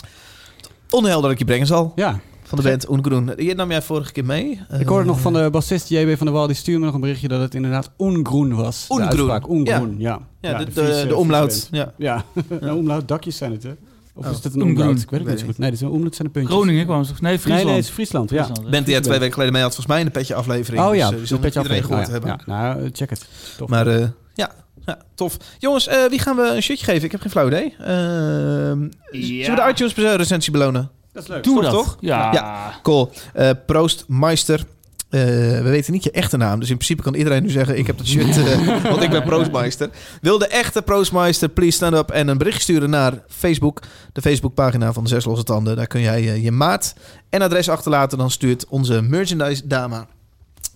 Onheil 0.89 1.21
dat 1.21 1.31
ik 1.31 1.37
je 1.39 1.45
brengen 1.45 1.67
zal. 1.67 1.91
Ja. 1.95 2.19
Van 2.49 2.57
de 2.57 2.63
band 2.69 2.89
Ungroen. 2.91 3.31
Die 3.35 3.55
nam 3.55 3.69
jij 3.71 3.81
vorige 3.81 4.11
keer 4.11 4.25
mee. 4.25 4.61
Ik 4.79 4.87
hoorde 4.87 5.03
Eh, 5.03 5.09
nog 5.09 5.19
van 5.19 5.33
de 5.33 5.49
bassist 5.51 5.89
JB 5.89 6.17
van 6.17 6.25
der 6.25 6.35
Wal. 6.35 6.47
Die 6.47 6.55
stuurde 6.55 6.79
me 6.79 6.85
nog 6.85 6.95
een 6.95 7.01
berichtje 7.01 7.27
dat 7.27 7.41
het 7.41 7.55
inderdaad 7.55 7.91
ongroen 7.97 8.55
was. 8.55 8.87
De 8.87 8.93
Ongroen. 8.93 9.09
uitspraak, 9.09 9.49
Ongroen, 9.49 9.95
ja. 9.97 10.19
Ja, 10.41 10.57
de, 10.63 11.05
de, 11.07 11.15
omlaut. 11.15 11.67
Ja. 11.71 11.93
Ja, 11.97 12.23
een 12.59 12.73
omlaut. 12.81 13.07
Dakjes 13.07 13.37
zijn 13.37 13.51
het, 13.51 13.63
hè? 13.63 13.69
Of 14.13 14.25
Oh. 14.25 14.31
is 14.31 14.43
het 14.43 14.45
een 14.55 14.61
Ongroen. 14.61 14.81
omlaut? 14.81 15.01
Ik 15.01 15.09
weet 15.09 15.19
het 15.19 15.29
niet 15.29 15.39
zo 15.39 15.45
goed. 15.45 15.57
Nee, 15.57 15.69
dit 15.69 15.79
is 15.79 15.85
een 15.85 15.91
omlaut 15.93 16.15
zijn 16.15 16.27
de 16.27 16.33
puntjes. 16.33 16.55
Groningen 16.57 16.85
kwam 16.85 17.03
ze. 17.03 17.13
Nee, 17.19 17.39
Friesland. 17.39 17.55
Nee, 17.55 17.65
nee, 17.65 17.75
het 17.75 17.83
is 17.85 17.91
Friesland, 17.91 18.29
ja. 18.29 18.43
Friesland. 18.43 18.71
Band 18.71 18.85
die 18.85 18.93
jij 18.93 19.03
twee 19.03 19.19
weken 19.19 19.33
geleden 19.33 19.53
mee 19.53 19.61
had, 19.61 19.75
volgens 19.75 19.91
mij 19.95 19.99
in 20.05 20.05
de 20.11 20.19
petje 20.19 20.35
aflevering. 20.35 20.83
Oh 20.83 20.95
ja, 20.95 21.09
Dus, 21.09 21.21
eh, 21.21 21.25
zo'n 21.27 21.39
petje 21.39 21.59
aflevering. 21.59 21.85
gehoord 21.85 22.07
Oh, 22.07 22.11
hebben. 22.13 22.29
ja. 22.45 22.53
Nou, 22.73 22.83
eh, 22.83 22.89
check 22.93 23.09
het. 23.09 23.27
Tof. 23.57 23.69
Maar 23.69 23.87
eh, 23.87 24.07
ja, 24.33 24.51
ja, 24.85 24.97
tof. 25.15 25.37
Jongens, 25.59 25.87
eh, 25.87 26.05
wie 26.09 26.19
gaan 26.19 26.35
we 26.35 26.51
een 26.55 26.61
shirtje 26.61 26.85
geven? 26.85 27.03
Ik 27.03 27.11
heb 27.11 27.21
geen 27.21 27.31
flauw 27.31 27.47
idee. 27.47 27.75
Ehm, 27.79 28.81
Ja. 29.11 29.43
Zullen 29.43 29.55
we 29.55 29.61
de 29.63 29.69
iTunes 29.69 29.93
eh, 29.93 30.15
recensie 30.15 30.51
belonen? 30.51 30.89
Dat 31.11 31.23
is 31.23 31.29
leuk. 31.29 31.43
Doe 31.43 31.53
Toch, 31.55 31.63
dat. 31.63 31.73
toch? 31.73 31.97
Ja. 31.99 32.33
Ja. 32.33 32.79
Cool. 32.83 33.11
Eh 33.33 33.49
Proost 33.65 34.03
Meister. 34.07 34.65
Eh, 35.09 35.19
we 35.61 35.61
weten 35.69 35.93
niet 35.93 36.03
je 36.03 36.11
echte 36.11 36.37
naam, 36.37 36.59
dus 36.59 36.69
in 36.69 36.75
principe 36.75 37.01
kan 37.01 37.13
iedereen 37.13 37.43
nu 37.43 37.49
zeggen: 37.49 37.77
Ik 37.77 37.87
heb 37.87 37.97
dat 37.97 38.07
shirt, 38.13 38.37
eh, 38.37 38.83
want 38.83 39.03
ik 39.03 39.09
ben 39.09 39.23
Proostmeister. 39.23 39.89
Wil 40.21 40.37
de 40.37 40.47
echte 40.47 40.81
Proostmeister, 40.81 41.49
please 41.49 41.71
stand 41.75 41.93
up 41.95 42.09
en 42.09 42.27
een 42.27 42.37
bericht 42.37 42.61
sturen 42.61 42.89
naar 42.89 43.23
Facebook, 43.27 43.81
de 44.13 44.21
Facebookpagina 44.21 44.93
van 44.93 45.03
de 45.03 45.09
Zes 45.09 45.25
Losse 45.25 45.43
Tanden. 45.43 45.75
Daar 45.75 45.87
kun 45.87 46.01
jij 46.01 46.41
je 46.41 46.51
maat 46.51 46.95
en 47.29 47.41
adres 47.41 47.69
achterlaten. 47.69 48.17
Dan 48.17 48.31
stuurt 48.31 48.65
onze 48.67 49.01
merchandise 49.01 49.67
dame, 49.67 50.05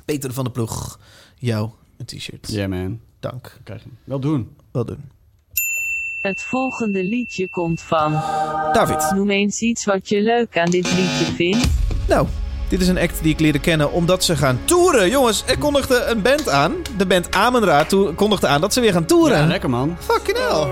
Peter 0.05 0.33
van 0.33 0.43
der 0.43 0.53
Ploeg, 0.53 0.99
jou 1.35 1.69
een 1.97 2.05
t-shirt. 2.05 2.47
Yeah 2.51 2.69
man. 2.69 2.99
Dank. 3.19 3.41
Dan 3.43 3.63
krijg 3.63 3.83
je 3.83 3.87
hem. 3.89 3.97
Wel 4.03 4.19
doen. 4.19 4.55
Wel 4.71 4.85
doen. 4.85 5.03
Het 6.23 6.41
volgende 6.41 7.03
liedje 7.03 7.47
komt 7.49 7.81
van. 7.81 8.11
David. 8.73 9.11
Noem 9.15 9.29
eens 9.29 9.59
iets 9.61 9.85
wat 9.85 10.09
je 10.09 10.21
leuk 10.21 10.57
aan 10.57 10.69
dit 10.69 10.85
liedje 10.95 11.25
vindt. 11.35 11.67
Nou, 12.07 12.27
dit 12.69 12.81
is 12.81 12.87
een 12.87 12.97
act 12.97 13.23
die 13.23 13.33
ik 13.33 13.39
leerde 13.39 13.59
kennen 13.59 13.91
omdat 13.91 14.23
ze 14.23 14.35
gaan 14.35 14.59
toeren. 14.65 15.09
Jongens, 15.09 15.43
er 15.47 15.57
kondigde 15.57 16.03
een 16.05 16.21
band 16.21 16.49
aan. 16.49 16.73
De 16.97 17.05
band 17.05 17.35
Amenra 17.35 17.85
kondigde 18.15 18.47
aan 18.47 18.61
dat 18.61 18.73
ze 18.73 18.81
weer 18.81 18.91
gaan 18.93 19.05
toeren. 19.05 19.37
Ja, 19.37 19.45
lekker 19.47 19.69
man. 19.69 19.95
Fucking 19.99 20.37
hell. 20.37 20.67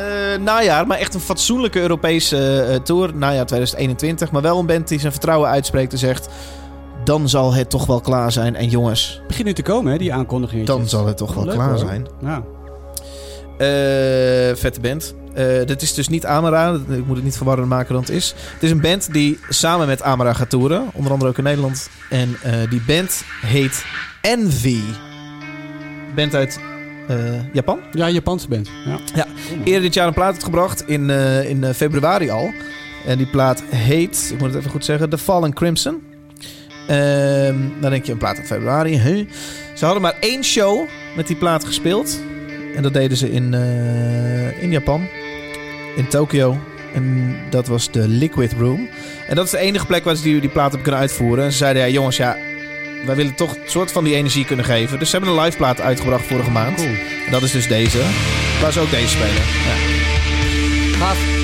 Eh, 0.00 0.38
najaar, 0.40 0.86
maar 0.86 0.98
echt 0.98 1.14
een 1.14 1.20
fatsoenlijke 1.20 1.80
Europese 1.80 2.62
eh, 2.62 2.76
tour. 2.76 3.14
Najaar 3.14 3.46
2021. 3.46 4.30
Maar 4.30 4.42
wel 4.42 4.58
een 4.58 4.66
band 4.66 4.88
die 4.88 4.98
zijn 5.00 5.12
vertrouwen 5.12 5.48
uitspreekt 5.50 5.92
en 5.92 5.98
zegt... 5.98 6.28
dan 7.04 7.28
zal 7.28 7.52
het 7.54 7.70
toch 7.70 7.86
wel 7.86 8.00
klaar 8.00 8.32
zijn. 8.32 8.56
En 8.56 8.68
jongens, 8.68 9.20
Begint 9.26 9.46
nu 9.46 9.52
te 9.52 9.62
komen, 9.62 9.92
hè, 9.92 9.98
die 9.98 10.12
aankondiging. 10.12 10.66
dan 10.66 10.88
zal 10.88 11.06
het 11.06 11.16
toch 11.16 11.34
wel 11.34 11.44
Leuk, 11.44 11.54
klaar 11.54 11.68
hoor. 11.68 11.78
zijn. 11.78 12.06
Ja. 12.20 12.42
Eh, 13.58 14.56
vette 14.56 14.80
band. 14.80 15.14
Eh, 15.34 15.66
dit 15.66 15.82
is 15.82 15.94
dus 15.94 16.08
niet 16.08 16.26
Amara. 16.26 16.72
Ik 16.88 17.06
moet 17.06 17.16
het 17.16 17.24
niet 17.24 17.36
verwarrender 17.36 17.76
maken 17.76 17.92
dan 17.92 18.02
het 18.02 18.10
is. 18.10 18.34
Het 18.52 18.62
is 18.62 18.70
een 18.70 18.80
band 18.80 19.12
die 19.12 19.38
samen 19.48 19.86
met 19.86 20.02
Amara 20.02 20.32
gaat 20.32 20.50
toeren. 20.50 20.90
Onder 20.92 21.12
andere 21.12 21.30
ook 21.30 21.38
in 21.38 21.44
Nederland. 21.44 21.88
En 22.10 22.36
eh, 22.42 22.70
die 22.70 22.82
band 22.86 23.22
heet 23.40 23.84
Envy. 24.20 24.80
Band 26.14 26.34
uit 26.34 26.58
Japan. 27.52 27.78
ja, 27.92 28.08
Japanse 28.10 28.48
band. 28.48 28.70
Ja. 28.84 28.98
Ja. 29.14 29.26
Eerder 29.64 29.82
dit 29.82 29.94
jaar 29.94 30.06
een 30.06 30.14
plaat 30.14 30.32
uitgebracht. 30.32 30.88
In, 30.88 31.10
in 31.46 31.74
februari 31.74 32.30
al. 32.30 32.50
En 33.06 33.18
die 33.18 33.26
plaat 33.26 33.62
heet, 33.70 34.30
ik 34.32 34.38
moet 34.38 34.48
het 34.48 34.58
even 34.58 34.70
goed 34.70 34.84
zeggen, 34.84 35.10
The 35.10 35.18
Fallen 35.18 35.52
Crimson. 35.52 36.02
Ehm, 36.88 37.56
dan 37.80 37.90
denk 37.90 38.04
je 38.04 38.12
een 38.12 38.18
plaat 38.18 38.36
uit 38.36 38.46
februari. 38.46 38.98
Huh? 38.98 39.28
Ze 39.74 39.84
hadden 39.84 40.02
maar 40.02 40.16
één 40.20 40.44
show 40.44 40.88
met 41.16 41.26
die 41.26 41.36
plaat 41.36 41.64
gespeeld. 41.64 42.18
En 42.78 42.84
dat 42.84 42.92
deden 42.92 43.16
ze 43.16 43.30
in, 43.30 43.54
eh, 43.54 44.62
in 44.62 44.70
Japan. 44.70 45.08
In 45.96 46.08
Tokio. 46.08 46.58
En 46.94 47.36
dat 47.50 47.66
was 47.66 47.90
de 47.90 48.08
Liquid 48.08 48.52
Room. 48.52 48.88
En 49.28 49.36
dat 49.36 49.44
is 49.44 49.50
de 49.50 49.58
enige 49.58 49.86
plek 49.86 50.04
waar 50.04 50.16
ze 50.16 50.22
die, 50.22 50.40
die 50.40 50.50
plaat 50.50 50.64
hebben 50.64 50.82
kunnen 50.82 51.00
uitvoeren. 51.00 51.44
En 51.44 51.50
ze 51.52 51.56
zeiden, 51.56 51.82
ja 51.82 51.88
jongens, 51.88 52.16
ja, 52.16 52.36
wij 53.06 53.16
willen 53.16 53.34
toch 53.34 53.54
een 53.54 53.70
soort 53.70 53.92
van 53.92 54.04
die 54.04 54.14
energie 54.14 54.44
kunnen 54.44 54.64
geven. 54.64 54.98
Dus 54.98 55.10
ze 55.10 55.16
hebben 55.16 55.34
een 55.34 55.44
live 55.44 55.56
plaat 55.56 55.80
uitgebracht 55.80 56.26
vorige 56.26 56.50
maand. 56.50 56.76
Cool. 56.76 56.94
En 57.26 57.30
dat 57.30 57.42
is 57.42 57.52
dus 57.52 57.68
deze. 57.68 58.00
Waar 58.60 58.72
ze 58.72 58.80
ook 58.80 58.90
deze 58.90 59.08
spelen. 59.08 59.34
Ja. 59.34 59.76
Gaaf. 60.98 61.37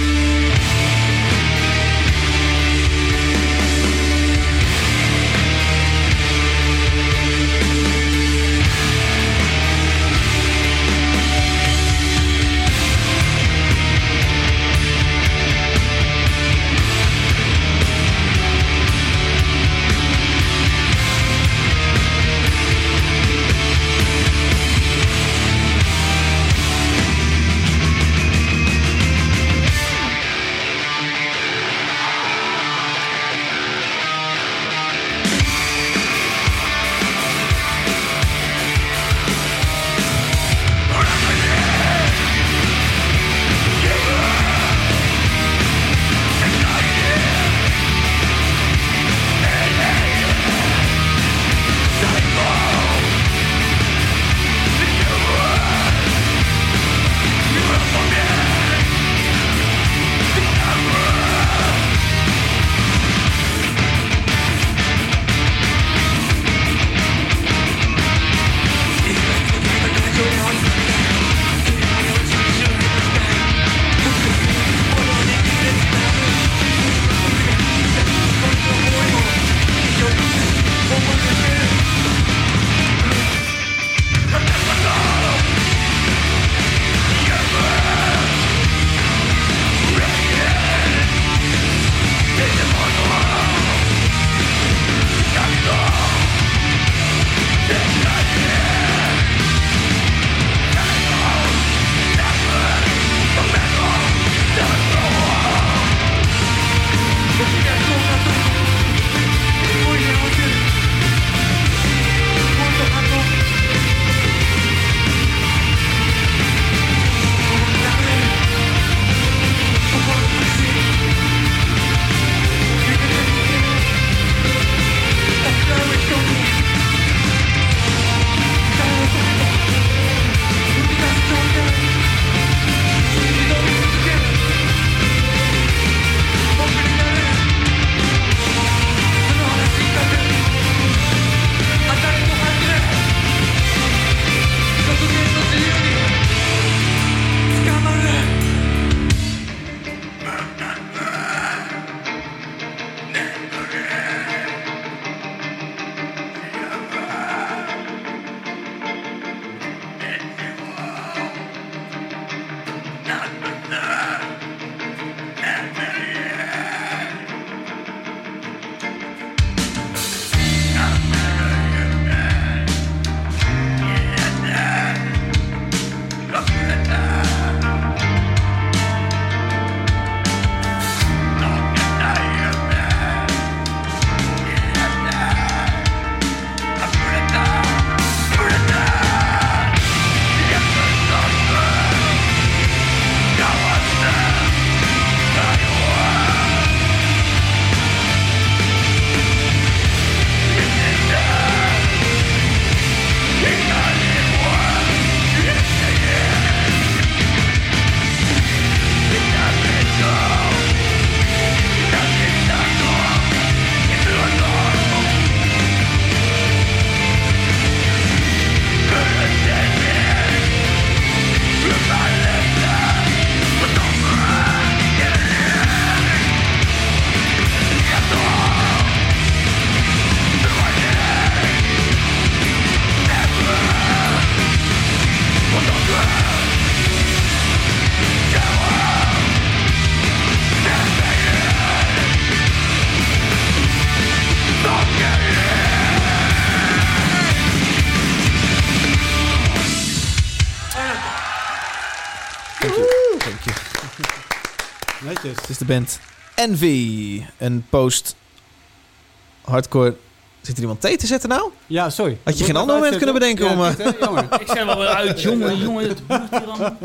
Is 255.54 255.60
de 255.66 255.72
band 255.72 255.98
Envy. 256.34 257.22
Een 257.38 257.64
post-hardcore... 257.70 259.96
Zit 260.40 260.54
er 260.56 260.60
iemand 260.60 260.80
thee 260.80 260.96
te 260.96 261.06
zetten 261.06 261.28
nou? 261.28 261.50
Ja, 261.66 261.90
sorry. 261.90 262.18
Had 262.24 262.38
je 262.38 262.44
geen 262.44 262.56
ander 262.56 262.74
moment 262.74 262.96
kunnen 262.96 263.14
bedenken 263.14 263.50
om? 263.50 263.58
Jammer. 264.00 264.26
Ik 264.40 264.46
zeg 264.46 264.64
wel 264.64 264.78
weer 264.78 264.86
uit, 264.86 265.22
jongen, 265.22 265.58
jongen. 265.64 265.88
Het 265.88 266.06
bloed 266.06 266.20
hier 266.30 266.44
dan. 266.44 266.76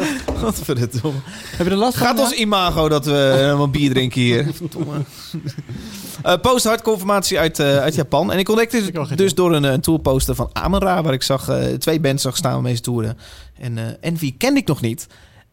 Wat 0.41 0.59
verdomme. 0.63 1.20
Heb 1.57 1.65
je 1.65 1.72
er 1.72 1.78
last 1.78 1.97
van? 1.97 2.07
Gaat 2.07 2.20
ons 2.20 2.32
imago 2.32 2.89
dat 2.89 3.05
we 3.05 3.11
helemaal 3.36 3.70
bier 3.70 3.89
drinken 3.89 4.22
hier. 4.22 4.47
Eh, 6.24 6.34
Post-hardcore 6.41 6.97
formatie 6.97 7.39
uit, 7.39 7.59
eh, 7.59 7.78
uit 7.78 7.95
Japan. 7.95 8.32
En 8.32 8.39
ik 8.39 8.49
ontdekte 8.49 8.91
dus 9.15 9.34
door 9.34 9.55
een, 9.55 9.65
eh, 9.65 9.72
een 9.72 9.82
tourposter 9.82 10.36
van 10.36 10.49
Amara... 10.53 11.01
waar 11.01 11.13
ik 11.13 11.24
zag, 11.24 11.49
eh, 11.49 11.63
twee 11.65 11.99
bands 11.99 12.24
zag 12.24 12.38
staan 12.38 12.53
waarmee 12.53 12.76
ze 12.76 12.82
toeren. 12.82 13.17
En 13.59 13.78
eh, 13.78 13.84
Envy 14.01 14.38
kende 14.38 14.59
ik 14.59 14.67
nog 14.67 14.82
niet. 14.82 15.07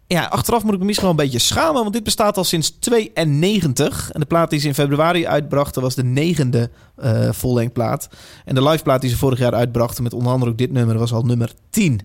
Ja, 0.08 0.24
achteraf 0.24 0.64
moet 0.64 0.72
ik 0.72 0.78
me 0.78 0.84
misschien 0.84 1.08
wel 1.08 1.18
een 1.18 1.24
beetje 1.24 1.38
schamen... 1.38 1.80
want 1.80 1.92
dit 1.92 2.04
bestaat 2.04 2.36
al 2.36 2.44
sinds 2.44 2.78
92. 2.78 4.10
En 4.12 4.20
de 4.20 4.26
plaat 4.26 4.50
die 4.50 4.60
ze 4.60 4.66
in 4.66 4.74
februari 4.74 5.26
uitbrachten... 5.26 5.82
was 5.82 5.94
de 5.94 6.04
negende 6.04 6.70
eh 6.96 7.32
vollengplaat. 7.32 8.08
En 8.44 8.54
de 8.54 8.62
liveplaat 8.62 9.00
die 9.00 9.10
ze 9.10 9.16
vorig 9.16 9.38
jaar 9.38 9.54
uitbrachten... 9.54 10.02
met 10.02 10.12
onder 10.12 10.32
andere 10.32 10.50
ook 10.50 10.58
dit 10.58 10.72
nummer... 10.72 10.98
was 10.98 11.12
al 11.12 11.22
nummer 11.22 11.52
10. 11.70 12.00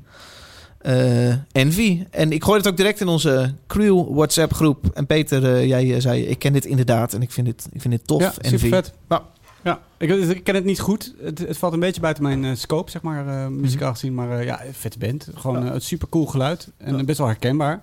Eh, 0.78 1.34
Envy. 1.52 2.06
En 2.12 2.32
ik 2.32 2.43
gooi 2.43 2.58
het 2.58 2.68
ook 2.68 2.78
direct 2.78 2.99
in 3.02 3.08
onze 3.08 3.54
crew 3.68 4.14
WhatsApp 4.16 4.54
groep. 4.54 4.86
En 4.93 5.06
Peter, 5.06 5.56
eh, 5.56 5.66
jij 5.68 5.93
eh, 5.95 6.02
zei, 6.02 6.24
ik 6.24 6.39
ken 6.39 6.54
dit 6.54 6.66
inderdaad 6.66 7.14
en 7.14 7.22
ik 7.22 7.32
vind 7.32 7.45
dit, 7.47 7.68
ik 7.72 7.82
vind 7.82 7.93
dit 7.93 8.08
tof. 8.08 8.22
Ja, 8.22 8.34
Envy. 8.41 8.58
super 8.58 8.84
vet. 8.84 8.93
Nou. 9.08 9.22
Ja, 9.64 9.80
ik, 9.97 10.10
ik 10.10 10.43
ken 10.43 10.56
het 10.56 10.66
niet 10.66 10.80
goed. 10.80 11.14
Het, 11.24 11.39
het 11.39 11.58
valt 11.58 11.74
een 11.74 11.80
beetje 11.80 12.02
buiten 12.02 12.24
mijn 12.24 12.58
scope, 12.58 12.91
zeg 12.91 13.02
maar, 13.02 13.28
eh 13.28 13.47
muzikaal 13.47 13.91
gezien. 13.91 14.14
Maar 14.14 14.43
ja, 14.45 14.62
vette 14.72 14.97
band. 14.97 15.28
Gewoon 15.36 15.66
eh, 15.66 15.74
het 15.74 15.84
super 15.84 16.10
cool 16.10 16.26
geluid. 16.26 16.70
En 16.78 16.97
Ja. 16.97 17.04
best 17.04 17.18
wel 17.18 17.28
herkenbaar. 17.28 17.82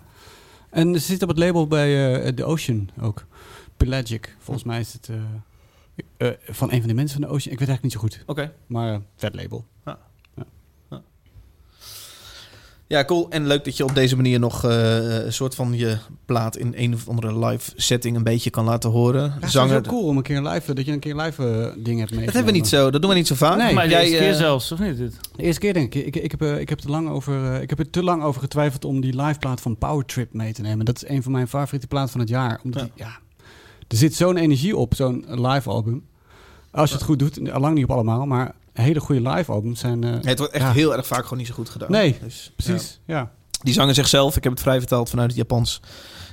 En 0.70 0.94
ze 0.94 1.06
zit 1.06 1.22
op 1.22 1.28
het 1.28 1.38
label 1.38 1.66
bij 1.66 2.20
eh 2.22 2.32
The 2.32 2.44
Ocean 2.44 2.90
ook. 3.00 3.26
Pelagic. 3.76 4.36
Volgens 4.38 4.66
mij 4.66 4.80
is 4.80 4.92
het 4.92 5.08
eh, 5.08 6.28
eh, 6.28 6.34
van 6.48 6.72
een 6.72 6.78
van 6.78 6.88
de 6.88 6.94
mensen 6.94 7.20
van 7.20 7.28
The 7.28 7.34
Ocean. 7.34 7.52
Ik 7.52 7.58
weet 7.58 7.68
eigenlijk 7.68 7.82
niet 7.82 7.92
zo 7.92 8.00
goed. 8.00 8.22
Oké. 8.26 8.54
Maar 8.66 9.00
vet 9.16 9.34
label. 9.34 9.64
Ja, 12.89 13.05
cool. 13.05 13.26
En 13.30 13.47
leuk 13.47 13.64
dat 13.64 13.76
je 13.76 13.84
op 13.84 13.95
deze 13.95 14.16
manier 14.16 14.39
nog 14.39 14.64
eh, 14.64 15.24
een 15.24 15.32
soort 15.32 15.55
van 15.55 15.72
je 15.72 15.97
plaat 16.24 16.57
in 16.57 16.72
een 16.76 16.95
of 16.95 17.09
andere 17.09 17.47
live 17.47 17.72
setting 17.76 18.16
een 18.16 18.22
beetje 18.22 18.51
kan 18.51 18.64
laten 18.64 18.91
horen. 18.91 19.22
Ja, 19.24 19.36
het 19.41 19.51
Zanger. 19.51 19.76
is 19.80 19.84
zo 19.84 19.91
cool 19.91 20.05
om 20.07 20.16
een 20.16 20.22
keer 20.22 20.43
live, 20.43 20.74
dat 20.74 20.86
je 20.86 20.93
een 20.93 20.99
keer 20.99 21.11
een 21.18 21.24
live 21.24 21.43
eh, 21.43 21.51
ding 21.59 21.68
hebt 21.68 21.84
meegenomen. 21.84 22.24
Dat 22.24 22.34
hebben 22.34 22.53
we 22.53 22.59
niet 22.59 22.68
zo. 22.68 22.91
Dat 22.91 23.01
doen 23.01 23.11
we 23.11 23.16
niet 23.16 23.26
zo 23.26 23.34
vaak. 23.34 23.57
Nee. 23.59 23.74
Maar 23.74 23.84
de 23.84 23.91
Jij, 23.91 24.01
eerste 24.03 24.16
keer 24.18 24.30
eh, 24.30 24.36
zelfs, 24.36 24.72
of 24.72 24.78
niet? 24.78 24.97
Dit? 24.97 25.16
De 25.36 25.43
eerste 25.43 25.61
keer 25.61 25.72
denk 25.74 25.95
ik. 25.95 26.07
Ik, 26.07 26.16
ik, 26.16 26.30
heb, 26.30 26.43
eh, 26.43 26.61
ik, 26.61 26.68
heb, 26.68 26.78
te 26.78 26.89
lang 26.91 27.09
over, 27.09 27.55
eh, 27.55 27.62
ik 27.62 27.70
heb 27.70 27.78
er 27.78 27.91
te 27.91 28.03
lang 28.03 28.22
over 28.22 28.41
getwijfeld 28.41 28.84
om 28.84 29.01
die 29.01 29.22
liveplaat 29.22 29.61
van 29.61 29.76
Power 29.76 30.05
Trip 30.05 30.32
mee 30.32 30.53
te 30.53 30.62
nemen. 30.62 30.84
Dat 30.84 31.03
is 31.03 31.09
een 31.09 31.22
van 31.22 31.32
mijn 31.32 31.49
favoriete 31.49 31.86
platen 31.86 32.11
van 32.11 32.20
het 32.20 32.28
jaar. 32.28 32.61
Omdat 32.64 32.80
Ja. 32.82 32.89
die- 32.95 33.05
ja, 33.05 33.18
er 33.89 33.97
zit 33.97 34.14
zo'n 34.14 34.36
energie 34.36 34.76
op, 34.76 34.95
zo'n 34.95 35.24
live 35.28 35.68
album. 35.70 36.05
Als 36.70 36.89
je 36.91 36.97
het 36.97 37.05
goed 37.05 37.18
doet, 37.18 37.51
al 37.51 37.61
lang 37.61 37.74
niet 37.74 37.84
op 37.84 37.91
allemaal, 37.91 38.26
maar 38.26 38.55
hele 38.82 39.00
goede 39.00 39.28
live 39.30 39.52
albums 39.52 39.80
zijn... 39.80 40.04
eh, 40.04 40.10
Nee, 40.10 40.20
het 40.22 40.38
wordt 40.38 40.52
echt 40.52 40.64
Ja. 40.64 40.72
heel 40.72 40.96
erg 40.96 41.06
vaak 41.06 41.22
gewoon 41.22 41.38
niet 41.38 41.46
zo 41.46 41.54
goed 41.54 41.68
gedaan. 41.68 41.90
Nee, 41.90 42.16
Dus, 42.22 42.52
precies, 42.56 43.00
ja. 43.04 43.16
ja. 43.16 43.30
Die 43.62 43.74
zanger 43.74 43.94
zegt 43.94 44.08
zelf, 44.08 44.36
ik 44.36 44.42
heb 44.44 44.52
het 44.52 44.62
vrij 44.62 44.78
vertaald 44.78 45.10
vanuit 45.10 45.28
het 45.28 45.36
Japans. 45.38 45.80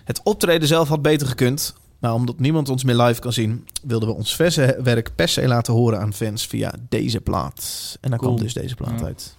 Het 0.04 0.22
optreden 0.24 0.68
zelf 0.68 0.88
had 0.88 1.02
beter 1.02 1.28
gekund. 1.28 1.76
Maar 2.00 2.14
omdat 2.14 2.40
niemand 2.40 2.70
ons 2.70 2.84
meer 2.84 2.96
live 2.96 3.22
kan 3.22 3.34
zien, 3.34 3.68
wilden 3.84 4.10
we 4.10 4.16
ons 4.16 4.36
verse 4.36 4.80
werk 4.84 5.16
per 5.16 5.28
se 5.28 5.48
laten 5.48 5.74
horen 5.74 6.00
aan 6.00 6.14
fans 6.14 6.48
via 6.48 6.74
deze 6.90 7.22
plaat. 7.22 7.98
En 8.02 8.10
dan 8.10 8.20
Cool. 8.20 8.32
komt 8.32 8.44
dus 8.44 8.54
deze 8.54 8.76
plaat 8.76 9.00
Ja. 9.00 9.06
uit. 9.06 9.36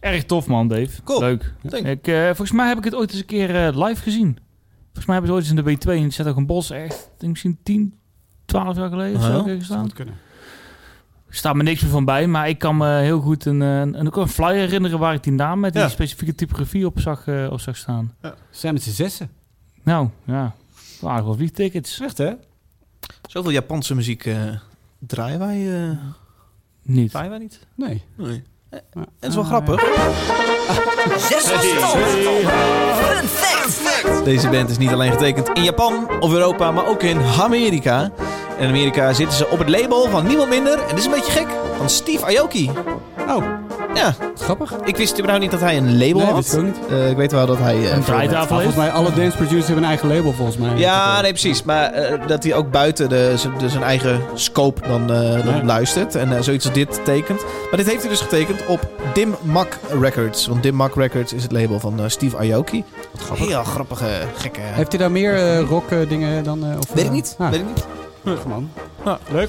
Erg 0.00 0.24
tof, 0.24 0.46
man, 0.46 0.68
Dave. 0.68 1.02
Cool. 1.04 1.20
Leuk. 1.20 1.52
Ik, 1.62 2.06
eh, 2.06 2.24
volgens 2.24 2.52
mij 2.52 2.68
heb 2.68 2.78
ik 2.78 2.84
het 2.84 2.94
ooit 2.94 3.10
eens 3.10 3.20
een 3.20 3.26
keer 3.26 3.66
eh, 3.66 3.86
live 3.86 4.02
gezien. 4.02 4.38
Volgens 4.84 5.06
mij 5.06 5.14
hebben 5.16 5.26
ze 5.26 5.32
ooit 5.32 5.44
eens 5.48 5.50
in 5.58 5.64
de 5.64 5.96
B2 5.98 6.02
en 6.04 6.12
zat 6.12 6.26
ook 6.26 6.36
een 6.36 6.46
bos 6.46 6.70
echt, 6.70 6.94
ik 6.94 7.10
denk 7.20 7.32
misschien 7.32 7.58
10, 7.62 7.94
12 8.44 8.76
jaar 8.76 8.88
geleden 8.88 9.16
of 9.16 9.22
Oh 9.26 9.44
zo 9.44 9.58
Zou 9.60 9.80
goed 9.80 9.92
kunnen. 9.92 10.14
Er 11.30 11.36
staat 11.36 11.54
me 11.54 11.62
niks 11.62 11.82
meer 11.82 11.90
van 11.90 12.04
bij, 12.04 12.26
maar 12.26 12.48
ik 12.48 12.58
kan 12.58 12.76
me 12.76 12.88
heel 12.98 13.20
goed 13.20 13.44
een, 13.44 13.62
eh, 13.62 13.78
een, 13.80 14.06
ook 14.06 14.16
een 14.16 14.28
flyer 14.28 14.54
herinneren 14.58 14.98
waar 14.98 15.14
ik 15.14 15.22
die 15.22 15.32
naam 15.32 15.60
met 15.60 15.72
die 15.72 15.82
Ja. 15.82 15.88
specifieke 15.88 16.34
typografie 16.34 16.86
op 16.86 17.00
zag, 17.00 17.26
eh, 17.26 17.48
op 17.50 17.60
zag 17.60 17.76
staan. 17.76 18.14
Ze 18.22 18.32
zijn 18.50 18.72
met 18.74 18.82
z'n 18.82 18.90
zessen. 18.90 19.30
Nou, 19.82 20.08
ja. 20.24 20.54
Waren 21.00 21.24
wel 21.24 21.34
vliegtickets. 21.34 22.00
Echt, 22.00 22.18
hè? 22.18 22.32
Zoveel 23.28 23.50
Japanse 23.50 23.94
muziek 23.94 24.24
eh, 24.24 24.36
draaien 24.98 25.38
wij, 25.38 25.82
eh, 25.90 25.96
Niet. 26.82 27.10
draaien 27.10 27.30
wij 27.30 27.38
niet. 27.38 27.66
Nee. 27.74 28.02
Nee. 28.16 28.42
Ja. 28.70 28.80
En 28.90 29.00
het 29.20 29.28
is 29.28 29.34
wel 29.34 29.44
Ah, 29.44 29.48
grappig. 29.50 30.59
Deze 34.24 34.48
band 34.48 34.70
is 34.70 34.78
niet 34.78 34.92
alleen 34.92 35.12
getekend 35.12 35.48
in 35.48 35.64
Japan 35.64 36.08
of 36.20 36.32
Europa, 36.32 36.70
maar 36.70 36.86
ook 36.86 37.02
in 37.02 37.20
Amerika. 37.40 38.10
En 38.58 38.62
in 38.62 38.68
Amerika 38.68 39.12
zitten 39.12 39.36
ze 39.36 39.48
op 39.48 39.58
het 39.58 39.68
label 39.68 40.08
van 40.10 40.26
niemand 40.26 40.48
minder, 40.48 40.78
en 40.78 40.88
dit 40.88 40.98
is 40.98 41.04
een 41.04 41.10
beetje 41.10 41.32
gek, 41.32 41.46
van 41.76 41.90
Steve 41.90 42.38
Aoki. 42.38 42.70
Oh, 43.28 43.44
Ja, 43.94 44.14
grappig. 44.38 44.72
ik 44.84 44.96
wist 44.96 45.12
überhaupt 45.12 45.42
niet 45.42 45.50
dat 45.50 45.60
hij 45.60 45.76
een 45.76 45.98
label 45.98 46.16
Nee, 46.16 46.24
had. 46.26 46.34
wist 46.36 46.52
ik 46.52 46.58
ook 46.58 46.64
niet. 46.64 46.76
Eh, 46.90 47.10
ik 47.10 47.16
weet 47.16 47.32
wel 47.32 47.46
dat 47.46 47.58
hij... 47.58 47.74
eh, 47.76 47.92
Een 47.96 48.02
draaitafel 48.04 48.54
volgens 48.56 48.76
mij, 48.76 48.90
alle 48.90 49.12
dance 49.12 49.36
producers 49.36 49.66
hebben 49.66 49.82
een 49.84 49.88
eigen 49.90 50.08
label, 50.08 50.32
volgens 50.32 50.56
mij. 50.56 50.76
Ja, 50.76 51.20
nee, 51.20 51.30
precies. 51.30 51.62
Maar 51.62 51.92
eh, 51.92 52.26
dat 52.26 52.42
hij 52.42 52.54
ook 52.54 52.70
buiten 52.70 53.08
de, 53.08 53.34
zijn 53.66 53.82
eigen 53.82 54.20
scope 54.34 54.88
dan, 54.88 55.00
eh, 55.12 55.44
dan 55.44 55.56
Ja. 55.56 55.64
luistert. 55.64 56.14
En 56.14 56.44
zoiets 56.44 56.64
als 56.64 56.74
dit 56.74 57.00
tekent. 57.04 57.40
Maar 57.42 57.76
dit 57.76 57.86
heeft 57.86 58.00
hij 58.00 58.10
dus 58.10 58.20
getekend 58.20 58.66
op 58.66 58.88
Dim 59.14 59.34
Mak 59.42 59.78
Records. 60.00 60.46
Want 60.46 60.62
Dim 60.62 60.74
Mak 60.74 60.94
Records 60.94 61.32
is 61.32 61.42
het 61.42 61.52
label 61.52 61.80
van 61.80 61.98
eh, 62.00 62.04
Steve 62.08 62.36
Aoki. 62.36 62.84
Heel 63.34 63.64
grappige, 63.64 64.06
gekke... 64.36 64.60
Heeft 64.62 64.90
hij 64.92 65.00
daar 65.00 65.10
meer 65.10 65.34
eh, 65.36 65.60
rock 65.68 65.88
dingen 66.08 66.44
dan? 66.44 66.64
eh, 66.64 66.78
of, 66.78 66.92
Weet 66.92 67.04
ik 67.04 67.10
niet. 67.10 67.34
ah, 67.38 67.50
Weet 67.50 67.60
ik 67.60 67.66
niet. 67.66 67.84
Gewoon. 68.42 68.70
Ja. 69.04 69.18
Leuk. 69.30 69.48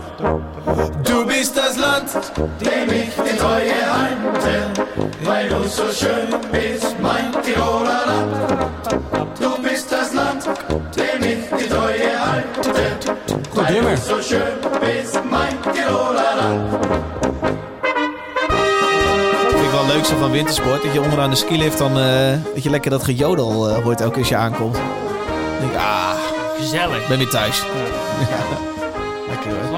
Du 1.41 1.47
bist 9.61 9.91
das 9.91 10.11
Land. 10.13 10.45
Goed 13.49 13.69
nummer. 13.69 13.97
Vind 19.49 19.63
ik 19.63 19.71
wel 19.71 19.85
leuk 19.87 20.05
zo 20.05 20.17
van 20.17 20.31
wintersport. 20.31 20.83
Dat 20.83 20.93
je 20.93 21.01
onderaan 21.01 21.29
de 21.29 21.35
skilift 21.35 21.77
dan... 21.77 21.99
eh 21.99 22.33
dat 22.53 22.63
je 22.63 22.69
lekker 22.69 22.91
dat 22.91 23.03
gejodel 23.03 23.69
eh, 23.69 23.83
hoort 23.83 24.01
elke 24.01 24.11
keer 24.11 24.19
als 24.21 24.29
je 24.29 24.35
aankomt. 24.35 24.75
Dan 24.75 24.83
denk 25.59 25.71
ik, 25.71 25.77
ah, 25.77 26.11
Gezellig. 26.59 27.07
ben 27.07 27.17
weer 27.17 27.29
thuis. 27.29 27.59
Hoor. 27.61 28.70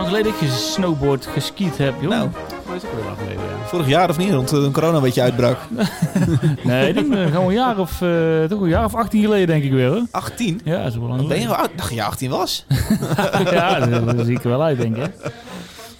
Lang 0.03 0.15
geleden 0.15 0.31
dat 0.39 0.49
je 0.49 0.55
snowboard 0.57 1.25
geskiet 1.25 1.77
hebt, 1.77 2.01
joh. 2.01 2.09
Nou, 2.09 2.29
Dat 2.65 2.75
is 2.75 2.83
ook 2.89 2.95
weer 2.95 3.03
lang 3.03 3.17
geleden, 3.17 3.43
ja. 3.43 3.65
vorig 3.67 3.87
jaar 3.87 4.09
of 4.09 4.17
niet, 4.17 4.31
rond 4.31 4.49
de 4.49 4.69
corona 4.71 4.95
een 4.97 5.03
beetje 5.03 5.21
uitbrak. 5.21 5.57
Nee, 6.63 6.87
ik 6.87 6.93
denk 6.93 7.13
eh, 7.13 7.25
gewoon 7.31 7.47
een 7.47 7.53
jaar 7.53 7.77
of, 7.79 8.01
eh, 8.01 8.43
toch 8.43 8.61
een 8.61 8.67
jaar 8.67 8.85
of 8.85 8.95
18 8.95 9.21
geleden 9.21 9.47
denk 9.47 9.63
ik 9.63 9.71
weer, 9.71 9.89
hoor. 9.89 10.05
18? 10.11 10.61
Ja, 10.63 10.77
dat 10.83 10.91
is 10.91 10.97
wel 10.97 11.07
lang 11.07 11.27
Ben 11.27 11.39
je 11.39 11.47
wel 11.47 11.55
oud? 11.55 11.69
Ik 11.69 11.77
dacht 11.77 11.89
dat 11.89 11.97
je 11.97 12.03
18 12.03 12.29
was. 12.29 12.65
Ja, 13.51 13.79
daar 13.79 14.25
zie 14.25 14.35
ik 14.35 14.43
er 14.43 14.49
wel 14.49 14.63
uit, 14.63 14.77
denk 14.77 14.95
ik. 14.97 15.11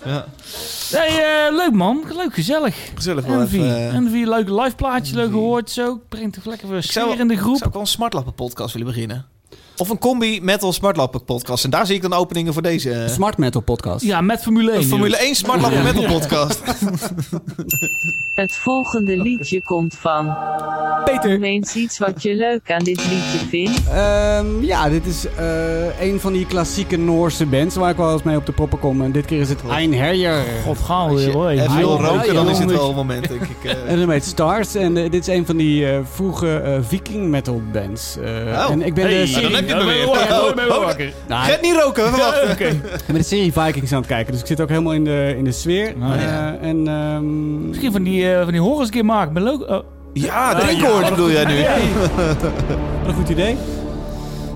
Ja. 0.05 0.25
Eh, 0.91 1.55
leuk 1.55 1.71
man. 1.73 2.03
Leuk, 2.15 2.33
gezellig. 2.33 2.75
Gezellig 2.95 3.25
Envy. 3.25 3.55
even, 3.55 3.75
eh, 3.75 3.95
Envy, 3.95 4.23
leuk 4.23 4.49
live 4.49 4.75
plaatje, 4.75 5.15
leuk 5.15 5.29
gehoord 5.31 5.69
zo. 5.69 6.01
Brengt 6.09 6.33
toch 6.33 6.45
lekker 6.45 6.69
weer 6.69 6.83
sfeer 6.83 7.19
in 7.19 7.27
de 7.27 7.33
Ik 7.33 7.39
groep. 7.39 7.55
zou 7.55 7.65
ook 7.67 7.73
wel 7.73 7.81
een 7.81 7.87
smartlappen 7.87 8.33
podcast 8.33 8.73
willen 8.73 8.87
beginnen. 8.87 9.25
Of 9.83 9.89
een 9.89 9.97
combi 9.97 10.39
metal 10.41 10.73
smartlappen 10.73 11.23
podcast. 11.23 11.63
En 11.63 11.69
daar 11.69 11.85
zie 11.85 11.95
ik 11.95 12.01
dan 12.01 12.13
openingen 12.13 12.53
voor 12.53 12.61
deze... 12.61 12.91
eh, 12.91 13.09
Smart 13.09 13.37
Metal 13.37 13.61
Podcast. 13.61 14.03
Ja, 14.05 14.21
met 14.21 14.41
Formule 14.41 14.71
1. 14.71 14.79
een 14.81 14.87
Formule 14.87 15.17
1 15.17 15.35
smartlappen 15.35 15.83
metal 15.83 16.03
podcast. 16.05 16.61
Het 18.35 18.53
volgende 18.55 19.17
liedje 19.17 19.61
komt 19.63 19.95
van. 19.99 20.35
Peter. 21.05 21.29
Noem 21.31 21.43
eens 21.43 21.75
iets 21.75 21.97
wat 21.97 22.21
je 22.23 22.35
leuk 22.35 22.71
aan 22.71 22.83
dit 22.83 22.97
liedje 23.09 23.47
vindt. 23.49 23.81
Ehm, 23.89 24.45
ja, 24.63 24.89
dit 24.89 25.05
is 25.05 25.25
eh, 25.37 26.01
een 26.01 26.19
van 26.19 26.33
die 26.33 26.45
klassieke 26.45 26.97
Noorse 26.97 27.45
bands 27.45 27.75
waar 27.75 27.89
ik 27.89 27.97
wel 27.97 28.11
eens 28.13 28.23
mee 28.23 28.37
op 28.37 28.45
de 28.45 28.51
proppen 28.51 28.79
kom. 28.79 29.01
En 29.01 29.11
dit 29.11 29.25
keer 29.25 29.39
is 29.39 29.49
het 29.49 29.59
Ein 29.69 29.93
Herjer. 29.93 30.43
God, 30.65 30.77
gaan 30.77 31.09
Als 31.09 31.13
we 31.13 31.19
je 31.19 31.25
weer 31.25 31.35
hoor. 31.35 31.49
even 31.49 31.75
wil 31.77 31.97
ja, 32.01 32.07
roken, 32.07 32.33
dan 32.33 32.49
is 32.49 32.59
het 32.59 32.71
wel 32.71 32.89
een 32.89 32.95
moment, 32.95 33.27
denk 33.27 33.41
ik. 33.41 33.63
eh. 33.71 33.91
En 33.91 33.99
dat 33.99 34.09
heet 34.09 34.23
Stars. 34.25 34.75
En 34.75 34.97
eh, 34.97 35.11
dit 35.11 35.27
is 35.27 35.35
een 35.35 35.45
van 35.45 35.57
die 35.57 35.89
eh, 35.91 35.99
vroege 36.13 36.57
eh, 36.59 36.77
viking 36.81 37.27
metal 37.29 37.61
bands. 37.71 38.17
Eh, 38.17 38.31
Oh. 38.53 38.69
En 38.71 38.81
ik 38.81 38.93
ben 38.93 39.03
Hey, 39.03 39.13
de 39.13 39.19
dan 39.19 39.27
serie... 39.41 39.55
heb 39.55 39.67
je 39.67 39.72
het 39.77 39.85
ben 39.85 39.95
weer. 39.95 40.05
wakker, 40.05 40.41
Oh, 40.41 40.55
ben 40.55 40.77
oh, 40.77 40.85
wakker. 40.85 41.13
Nou, 41.27 41.45
Get 41.45 41.61
niet 41.61 41.75
roken, 41.75 42.11
we 42.11 42.17
wachten. 42.17 42.51
Oké. 42.51 42.67
ik 42.67 43.03
ben 43.05 43.15
de 43.15 43.23
serie 43.23 43.53
Vikings 43.53 43.91
aan 43.91 43.97
het 43.97 44.07
kijken. 44.07 44.31
Dus 44.31 44.41
ik 44.41 44.47
zit 44.47 44.61
ook 44.61 44.69
helemaal 44.69 44.93
in 44.93 45.03
de, 45.03 45.33
in 45.37 45.43
de 45.43 45.51
sfeer. 45.51 45.93
Ja. 45.99 46.15
Eh, 46.15 46.67
en, 46.69 46.87
ehm, 46.87 47.67
Misschien 47.67 47.91
van 47.91 48.03
die, 48.03 48.31
eh 48.33 48.41
van 48.43 48.51
die 48.51 48.61
horrors 48.61 48.85
een 48.85 48.93
keer 48.93 49.05
maken. 49.05 49.33
Ben 49.33 49.43
leuk. 49.43 49.69
oh. 49.69 49.83
Ja, 50.13 50.69
ja. 50.69 51.09
bedoel 51.09 51.31
jij 51.31 51.45
nu. 51.45 51.55
Wat 53.03 53.07
een 53.07 53.13
goed 53.13 53.29
idee. 53.29 53.57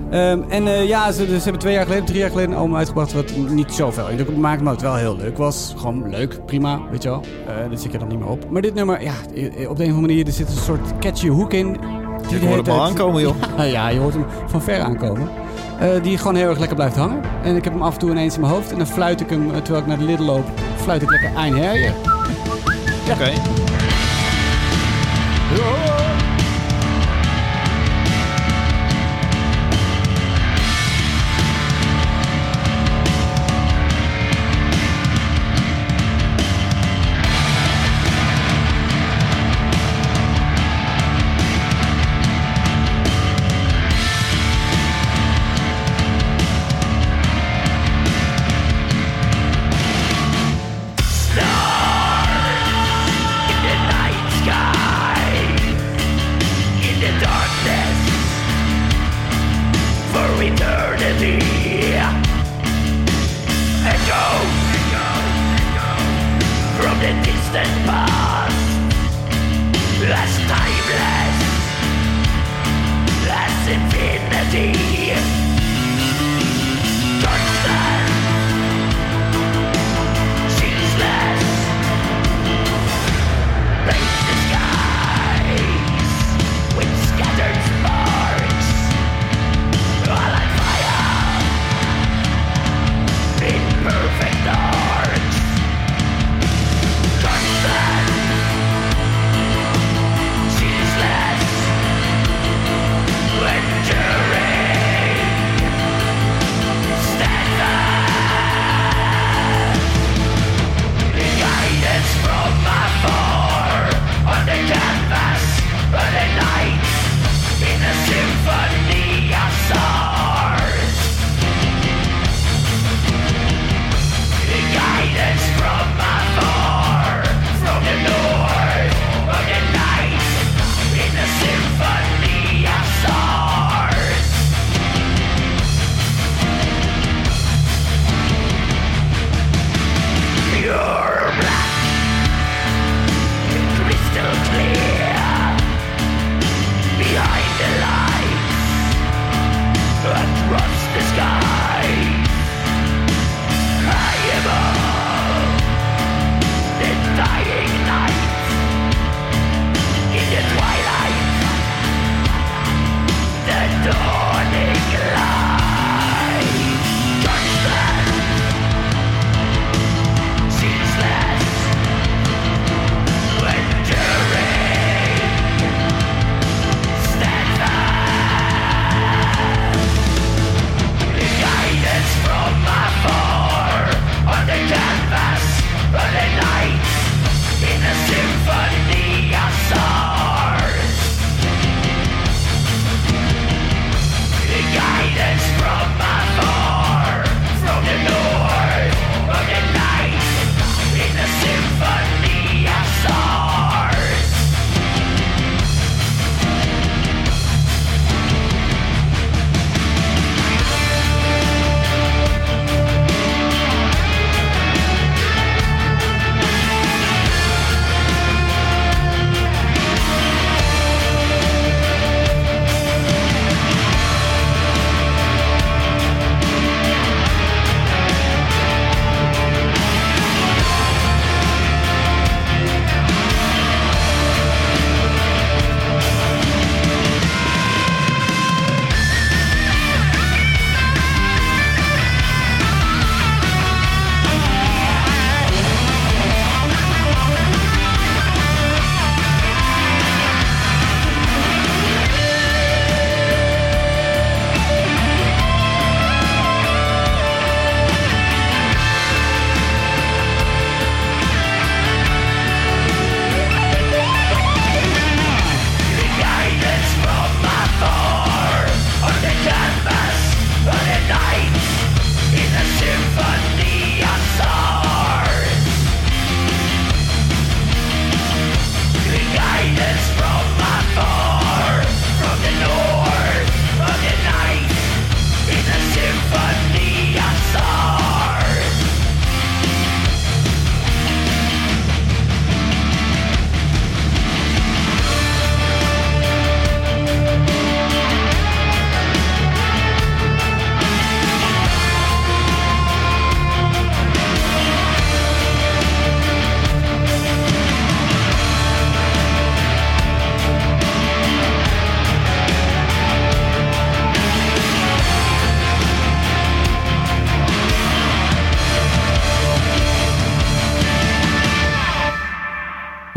Ehm, 0.10 0.42
en 0.50 0.68
eh, 0.68 0.88
ja, 0.88 1.12
ze, 1.12 1.26
ze 1.26 1.44
hebben 1.44 1.60
twee 1.60 1.74
jaar 1.74 1.84
geleden, 1.84 2.06
drie 2.06 2.20
jaar 2.20 2.30
geleden 2.30 2.52
een 2.52 2.58
album 2.58 2.76
uitgebracht 2.76 3.14
wat 3.14 3.36
niet 3.36 3.74
zoveel. 3.74 4.06
Dat 4.18 4.36
maakt 4.36 4.62
me 4.62 4.70
het 4.70 4.82
wel 4.82 4.96
heel 4.96 5.18
leuk. 5.18 5.38
was 5.38 5.74
gewoon 5.78 6.10
leuk, 6.10 6.46
prima, 6.46 6.82
weet 6.92 7.04
je 7.04 7.10
wel. 7.10 7.24
Eh 7.48 7.70
dat 7.70 7.82
zit 7.82 7.92
je 7.92 7.98
dan 7.98 8.08
niet 8.08 8.20
meer 8.20 8.28
op. 8.28 8.50
Maar 8.50 8.62
dit 8.62 8.74
nummer, 8.74 9.02
ja, 9.02 9.14
eh, 9.36 9.70
op 9.70 9.78
de 9.78 9.84
een 9.84 9.90
of 9.90 9.96
andere 9.96 10.00
manier, 10.02 10.26
er 10.26 10.32
zit 10.32 10.48
een 10.48 10.56
soort 10.56 11.00
catchy 11.00 11.28
hoek 11.28 11.54
in. 11.54 11.78
Die 12.28 12.36
Ik 12.36 12.42
de 12.42 12.48
hoor 12.48 12.56
hele 12.56 12.62
hem 12.70 12.72
al 12.72 12.78
tijd- 12.78 12.90
aankomen, 12.90 13.22
joh. 13.22 13.36
Ja, 13.58 13.64
ja, 13.64 13.88
je 13.90 14.00
hoort 14.00 14.14
hem 14.14 14.26
van 14.46 14.62
ver 14.62 14.82
aankomen. 14.82 15.30
Eh, 15.80 15.88
die 16.02 16.18
gewoon 16.18 16.36
heel 16.36 16.50
erg 16.50 16.58
lekker 16.58 16.76
blijft 16.76 16.96
hangen. 16.96 17.22
En 17.44 17.56
ik 17.56 17.64
heb 17.64 17.74
hem 17.74 17.82
af 17.82 17.94
en 17.94 18.00
toe 18.00 18.10
ineens 18.12 18.36
in 18.36 18.42
mijn 18.42 18.54
hoofd. 18.54 18.72
En 18.72 18.78
dan 18.78 18.88
fluit 18.88 19.22
ik 19.22 19.30
hem, 19.30 19.50
eh, 19.52 19.58
terwijl 19.58 19.82
ik 19.82 19.88
naar 19.88 19.98
de 19.98 20.04
Lidl 20.04 20.24
loop, 20.24 20.46
fluit 20.76 21.02
ik 21.02 21.10
lekker 21.10 21.32
Ein 21.36 21.56
Herje. 21.58 21.92
Oké. 23.12 23.32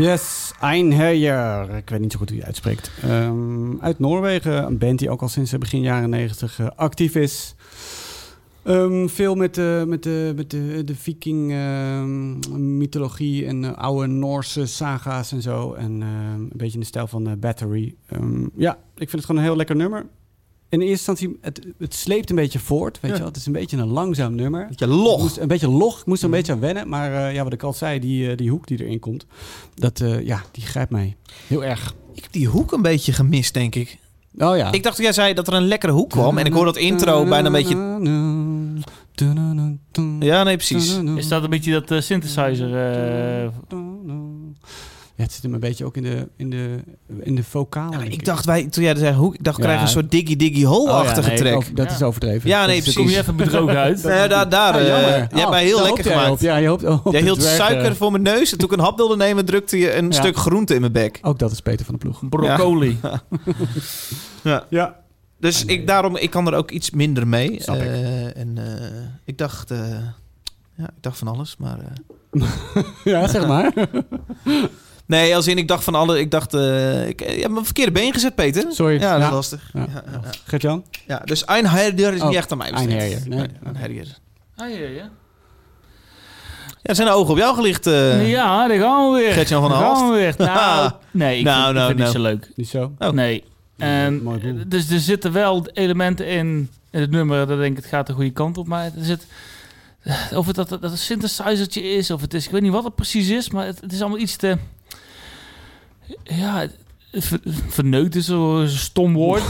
Yes, 0.01 0.53
Einherjer. 0.59 1.75
Ik 1.75 1.89
weet 1.89 1.99
niet 1.99 2.11
zo 2.11 2.17
goed 2.17 2.29
hoe 2.29 2.37
je 2.37 2.45
uitspreekt. 2.45 2.91
Ehm, 3.01 3.79
uit 3.79 3.99
Noorwegen. 3.99 4.65
Een 4.65 4.77
band 4.77 4.99
die 4.99 5.09
ook 5.09 5.21
al 5.21 5.27
sinds 5.27 5.57
begin 5.57 5.81
jaren 5.81 6.09
negentig 6.09 6.59
eh, 6.59 6.67
actief 6.75 7.15
is. 7.15 7.55
Ehm, 8.63 9.07
veel 9.07 9.35
met, 9.35 9.55
de 9.55 9.83
met, 9.87 10.03
de 10.03 10.33
met 10.35 10.49
de, 10.49 10.81
de 10.85 10.95
viking 10.95 11.51
ehm, 11.51 12.77
mythologie 12.77 13.45
en 13.45 13.65
eh, 13.65 13.77
oude 13.77 14.07
Noorse 14.07 14.65
saga's 14.65 15.31
en 15.31 15.41
zo. 15.41 15.73
En 15.73 16.01
een 16.01 16.51
beetje 16.53 16.73
in 16.73 16.79
de 16.79 16.85
stijl 16.85 17.07
van 17.07 17.27
eh, 17.27 17.33
Battery. 17.39 17.95
Ja, 18.55 18.73
ik 18.73 19.09
vind 19.09 19.11
het 19.11 19.25
gewoon 19.25 19.41
een 19.41 19.47
heel 19.47 19.55
lekker 19.55 19.75
nummer. 19.75 20.05
In 20.71 20.79
eerste 20.81 21.11
instantie, 21.11 21.37
het, 21.41 21.61
het 21.77 21.93
sleept 21.93 22.29
een 22.29 22.35
beetje 22.35 22.59
voort. 22.59 22.99
Weet 22.99 23.11
Ja. 23.11 23.17
je 23.17 23.23
wel? 23.23 23.27
Het 23.31 23.37
is 23.37 23.45
een 23.45 23.51
beetje 23.53 23.77
een 23.77 23.87
langzaam 23.87 24.35
nummer. 24.35 24.67
Beetje 24.67 24.85
Ik 24.85 24.91
log. 24.91 25.21
moest, 25.21 25.37
een 25.37 25.47
beetje 25.47 25.69
log. 25.69 25.99
Ik 25.99 26.05
moest 26.05 26.19
er 26.19 26.25
een 26.25 26.31
beetje 26.35 26.51
aan 26.51 26.59
wennen. 26.59 26.89
Maar 26.89 27.13
eh, 27.13 27.33
ja, 27.33 27.43
wat 27.43 27.53
ik 27.53 27.63
al 27.63 27.73
zei, 27.73 27.99
die, 27.99 28.29
eh, 28.31 28.37
die 28.37 28.49
hoek 28.49 28.67
die 28.67 28.83
erin 28.83 28.99
komt, 28.99 29.25
dat, 29.75 29.99
eh, 29.99 30.25
ja, 30.25 30.41
die 30.51 30.63
grijpt 30.63 30.91
mij 30.91 31.15
heel 31.47 31.63
erg. 31.63 31.95
Ik 32.13 32.23
heb 32.23 32.31
die 32.31 32.47
hoek 32.47 32.71
een 32.71 32.81
beetje 32.81 33.13
gemist, 33.13 33.53
denk 33.53 33.75
ik. 33.75 33.97
Oh 34.37 34.57
ja. 34.57 34.71
Ik 34.71 34.83
dacht 34.83 34.95
dat 34.95 35.05
jij 35.05 35.13
zei 35.13 35.33
dat 35.33 35.47
er 35.47 35.53
een 35.53 35.67
lekkere 35.67 35.91
hoek 35.91 36.09
kwam. 36.09 36.37
En 36.37 36.45
ik 36.45 36.53
hoor 36.53 36.65
dat 36.65 36.77
intro 36.77 37.25
bijna 37.25 37.45
een 37.45 37.51
beetje... 37.51 37.75
Ja, 40.19 40.43
nee, 40.43 40.55
precies. 40.55 40.97
Is 41.15 41.27
dat 41.27 41.43
een 41.43 41.49
beetje 41.49 41.81
dat 41.83 42.03
synthesizer? 42.03 42.69
Ja, 45.21 45.27
het 45.27 45.35
zit 45.35 45.43
hem 45.43 45.53
een 45.53 45.59
beetje 45.59 45.85
ook 45.85 45.97
in 45.97 46.03
de, 46.03 46.27
in 46.37 46.49
de, 46.49 46.75
in 47.19 47.35
de 47.35 47.43
vocalen. 47.43 47.99
Ja, 47.99 48.05
ik 48.05 48.25
dacht, 48.25 48.45
wij, 48.45 48.65
toen 48.67 48.83
jij 48.83 48.95
zei 48.95 49.15
hoek, 49.15 49.33
ik 49.35 49.43
dacht, 49.43 49.55
we 49.57 49.61
Ja. 49.61 49.67
krijgen 49.67 49.87
een 49.87 49.93
soort 49.93 50.11
diggy 50.11 50.35
diggy 50.35 50.53
Oh 50.55 50.61
ja, 50.61 50.67
hole-achtige 50.67 51.27
nee, 51.27 51.37
track. 51.37 51.55
over- 51.55 51.75
dat 51.75 51.85
Ja. 51.89 51.95
is 51.95 52.01
overdreven. 52.01 52.49
Ja, 52.49 52.65
nee, 52.65 52.77
is- 52.77 52.83
kom 52.83 52.91
je 52.91 52.99
precies. 53.03 53.21
even 53.21 53.35
bedrogen 53.35 53.77
uit? 53.77 54.01
Ja, 54.11 54.27
daar, 54.27 54.49
daar, 54.49 54.73
Ah, 54.73 54.79
eh, 54.81 54.87
jammer. 54.87 55.09
je 55.09 55.17
hebt 55.19 55.33
Oh, 55.43 55.49
mij 55.49 55.63
heel 55.63 55.81
lekker 55.83 56.03
jij 56.03 56.13
gemaakt. 56.13 56.31
op. 56.31 56.39
Ja, 56.39 56.55
je 56.57 56.67
hoopt 56.67 56.83
op 56.83 57.01
Jij 57.03 57.19
de 57.19 57.25
hield 57.25 57.41
suiker 57.43 57.95
voor 57.95 58.11
mijn 58.11 58.23
neus 58.23 58.51
en 58.51 58.57
toen 58.57 58.67
ik 58.71 58.73
een 58.77 58.83
hap 58.83 58.97
wilde 58.97 59.15
nemen, 59.15 59.45
drukte 59.45 59.77
je 59.77 59.95
een 59.95 60.05
Ja. 60.05 60.11
stuk 60.11 60.35
groente 60.37 60.73
in 60.73 60.79
mijn 60.81 60.93
bek. 60.93 61.19
Ook 61.21 61.39
dat 61.39 61.51
is 61.51 61.59
Peter 61.61 61.85
van 61.85 61.93
de 61.93 61.99
Ploeg. 61.99 62.29
Broccoli. 62.29 62.99
Ja. 64.43 64.65
Ja. 64.69 64.95
Dus 65.39 65.65
ik, 65.65 65.87
daarom, 65.87 66.15
ik 66.15 66.29
kan 66.29 66.47
er 66.47 66.53
ook 66.53 66.71
iets 66.71 66.89
minder 66.91 67.27
mee. 67.27 67.61
Snap 67.61 67.75
ik. 67.75 67.81
Eh, 67.81 68.37
en 68.37 68.57
eh, 68.57 68.87
ik 69.25 69.37
dacht, 69.37 69.71
eh, 69.71 69.77
ja, 70.77 70.83
ik 70.83 71.01
dacht 71.01 71.17
van 71.17 71.27
alles, 71.27 71.55
maar... 71.57 71.77
eh, 71.79 72.41
Ja, 73.03 73.27
zeg 73.27 73.47
maar. 73.47 73.73
Nee, 75.11 75.35
als 75.35 75.47
in, 75.47 75.57
ik 75.57 75.67
dacht 75.67 75.83
van 75.83 75.95
alle, 75.95 76.19
ik 76.19 76.31
dacht, 76.31 76.53
eh, 76.53 77.07
ik, 77.07 77.19
je 77.19 77.39
hebt 77.39 77.51
mijn 77.51 77.65
verkeerde 77.65 77.91
been 77.91 78.13
gezet, 78.13 78.35
Peter. 78.35 78.65
Sorry. 78.69 78.99
Ja, 78.99 79.11
dat 79.11 79.19
is 79.21 79.25
Ja. 79.27 79.31
lastig. 79.33 79.69
Ja. 79.73 79.79
Ja, 79.79 79.87
ja, 79.93 80.19
ja. 80.23 80.29
Gert-Jan? 80.45 80.83
Ja, 81.07 81.21
dus 81.25 81.45
Einherjer 81.45 82.13
is 82.13 82.21
Oh, 82.21 82.27
niet 82.27 82.37
echt 82.37 82.51
aan 82.51 82.57
mij 82.57 82.71
besteed. 82.71 82.89
Einherjer, 82.89 83.21
nee. 83.27 83.47
Einherjer. 83.65 84.07
Ah, 84.55 84.69
ja, 84.69 84.75
ja. 84.87 85.09
Ja, 86.81 86.93
zijn 86.93 87.07
de 87.07 87.13
ogen 87.13 87.31
op 87.31 87.37
jou 87.37 87.55
gelicht, 87.55 87.87
eh 87.87 88.29
ja, 88.29 88.67
daar 88.67 88.77
gaan 88.79 89.11
we 89.11 89.17
weer. 89.17 89.33
Gert-Jan 89.33 89.61
van 89.61 89.71
Daar 89.71 89.81
Halst. 89.83 90.01
gaan 90.01 90.11
we 90.11 90.17
weer. 90.17 90.35
Nou, 90.47 90.91
nee, 91.11 91.37
ik 91.39 91.43
Nou, 91.45 91.63
vind, 91.63 91.75
nou, 91.77 91.91
ik 91.91 91.95
vind 91.97 92.07
het 92.13 92.23
nou. 92.23 92.33
niet 92.35 92.41
zo 92.41 92.47
leuk. 92.47 92.51
Niet 92.55 92.67
zo? 92.69 92.91
Oh. 93.07 93.13
Nee. 93.13 93.43
Boel. 94.23 94.39
dus 94.67 94.89
er 94.89 94.99
zitten 94.99 95.31
wel 95.31 95.67
elementen 95.73 96.27
in, 96.27 96.69
in 96.91 97.01
het 97.01 97.11
nummer 97.11 97.37
dat 97.47 97.49
ik 97.55 97.57
denk 97.63 97.75
het 97.77 97.85
gaat 97.85 98.07
de 98.07 98.13
goede 98.13 98.31
kant 98.31 98.57
op. 98.57 98.67
Maar 98.67 98.83
er 98.85 98.91
zit, 99.05 99.25
of 100.35 100.45
het 100.45 100.55
dat, 100.55 100.69
dat 100.69 100.83
een 100.83 100.97
synthesizertje 100.97 101.81
is, 101.81 102.11
of 102.11 102.21
het 102.21 102.33
is, 102.33 102.45
ik 102.45 102.51
weet 102.51 102.61
niet 102.61 102.71
wat 102.71 102.83
het 102.83 102.95
precies 102.95 103.29
is, 103.29 103.49
maar 103.49 103.65
het, 103.65 103.81
het 103.81 103.91
is 103.93 104.01
allemaal 104.01 104.19
iets 104.19 104.35
te, 104.35 104.57
ja, 106.23 106.67
ver- 107.11 107.39
verneukt 107.67 108.15
is 108.15 108.25
zo'n 108.25 108.67
stom 108.67 109.13
woord. 109.13 109.43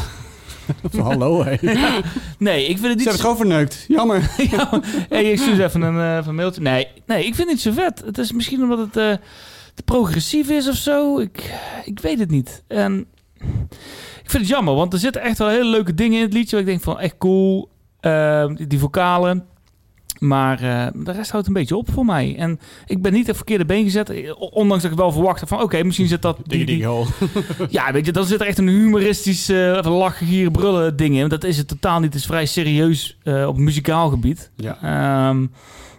Hallo, 0.98 1.44
hé. 1.44 1.58
Ze 1.58 2.02
Nee, 2.38 2.66
ik 2.66 2.78
vind 2.78 2.82
het 2.82 2.82
hebben 2.82 2.98
niet 2.98 3.08
het 3.12 3.22
gewoon 3.22 3.38
verneukt. 3.38 3.86
Jammer. 3.88 4.32
ja, 4.52 4.82
hey, 5.10 5.32
ik 5.32 5.40
stuur 5.40 5.64
even 5.64 5.82
een, 5.82 6.28
een 6.28 6.36
mailtje. 6.36 6.62
Nee, 6.62 6.88
nee, 7.06 7.20
ik 7.26 7.36
vind 7.36 7.38
het 7.38 7.48
niet 7.48 7.62
zo 7.62 7.72
vet. 7.72 8.02
Het 8.06 8.18
is 8.18 8.32
misschien 8.32 8.62
omdat 8.64 8.78
het 8.78 8.98
eh, 8.98 9.26
te 9.74 9.84
progressief 9.84 10.50
is 10.50 10.68
of 10.68 10.76
zo. 10.76 11.20
Ik, 11.20 11.54
ik 11.86 12.00
weet 12.00 12.20
het 12.20 12.30
niet. 12.32 12.64
En 12.68 13.06
ik 14.24 14.30
vind 14.30 14.44
het 14.44 14.48
jammer, 14.48 14.74
want 14.74 14.94
er 14.94 15.00
zitten 15.00 15.22
echt 15.22 15.38
wel 15.38 15.48
hele 15.48 15.70
leuke 15.70 15.94
dingen 15.94 16.18
in 16.18 16.24
het 16.24 16.34
liedje. 16.34 16.52
Waar 16.52 16.60
ik 16.66 16.72
denk 16.72 16.82
van 16.82 17.00
echt 17.00 17.18
cool. 17.18 17.70
Eh, 18.00 18.48
die, 18.56 18.68
die 18.68 18.80
vocalen. 18.80 19.46
Maar 20.22 20.62
eh, 20.62 20.88
de 20.94 21.12
rest 21.12 21.32
houdt 21.32 21.48
een 21.48 21.54
beetje 21.54 21.76
op 21.76 21.92
voor 21.92 22.06
mij. 22.06 22.36
En 22.38 22.60
ik 22.86 23.02
ben 23.02 23.14
niet 23.14 23.28
het 23.28 23.36
verkeerde 23.36 23.66
been 23.66 23.84
gezet. 23.84 24.10
eh, 24.10 24.32
Ondanks 24.52 24.84
dat 24.84 24.92
ik 24.92 24.98
wel 24.98 25.12
verwacht 25.12 25.40
heb 25.40 25.50
van... 25.50 25.62
Oké, 25.62 25.84
misschien 25.84 26.08
zit 26.08 26.22
dat... 26.22 26.38
Die, 26.46 26.66
die, 26.66 26.78
ja, 27.70 27.92
weet 27.92 28.06
je, 28.06 28.12
dan 28.12 28.26
zit 28.26 28.42
er 28.42 28.48
echt 28.48 28.58
een 28.58 28.68
humoristisch 28.68 29.50
eh 29.50 29.80
lachen, 29.84 30.28
gieren, 30.28 30.52
brullen 30.52 30.96
ding 30.96 31.16
in. 31.16 31.28
Dat 31.28 31.44
is 31.44 31.58
het 31.58 31.68
totaal 31.68 32.00
niet. 32.00 32.14
Het 32.14 32.22
is 32.22 32.26
vrij 32.28 32.46
serieus 32.46 33.18
op 33.48 33.58
muzikaal 33.58 34.10
gebied. 34.10 34.52
Ja. 34.56 34.78
Ehm, 34.82 35.46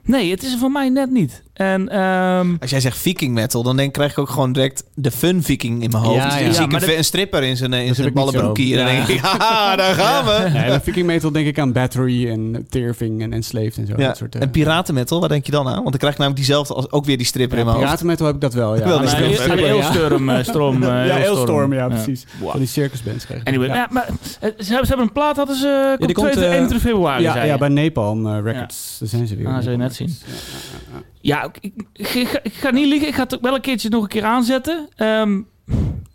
nee, 0.04 0.30
het 0.30 0.42
is 0.42 0.52
er 0.52 0.58
voor 0.58 0.70
mij 0.70 0.88
net 0.88 1.10
niet. 1.10 1.42
En 1.52 1.88
ehm, 1.88 2.56
Als 2.60 2.70
jij 2.70 2.80
zegt 2.80 2.98
viking 2.98 3.34
metal, 3.34 3.62
dan 3.62 3.76
denk, 3.76 3.92
krijg 3.92 4.10
ik 4.10 4.18
ook 4.18 4.28
gewoon 4.28 4.52
direct 4.52 4.84
de 4.94 5.10
fun 5.10 5.42
viking 5.42 5.82
in 5.82 5.90
mijn 5.90 6.04
hoofd. 6.04 6.16
Ja, 6.16 6.24
Dus 6.28 6.38
ja. 6.38 6.44
dan 6.44 6.54
zie 6.54 6.64
ik 6.64 6.72
een, 6.72 6.78
dat- 6.80 6.88
een 6.96 7.04
stripper 7.04 7.42
in 7.42 7.56
zijn, 7.56 7.72
in 7.72 7.86
Dat 7.86 7.96
zijn 7.96 8.12
zo. 8.14 8.32
En 8.32 8.42
dan 8.42 8.54
Ja. 8.66 8.86
denk 8.86 9.06
ik, 9.06 9.18
haha, 9.26 9.76
daar 9.82 9.94
gaan 9.94 10.24
we. 10.24 10.48
Nee, 10.58 10.66
bij 10.66 10.80
Viking 10.80 11.06
Metal 11.06 11.32
denk 11.32 11.46
ik 11.46 11.58
aan 11.58 11.72
Battery 11.72 12.28
en 12.28 12.66
Tearfing 12.68 13.22
en 13.22 13.32
Enslaved 13.32 13.76
en 13.76 13.86
zo. 13.86 13.94
Ja. 13.96 14.06
Dat 14.06 14.16
soort, 14.16 14.34
eh, 14.34 14.42
En 14.42 14.50
piratenmetal, 14.50 15.20
waar 15.20 15.28
denk 15.28 15.46
je 15.46 15.52
dan 15.52 15.66
aan? 15.66 15.72
Want 15.74 15.90
dan 15.90 15.98
krijg 15.98 16.12
ik 16.12 16.18
namelijk 16.18 16.44
diezelfde, 16.44 16.74
als, 16.74 16.90
ook 16.90 17.04
weer 17.04 17.16
die 17.16 17.26
stripper 17.26 17.58
in 17.58 17.64
mijn 17.64 17.76
hoofd. 17.76 17.88
Piratenmetal 17.88 18.26
heb 18.26 18.34
ik 18.34 18.40
dat 18.40 18.54
wel, 18.54 18.76
ja. 18.76 18.84
Wel, 18.84 19.02
Eelstorm, 19.02 20.28
eh, 20.28 20.42
Storm. 20.44 20.82
eh, 20.82 20.88
ja, 20.88 21.16
Eelstorm. 21.16 21.36
Eelstorm, 21.36 21.72
ja, 21.72 21.88
precies. 21.88 22.26
Wow. 22.40 22.50
Van 22.50 22.58
die 22.58 22.68
circusbands. 22.68 23.26
Anyway, 23.44 23.66
ja. 23.68 23.74
ja. 23.74 23.88
maar 23.90 24.06
eh, 24.06 24.12
ze, 24.18 24.38
hebben, 24.40 24.64
ze 24.66 24.74
hebben 24.86 25.06
een 25.06 25.12
plaat, 25.12 25.36
hadden 25.36 25.56
ze 25.56 25.94
komt, 25.98 26.14
22 26.14 26.42
eh, 26.42 26.48
21 26.50 26.80
februari, 26.90 27.22
ja, 27.22 27.58
bij 27.58 27.68
Napalm 27.68 28.26
eh, 28.26 28.42
Records. 28.42 28.96
Daar 28.98 29.08
zijn 29.08 29.26
ze 29.26 29.36
weer. 29.36 29.46
Ah, 29.46 29.62
je 29.62 29.70
net 29.76 29.91
Zien. 29.94 30.14
Ja, 31.20 31.44
ik, 31.44 31.58
ik, 31.62 31.74
ik 31.92 32.28
ga, 32.28 32.38
ik 32.42 32.52
ga 32.52 32.70
niet 32.70 32.86
liegen. 32.86 33.08
Ik 33.08 33.14
ga 33.14 33.22
het 33.22 33.38
wel 33.40 33.54
een 33.54 33.60
keertje 33.60 33.88
nog 33.88 34.02
een 34.02 34.08
keer 34.08 34.24
aanzetten. 34.24 34.88
Ehm, 34.96 35.40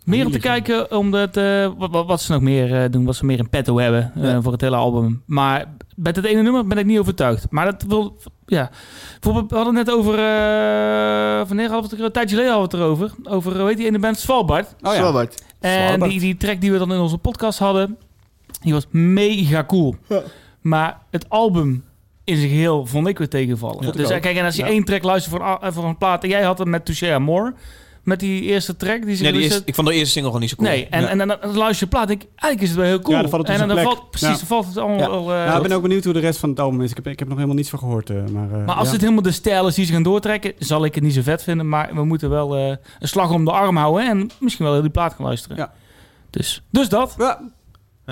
meer 0.04 0.26
om 0.26 0.32
te 0.32 0.38
kijken, 0.38 0.96
omdat, 0.96 1.36
eh, 1.36 1.70
wat, 1.76 1.90
wat, 1.90 2.06
wat 2.06 2.20
ze 2.22 2.32
nog 2.32 2.40
meer 2.40 2.82
eh, 2.82 2.90
doen, 2.90 3.04
wat 3.04 3.16
ze 3.16 3.24
meer 3.24 3.38
in 3.38 3.48
petto 3.48 3.78
hebben 3.78 4.12
eh, 4.16 4.22
Ja. 4.22 4.42
voor 4.42 4.52
het 4.52 4.60
hele 4.60 4.76
album. 4.76 5.22
Maar 5.26 5.64
met 5.96 6.16
het 6.16 6.24
ene 6.24 6.42
nummer 6.42 6.66
ben 6.66 6.78
ik 6.78 6.86
niet 6.86 6.98
overtuigd. 6.98 7.46
Maar 7.50 7.64
dat 7.64 7.84
wil, 7.88 8.16
ja. 8.46 8.70
Bijvoorbeeld, 9.20 9.50
we 9.50 9.56
hadden 9.56 9.76
het 9.76 9.86
net 9.86 9.94
over, 9.94 10.12
eh 10.14 11.46
wanneer 11.48 11.68
hadden 11.70 11.82
we 11.82 11.88
het 11.90 11.98
er, 11.98 12.04
een 12.04 12.12
tijdje 12.12 12.36
geleden 12.36 12.54
hadden 12.58 12.70
we 12.70 12.76
het 12.76 12.86
erover. 12.86 13.32
Over, 13.34 13.58
hoe 13.58 13.68
heet 13.68 13.76
die 13.76 13.86
ene 13.86 13.98
band, 13.98 14.18
Svalbard. 14.18 14.66
Oh 14.80 14.92
ja. 14.92 14.98
Svalbard. 14.98 15.44
En 15.60 15.86
Svalbard. 15.86 16.10
die, 16.10 16.20
die 16.20 16.36
track 16.36 16.60
die 16.60 16.72
we 16.72 16.78
dan 16.78 16.92
in 16.92 16.98
onze 16.98 17.18
podcast 17.18 17.58
hadden, 17.58 17.98
die 18.62 18.72
was 18.72 18.86
mega 18.90 19.64
cool. 19.64 19.96
Maar 20.60 20.98
het 21.10 21.28
album 21.28 21.84
in 22.28 22.36
zijn 22.36 22.48
geheel 22.48 22.86
vond 22.86 23.06
ik 23.06 23.18
weer 23.18 23.28
tegenvallen. 23.28 23.92
Dus 23.96 24.10
eh, 24.10 24.20
kijk, 24.20 24.36
en 24.36 24.44
als 24.44 24.56
je 24.56 24.62
Ja. 24.62 24.68
één 24.68 24.84
track 24.84 25.02
luistert 25.02 25.34
voor 25.36 25.44
een, 25.44 25.52
a- 25.62 25.72
voor 25.72 25.84
een 25.84 25.96
plaat... 25.98 26.22
En 26.22 26.28
jij 26.28 26.42
had 26.42 26.58
het 26.58 26.68
met 26.68 26.84
Touché 26.84 27.14
Amore, 27.14 27.54
met 28.02 28.20
die 28.20 28.42
eerste 28.42 28.76
track. 28.76 29.04
Die 29.06 29.16
ze 29.16 29.22
Nee, 29.22 29.32
die 29.32 29.44
is, 29.44 29.62
ik 29.64 29.74
vond 29.74 29.86
de 29.86 29.92
eerste 29.94 30.10
single 30.10 30.24
gewoon 30.26 30.40
niet 30.40 30.50
zo 30.50 30.56
cool. 30.56 30.68
Nee, 30.68 30.86
en, 30.90 31.00
Ja. 31.02 31.08
en, 31.08 31.18
dan, 31.18 31.28
dan 31.28 31.56
luister 31.56 31.86
je 31.86 31.92
plaat 31.92 32.10
ik, 32.10 32.22
eigenlijk 32.22 32.60
is 32.62 32.68
het 32.68 32.76
wel 32.78 32.86
heel 32.86 33.00
cool. 33.00 33.14
Ja, 33.16 33.20
dan 33.20 33.30
valt 33.30 33.46
het 33.46 33.56
op 33.56 33.60
en 33.62 33.68
dan 33.68 33.76
plek. 33.76 33.92
valt, 33.92 34.10
precies, 34.10 34.28
Ja. 34.28 34.36
dan 34.36 34.46
valt 34.46 34.66
het 34.66 34.76
allemaal 34.76 35.32
Ja. 35.34 35.46
eh, 35.50 35.56
ik 35.56 35.62
ben 35.62 35.72
ook 35.76 35.82
benieuwd 35.82 36.04
hoe 36.04 36.12
de 36.12 36.18
rest 36.20 36.38
van 36.38 36.48
het 36.50 36.60
album 36.60 36.80
is. 36.82 36.90
Ik 36.90 36.96
heb, 36.96 37.06
ik 37.06 37.18
heb 37.18 37.28
nog 37.28 37.36
helemaal 37.36 37.56
niets 37.58 37.70
van 37.70 37.78
gehoord. 37.78 38.10
eh, 38.10 38.16
maar, 38.32 38.50
eh, 38.52 38.66
maar 38.66 38.74
als 38.76 38.86
ja. 38.86 38.92
het 38.92 39.00
helemaal 39.00 39.22
de 39.22 39.30
stijl 39.30 39.66
is 39.66 39.74
die 39.74 39.84
ze 39.84 39.92
gaan 39.92 40.02
doortrekken, 40.02 40.52
zal 40.58 40.84
ik 40.84 40.94
het 40.94 41.04
niet 41.04 41.14
zo 41.14 41.22
vet 41.22 41.42
vinden. 41.42 41.68
Maar 41.68 41.90
we 41.94 42.04
moeten 42.04 42.30
wel 42.30 42.56
eh, 42.56 42.66
een 42.98 43.08
slag 43.08 43.30
om 43.30 43.44
de 43.44 43.50
arm 43.52 43.76
houden 43.76 44.08
en 44.08 44.30
misschien 44.40 44.64
wel 44.64 44.74
heel 44.74 44.82
die 44.82 44.92
plaat 44.92 45.14
gaan 45.14 45.24
luisteren. 45.26 45.56
Ja. 45.56 45.72
Dus, 46.30 46.62
dus 46.70 46.88
dat. 46.88 47.14
Ja. 47.18 47.40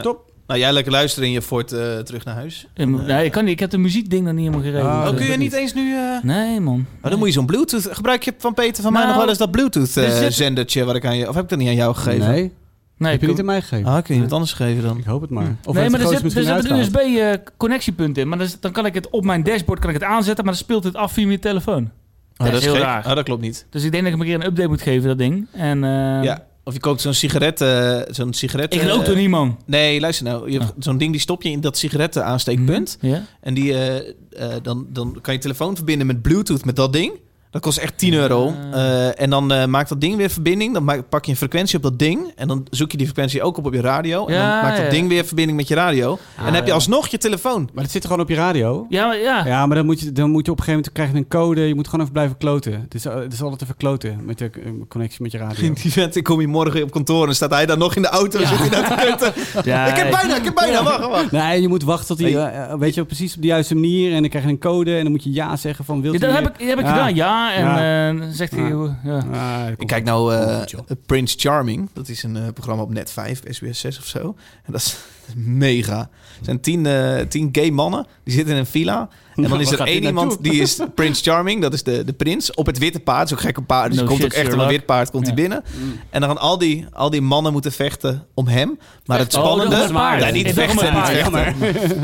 top. 0.03 0.26
Nou, 0.47 0.61
jij 0.61 0.73
lekker 0.73 0.93
luisteren 0.93 1.29
in 1.29 1.35
je 1.35 1.43
Ford 1.43 1.73
eh, 1.73 1.99
terug 1.99 2.25
naar 2.25 2.35
huis. 2.35 2.67
Ik 2.75 2.87
moet- 2.87 3.07
Nee, 3.07 3.25
ik, 3.25 3.33
kan 3.33 3.45
niet, 3.45 3.53
ik 3.53 3.61
heb 3.61 3.71
de 3.71 3.79
muziekding 3.79 4.25
nog 4.25 4.33
niet 4.35 4.45
helemaal 4.45 4.65
geregeld. 4.67 4.93
Oh, 4.93 5.05
dat 5.05 5.15
kun 5.15 5.27
je 5.27 5.37
niet 5.37 5.53
eens 5.53 5.75
nu... 5.75 5.95
eh, 5.95 6.23
Nee, 6.23 6.61
man. 6.61 6.87
Oh, 7.03 7.11
dan 7.11 7.19
moet 7.19 7.29
je 7.29 7.35
zo'n 7.35 7.47
Bluetooth... 7.47 7.89
Gebruik 7.91 8.23
je 8.23 8.35
van 8.39 8.55
Peter 8.55 8.83
van 8.83 8.93
mij 8.93 9.01
Nou, 9.03 9.13
nog 9.15 9.21
wel 9.21 9.29
eens 9.31 9.39
dat 9.39 9.47
er 9.49 9.53
Bluetooth-zendertje 9.53 10.85
wat 10.85 10.95
ik 10.97 11.05
aan 11.07 11.17
je... 11.17 11.29
Of 11.29 11.35
heb 11.35 11.45
ik 11.45 11.51
dat 11.51 11.59
niet 11.59 11.69
aan 11.69 11.75
jou 11.75 11.95
gegeven? 11.95 12.29
Nee, 12.29 12.53
Nee, 12.99 13.13
heb 13.13 13.21
je 13.21 13.27
niet 13.27 13.39
aan 13.39 13.45
mij 13.45 13.61
gegeven. 13.61 13.87
Ah, 13.93 14.03
kun 14.03 14.15
je 14.17 14.23
het 14.23 14.33
anders 14.33 14.53
geven 14.53 14.83
dan? 14.83 14.99
Ik 14.99 15.05
hoop 15.05 15.21
het 15.21 15.31
maar. 15.31 15.57
Of 15.65 15.75
nee, 15.75 15.91
maar 15.91 16.01
er 16.01 16.07
zit, 16.07 16.37
er 16.37 16.71
een? 16.71 16.79
USB-connectiepunt 16.81 18.19
in. 18.19 18.29
Maar 18.29 18.39
dan, 18.39 18.49
dan 18.61 18.73
kan 18.73 18.87
ik 18.87 18.95
het 18.95 19.11
op 19.11 19.25
mijn 19.25 19.43
dashboard 19.43 19.81
kan 19.81 19.89
ik 19.91 19.95
het 19.95 20.05
aanzetten, 20.05 20.45
maar 20.45 20.55
dan 20.55 20.63
speelt 20.63 20.85
het 20.85 20.95
af 20.95 21.13
via 21.13 21.27
mijn 21.27 21.41
telefoon. 21.41 21.91
Oh, 22.37 22.47
is 22.47 22.65
heel 22.65 22.73
gek. 22.75 22.83
raar. 22.83 23.07
Oh, 23.07 23.15
dat 23.15 23.25
klopt 23.25 23.41
niet. 23.43 23.67
Dus 23.71 23.85
ik 23.85 23.91
denk 23.93 24.05
dat 24.05 24.13
ik 24.13 24.19
hem 24.19 24.29
een 24.29 24.33
keer 24.35 24.45
een 24.45 24.51
update 24.51 24.69
moet 24.69 24.83
geven, 24.83 25.09
dat 25.09 25.19
ding. 25.19 25.47
En, 25.53 25.85
eh, 25.85 26.23
Ja. 26.23 26.45
Of 26.67 26.75
je 26.75 26.81
koopt 26.81 27.01
zo'n 27.01 27.15
sigaret... 27.15 27.61
eh, 27.61 28.01
zo'n 28.11 28.33
sigaret... 28.33 28.75
Ik 28.75 28.81
geloof 28.81 29.09
eh, 29.09 29.17
niet, 29.17 29.29
man. 29.29 29.59
Nee, 29.67 30.01
luister 30.01 30.25
nou. 30.25 30.51
Je 30.51 30.59
hebt 30.59 30.71
Ah. 30.71 30.77
Zo'n 30.79 30.99
ding 30.99 31.13
die 31.13 31.21
stop 31.21 31.43
je 31.43 31.51
in 31.51 31.61
dat 31.61 31.79
sigaretten 31.79 32.25
aansteekpunt. 32.25 32.99
Ja? 33.01 33.25
En 33.41 33.55
die, 33.55 33.75
eh, 33.75 34.49
dan, 34.63 34.87
dan 34.89 35.19
kan 35.21 35.35
je 35.35 35.41
telefoon 35.41 35.77
verbinden 35.77 36.07
met 36.07 36.23
Bluetooth 36.23 36.65
met 36.65 36.77
dat 36.77 36.93
ding. 36.93 37.13
Dat 37.51 37.63
kost 37.65 37.79
echt 37.79 37.99
10 37.99 38.15
euro. 38.15 38.55
Ah. 38.73 38.81
Eh, 39.07 39.21
en 39.21 39.31
dan 39.31 39.53
eh, 39.53 39.67
maakt 39.67 39.89
dat 39.89 40.01
ding 40.01 40.17
weer 40.17 40.31
verbinding. 40.31 40.73
Dan 40.75 40.85
maak- 40.85 41.09
pak 41.09 41.25
je 41.25 41.31
een 41.31 41.37
frequentie 41.37 41.77
op 41.77 41.83
dat 41.83 41.99
ding. 41.99 42.33
En 42.37 42.49
dan 42.49 42.67
zoek 42.71 42.91
je 42.91 42.97
die 42.97 43.07
frequentie 43.07 43.43
ook 43.43 43.57
op 43.57 43.67
op 43.67 43.75
je 43.75 43.81
radio. 43.81 44.27
En 44.27 44.35
Ja, 44.35 44.41
dan 44.53 44.63
maakt 44.63 44.77
dat 44.77 44.85
ja. 44.87 44.91
ding 44.93 45.09
weer 45.09 45.25
verbinding 45.25 45.59
met 45.59 45.69
je 45.69 45.75
radio. 45.75 46.19
en 46.37 46.45
dan 46.45 46.55
heb 46.55 46.67
je 46.67 46.73
alsnog 46.73 47.09
je 47.09 47.19
telefoon. 47.19 47.69
Maar 47.75 47.83
het 47.83 47.93
zit 47.93 48.03
er 48.03 48.09
gewoon 48.09 48.23
op 48.25 48.29
je 48.31 48.37
radio. 48.37 48.87
Ja, 48.89 49.07
maar 49.07 49.17
ja. 49.19 49.47
Ja, 49.47 49.67
maar 49.67 49.77
dan 49.77 49.87
moet, 49.87 50.01
je, 50.01 50.13
dan 50.13 50.31
moet 50.31 50.47
je 50.47 50.53
op 50.53 50.59
een 50.59 50.65
gegeven 50.65 50.91
moment 50.93 50.93
krijg 50.93 51.11
je 51.11 51.17
een 51.17 51.29
code. 51.47 51.69
Je 51.69 51.75
moet 51.75 51.87
gewoon 51.87 52.01
even 52.01 52.13
blijven 52.13 52.37
kloten. 52.37 52.73
Het 52.81 52.95
is, 52.95 53.05
het 53.05 53.33
is 53.33 53.43
altijd 53.43 53.63
even 53.63 53.77
kloten 53.77 54.19
met 54.25 54.39
de 54.39 54.51
eh, 54.51 54.71
connectie 54.89 55.23
met 55.23 55.33
je 55.33 55.39
radio. 55.39 55.73
Die 55.83 55.93
vent, 55.93 56.17
ik 56.17 56.25
kom 56.25 56.39
hier 56.39 56.49
morgen 56.49 56.83
op 56.83 56.91
kantoor 56.91 57.29
en 57.29 57.35
staat 57.35 57.51
hij 57.51 57.67
dan 57.67 57.79
nog 57.79 57.97
in 57.97 58.03
de 58.03 58.09
auto. 58.09 58.41
Ja. 58.41 58.47
Zit 58.47 58.59
hij 58.59 58.69
nou 58.69 59.17
te. 59.17 59.33
Ja, 59.71 59.87
ik 59.87 59.97
heb 59.97 60.11
bijna, 60.11 60.37
ik 60.37 60.45
heb 60.45 60.55
bijna. 60.55 60.83
Wacht, 60.83 61.01
wacht. 61.09 61.31
Nee, 61.31 61.61
je 61.61 61.69
moet 61.69 61.83
wachten 61.83 62.07
tot 62.17 62.19
hij, 62.21 62.33
Nee. 62.33 62.79
weet 62.79 62.95
je, 62.95 63.05
precies 63.05 63.35
op 63.37 63.41
de 63.43 63.47
juiste 63.47 63.75
manier. 63.75 64.13
En 64.15 64.21
dan 64.21 64.29
krijg 64.31 64.45
je 64.45 64.51
een 64.51 64.59
code 64.59 64.97
en 64.97 65.03
dan 65.03 65.13
moet 65.13 65.25
je 65.25 65.33
ja 65.33 65.57
zeggen 65.57 65.85
van 65.85 66.01
wil 66.03 66.13
Ja, 66.13 66.19
je 66.19 66.27
dat 66.27 66.35
heb 66.35 66.55
ik, 66.61 66.67
heb 66.69 66.79
ik 66.79 66.85
Ja. 66.85 66.91
gedaan. 66.93 67.15
Ja, 67.15 67.46
En 67.55 67.65
Ja. 67.65 68.09
eh, 68.13 68.19
dan 68.21 68.33
zegt 68.33 68.53
hij... 68.53 68.63
Ja. 68.65 68.71
hoe- 68.71 68.95
Ja. 69.05 69.19
Ah, 69.33 69.71
Ik 69.79 69.87
kijk 69.87 70.05
nou 70.05 70.35
eh. 70.35 70.61
Prince 71.07 71.37
Charming. 71.39 71.89
Dat 71.93 72.09
is 72.09 72.23
een 72.23 72.37
eh, 72.37 72.43
programma 72.55 72.83
op 72.83 72.91
Net 72.93 73.11
5, 73.11 73.41
SBS 73.49 73.81
6 73.81 73.99
of 73.99 74.07
zo. 74.07 74.37
En 74.65 74.73
dat 74.73 74.81
is 74.81 74.97
mega. 75.37 75.99
Er 76.39 76.45
zijn 76.45 76.61
tien, 76.61 76.87
eh, 76.87 77.21
tien 77.29 77.49
gay 77.53 77.71
mannen. 77.71 78.07
Die 78.25 78.35
zitten 78.35 78.53
in 78.55 78.61
een 78.61 78.67
villa. 78.67 79.09
En 79.43 79.43
dan 79.43 79.51
Nou, 79.51 79.63
is 79.63 79.71
er 79.73 79.81
één 79.87 80.03
iemand 80.05 80.37
die 80.43 80.53
is 80.61 80.79
Prince 80.95 81.23
Charming. 81.23 81.63
Dat 81.63 81.73
is 81.73 81.83
de, 81.83 82.05
de 82.05 82.13
prins. 82.13 82.55
Op 82.55 82.67
het 82.67 82.79
witte 82.79 83.01
paard. 83.01 83.29
Zo'n 83.29 83.39
gekke 83.39 83.63
paard. 83.63 83.91
Dus 83.91 84.01
No 84.01 84.07
komt 84.07 84.21
shit, 84.21 84.27
ook 84.27 84.33
echt 84.39 84.53
op 84.53 84.59
een 84.61 84.67
wit 84.69 84.87
paard 84.87 85.11
komt 85.11 85.27
Ja. 85.27 85.33
hij 85.33 85.43
binnen. 85.43 85.65
En 86.11 86.21
dan 86.21 86.29
gaan 86.31 86.39
al 86.39 86.59
die, 86.59 86.87
al 86.93 87.11
die 87.11 87.21
mannen 87.21 87.53
moeten 87.53 87.73
vechten 87.73 88.27
om 88.35 88.47
hem. 88.47 88.79
Maar 89.05 89.19
het 89.19 89.35
Oh, 89.37 89.45
spannende... 89.45 89.93
paard. 89.93 90.23
Ja, 90.23 90.31
niet 90.31 90.53
vechten, 90.53 90.95
niet 90.95 91.05
vechten. 91.05 91.55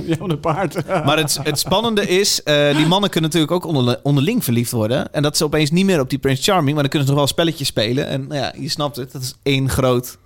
Ja, 0.06 0.16
een 0.18 0.40
paard. 0.40 0.86
Maar 0.86 1.16
het, 1.18 1.38
het 1.42 1.58
spannende 1.58 2.08
is, 2.08 2.42
eh, 2.42 2.76
die 2.76 2.86
mannen 2.86 3.10
kunnen 3.10 3.30
natuurlijk 3.30 3.64
ook 3.64 3.74
onder, 3.74 4.00
onderling 4.02 4.44
verliefd 4.44 4.70
worden. 4.72 5.12
En 5.12 5.22
dat 5.22 5.34
is 5.34 5.42
opeens 5.42 5.70
niet 5.70 5.84
meer 5.84 6.00
op 6.00 6.10
die 6.10 6.18
Prince 6.18 6.42
Charming, 6.42 6.72
maar 6.72 6.80
dan 6.82 6.88
kunnen 6.88 7.08
ze 7.08 7.14
nog 7.14 7.22
wel 7.22 7.32
spelletjes 7.32 7.68
spelen. 7.68 8.06
En 8.06 8.26
nou 8.26 8.40
ja, 8.40 8.52
je 8.58 8.68
snapt 8.68 8.96
het, 8.96 9.12
dat 9.12 9.22
is 9.22 9.34
één 9.42 9.68
groot... 9.68 10.18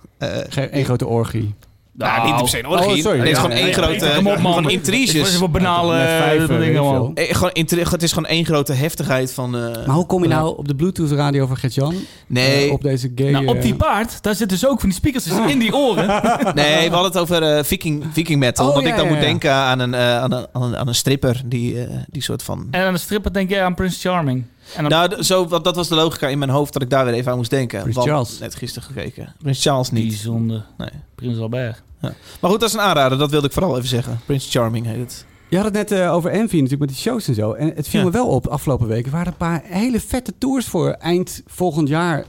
één 0.71 0.85
grote 0.85 1.05
orgie. 1.07 1.53
Nou, 1.97 2.25
niet 2.25 2.35
per 2.35 2.47
se 2.47 2.59
een 2.59 2.67
orgie. 2.67 2.95
Oh, 2.95 3.01
sorry. 3.01 3.19
Het 3.19 3.29
is 3.29 3.35
gewoon 3.37 3.51
één 3.51 3.73
grote... 3.73 4.13
op, 4.17 4.23
man. 4.23 4.53
Van 4.53 4.63
Het 4.63 4.71
intriges. 4.71 5.33
is 5.33 5.49
banale 5.51 5.99
eh, 5.99 6.47
dingen, 6.47 6.83
man. 6.83 7.15
Eh, 7.15 7.35
gewoon 7.35 7.51
het 7.53 8.03
is 8.03 8.13
gewoon 8.13 8.29
één 8.29 8.45
grote 8.45 8.73
heftigheid 8.73 9.33
van... 9.33 9.55
eh, 9.55 9.85
Maar 9.85 9.95
hoe 9.95 10.05
kom 10.05 10.23
je 10.23 10.29
nou 10.29 10.57
op 10.57 10.67
de 10.67 10.75
Bluetooth 10.75 11.11
radio 11.11 11.45
van 11.45 11.57
Gert-Jan? 11.57 11.95
Nee, 12.27 12.71
op 12.71 12.81
deze 12.81 13.11
gay... 13.15 13.31
Nou, 13.31 13.45
op 13.45 13.61
die 13.61 13.75
paard, 13.75 14.23
daar 14.23 14.35
zitten 14.35 14.59
dus 14.59 14.69
ook 14.69 14.79
van 14.79 14.89
die 14.89 14.97
speakers 14.97 15.25
in 15.27 15.59
die 15.59 15.75
oren. 15.75 16.07
nee, 16.55 16.89
we 16.89 16.95
hadden 16.95 17.11
het 17.11 17.17
over 17.17 17.65
viking, 17.65 18.03
viking 18.11 18.39
metal. 18.39 18.67
Oh, 18.67 18.73
dat 18.73 18.83
ja, 18.83 18.89
ik 18.89 18.95
dan 18.95 19.05
ja, 19.05 19.11
moet 19.11 19.19
ja. 19.19 19.25
denken 19.27 19.53
aan 19.53 19.79
een, 19.79 19.95
aan, 19.95 20.31
een, 20.31 20.47
aan, 20.53 20.61
een, 20.61 20.77
aan 20.77 20.87
een 20.87 20.95
stripper 20.95 21.41
die, 21.45 21.87
die 22.07 22.21
soort 22.21 22.43
van... 22.43 22.67
En 22.71 22.85
aan 22.85 22.93
de 22.93 22.99
stripper 22.99 23.33
denk 23.33 23.49
jij 23.49 23.63
aan 23.63 23.75
Prince 23.75 24.09
Charming. 24.09 24.43
En 24.75 24.89
dan, 24.89 25.09
Nou, 25.09 25.23
zo, 25.23 25.47
want 25.47 25.63
dat 25.63 25.75
was 25.75 25.87
de 25.87 25.95
logica 25.95 26.27
in 26.27 26.37
mijn 26.37 26.49
hoofd 26.51 26.73
dat 26.73 26.81
ik 26.81 26.89
daar 26.89 27.05
weer 27.05 27.13
even 27.13 27.31
aan 27.31 27.37
moest 27.37 27.49
denken. 27.49 27.79
Prins 27.81 27.95
Want- 27.95 28.07
Charles. 28.09 28.39
Net 28.39 28.55
gisteren 28.55 28.87
gekeken. 28.93 29.33
Prins 29.39 29.61
Charles 29.61 29.91
niet. 29.91 30.07
bijzonder. 30.07 30.65
Nee. 30.77 30.89
Prins 31.15 31.39
Albert. 31.39 31.81
Maar 32.01 32.49
goed, 32.51 32.59
dat 32.59 32.69
is 32.69 32.73
een 32.73 32.81
aanrader. 32.81 33.17
Dat 33.17 33.31
wilde 33.31 33.47
ik 33.47 33.53
vooral 33.53 33.75
even 33.77 33.89
zeggen. 33.89 34.19
Prince 34.25 34.49
Charming 34.49 34.85
heet 34.85 34.99
het. 34.99 35.25
Je 35.49 35.55
had 35.55 35.65
het 35.65 35.73
net 35.73 35.91
eh, 35.91 36.13
over 36.13 36.31
Envy 36.31 36.53
natuurlijk 36.55 36.79
met 36.79 36.89
die 36.89 36.97
shows 36.97 37.27
en 37.27 37.33
zo. 37.33 37.51
En 37.53 37.71
het 37.75 37.87
viel 37.87 37.99
Ja. 37.99 38.05
me 38.05 38.11
wel 38.11 38.27
op 38.27 38.47
afgelopen 38.47 38.87
weken. 38.87 39.05
Er 39.05 39.11
waren 39.11 39.27
een 39.27 39.37
paar 39.37 39.61
hele 39.63 39.99
vette 39.99 40.33
tours 40.37 40.65
voor 40.65 40.89
eind 40.89 41.41
volgend 41.45 41.87
jaar. 41.87 42.19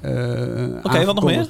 Oké, 0.83 1.05
wat 1.05 1.15
nog 1.15 1.25
meer? 1.25 1.47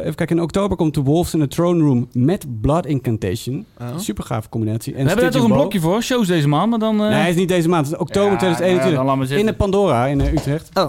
even 0.00 0.14
kijken, 0.14 0.36
in 0.36 0.42
oktober 0.42 0.76
komt 0.76 0.94
The 0.94 1.02
Wolves 1.02 1.34
in 1.34 1.40
the 1.40 1.48
Throne 1.48 1.84
Room 1.84 2.08
met 2.12 2.60
Blood 2.60 2.86
Incantation. 2.86 3.66
Super 3.96 4.24
gave 4.24 4.48
combinatie. 4.48 4.92
En 4.94 5.00
We 5.02 5.06
hebben 5.06 5.24
daar 5.24 5.40
toch 5.40 5.50
een 5.50 5.56
blokje 5.56 5.80
voor, 5.80 6.02
shows 6.02 6.26
deze 6.26 6.48
maand, 6.48 6.70
maar 6.70 6.78
dan... 6.78 7.02
eh, 7.02 7.08
Nee, 7.08 7.18
het 7.18 7.28
is 7.28 7.34
niet 7.36 7.48
deze 7.48 7.68
maand. 7.68 7.84
Het 7.86 7.94
is 7.94 8.00
oktober 8.00 8.30
ja, 8.32 8.36
2021. 8.38 8.96
dan 8.98 9.06
laat 9.06 9.28
maar 9.28 9.38
in 9.38 9.46
de 9.46 9.54
Pandora 9.54 10.06
in 10.06 10.20
eh, 10.20 10.32
Utrecht. 10.32 10.70
Oh. 10.74 10.86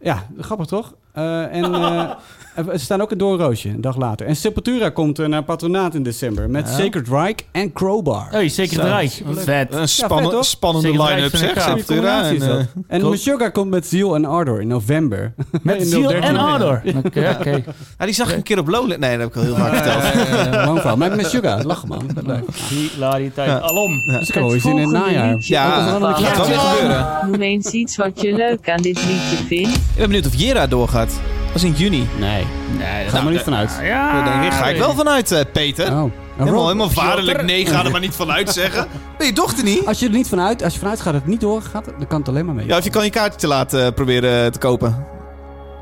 ja, 0.00 0.26
grappig 0.38 0.66
toch? 0.66 0.94
Eh, 1.12 1.54
en 1.54 1.70
eh, 2.56 2.68
er 2.72 2.80
staan 2.80 3.00
ook 3.00 3.10
een 3.10 3.18
doorroosje, 3.18 3.68
een 3.68 3.80
dag 3.80 3.96
later. 3.96 4.26
En 4.26 4.36
Sepultura 4.36 4.88
komt 4.90 5.18
eh, 5.18 5.26
naar 5.26 5.42
Patronaat 5.42 5.94
in 5.94 6.02
december. 6.02 6.50
Met 6.50 6.68
Ja. 6.68 6.74
Sacred 6.74 7.08
Rike 7.08 7.42
en 7.52 7.72
Crowbar. 7.72 8.26
Hey, 8.30 8.46
Rijk. 8.56 9.22
Leuk. 9.26 9.40
Vet. 9.40 9.74
Een 9.74 9.88
spannen- 9.88 10.30
vet, 10.30 10.44
spannende 10.44 10.90
line-up 11.02 11.36
zeg. 11.36 11.62
Sepultura. 11.62 12.22
En, 12.22 12.38
dat. 12.38 12.66
En. 12.88 13.10
Meshuggah 13.10 13.52
komt 13.52 13.70
met 13.70 13.86
Ziel 13.86 14.14
en 14.14 14.24
Ardor 14.24 14.60
in 14.60 14.68
november. 14.68 15.34
Met 15.62 15.76
In 15.80 15.86
ziel 15.86 16.02
013. 16.08 16.22
en 16.22 16.36
ardor. 16.36 16.82
Oké, 17.04 17.36
oké. 17.38 17.64
ah, 17.98 18.04
die 18.06 18.14
zag 18.14 18.30
ik 18.30 18.36
een 18.36 18.42
keer 18.42 18.58
op 18.58 18.68
Lowland. 18.68 19.00
Nee, 19.00 19.18
dat 19.18 19.20
heb 19.20 19.28
ik 19.28 19.36
al 19.36 19.42
heel 19.42 19.54
vaak 19.54 19.74
verteld. 19.74 20.84
Lang. 20.84 20.96
Met 20.96 21.16
Meshuggah, 21.16 21.64
lachen 21.64 21.88
man. 21.88 22.06
Leuk. 22.26 22.44
Hilariteit. 22.68 23.48
Ja. 23.48 23.58
Alom. 23.58 23.90
Dus 24.06 24.28
ik 24.28 24.34
kan 24.34 24.50
eens 24.52 24.64
in 24.64 24.76
het 24.76 24.90
najaar. 24.90 25.36
Ja, 25.38 25.98
dat 25.98 26.18
weer 26.18 26.58
gebeuren. 26.58 27.06
Noem 27.30 27.42
eens 27.42 27.70
iets 27.70 27.96
wat 27.96 28.20
je 28.20 28.32
leuk 28.32 28.70
aan 28.70 28.82
dit 28.82 28.96
liedje 29.06 29.36
vindt. 29.46 29.76
Ik 29.76 29.82
ben 29.96 30.06
benieuwd 30.06 30.26
of 30.26 30.34
Jera 30.34 30.66
doorgaat. 30.66 31.10
Dat 31.56 31.64
is 31.64 31.70
in 31.70 31.84
juni. 31.84 32.08
Nee, 32.18 32.46
Nee, 32.78 33.08
ga 33.08 33.16
er 33.16 33.22
maar 33.24 33.32
niet 33.32 33.42
vanuit. 33.42 33.78
Ja, 33.82 34.12
Daar 34.12 34.40
denk 34.40 34.52
ik, 34.52 34.58
ga 34.58 34.68
ik 34.68 34.78
wel 34.78 34.94
vanuit, 34.94 35.32
eh, 35.32 35.40
Peter. 35.52 35.92
Oh. 35.92 36.10
Helemaal, 36.36 36.62
helemaal 36.64 36.90
vaderlijk. 36.90 37.42
Nee, 37.42 37.66
ga 37.66 37.84
er 37.84 37.90
maar 37.90 38.00
niet 38.00 38.14
vanuit 38.14 38.50
zeggen. 38.50 38.86
Ben 39.18 39.26
je 39.26 39.32
dochter 39.32 39.64
niet? 39.64 39.86
Als 39.86 39.98
je 39.98 40.06
er 40.06 40.12
niet 40.12 40.28
vanuit, 40.28 40.62
als 40.62 40.72
je 40.72 40.78
vanuit 40.78 41.00
gaat 41.00 41.12
dat 41.12 41.22
het 41.22 41.30
niet 41.30 41.40
doorgaat, 41.40 41.84
dan 41.84 42.06
kan 42.06 42.18
het 42.18 42.28
alleen 42.28 42.44
maar 42.46 42.54
mee. 42.54 42.66
Ja, 42.66 42.76
of 42.78 42.84
je 42.84 42.90
kan 42.90 43.04
je 43.04 43.10
kaartje 43.10 43.38
te 43.38 43.46
laten 43.46 43.86
eh, 43.86 43.92
proberen 43.92 44.52
te 44.52 44.58
kopen. 44.58 45.06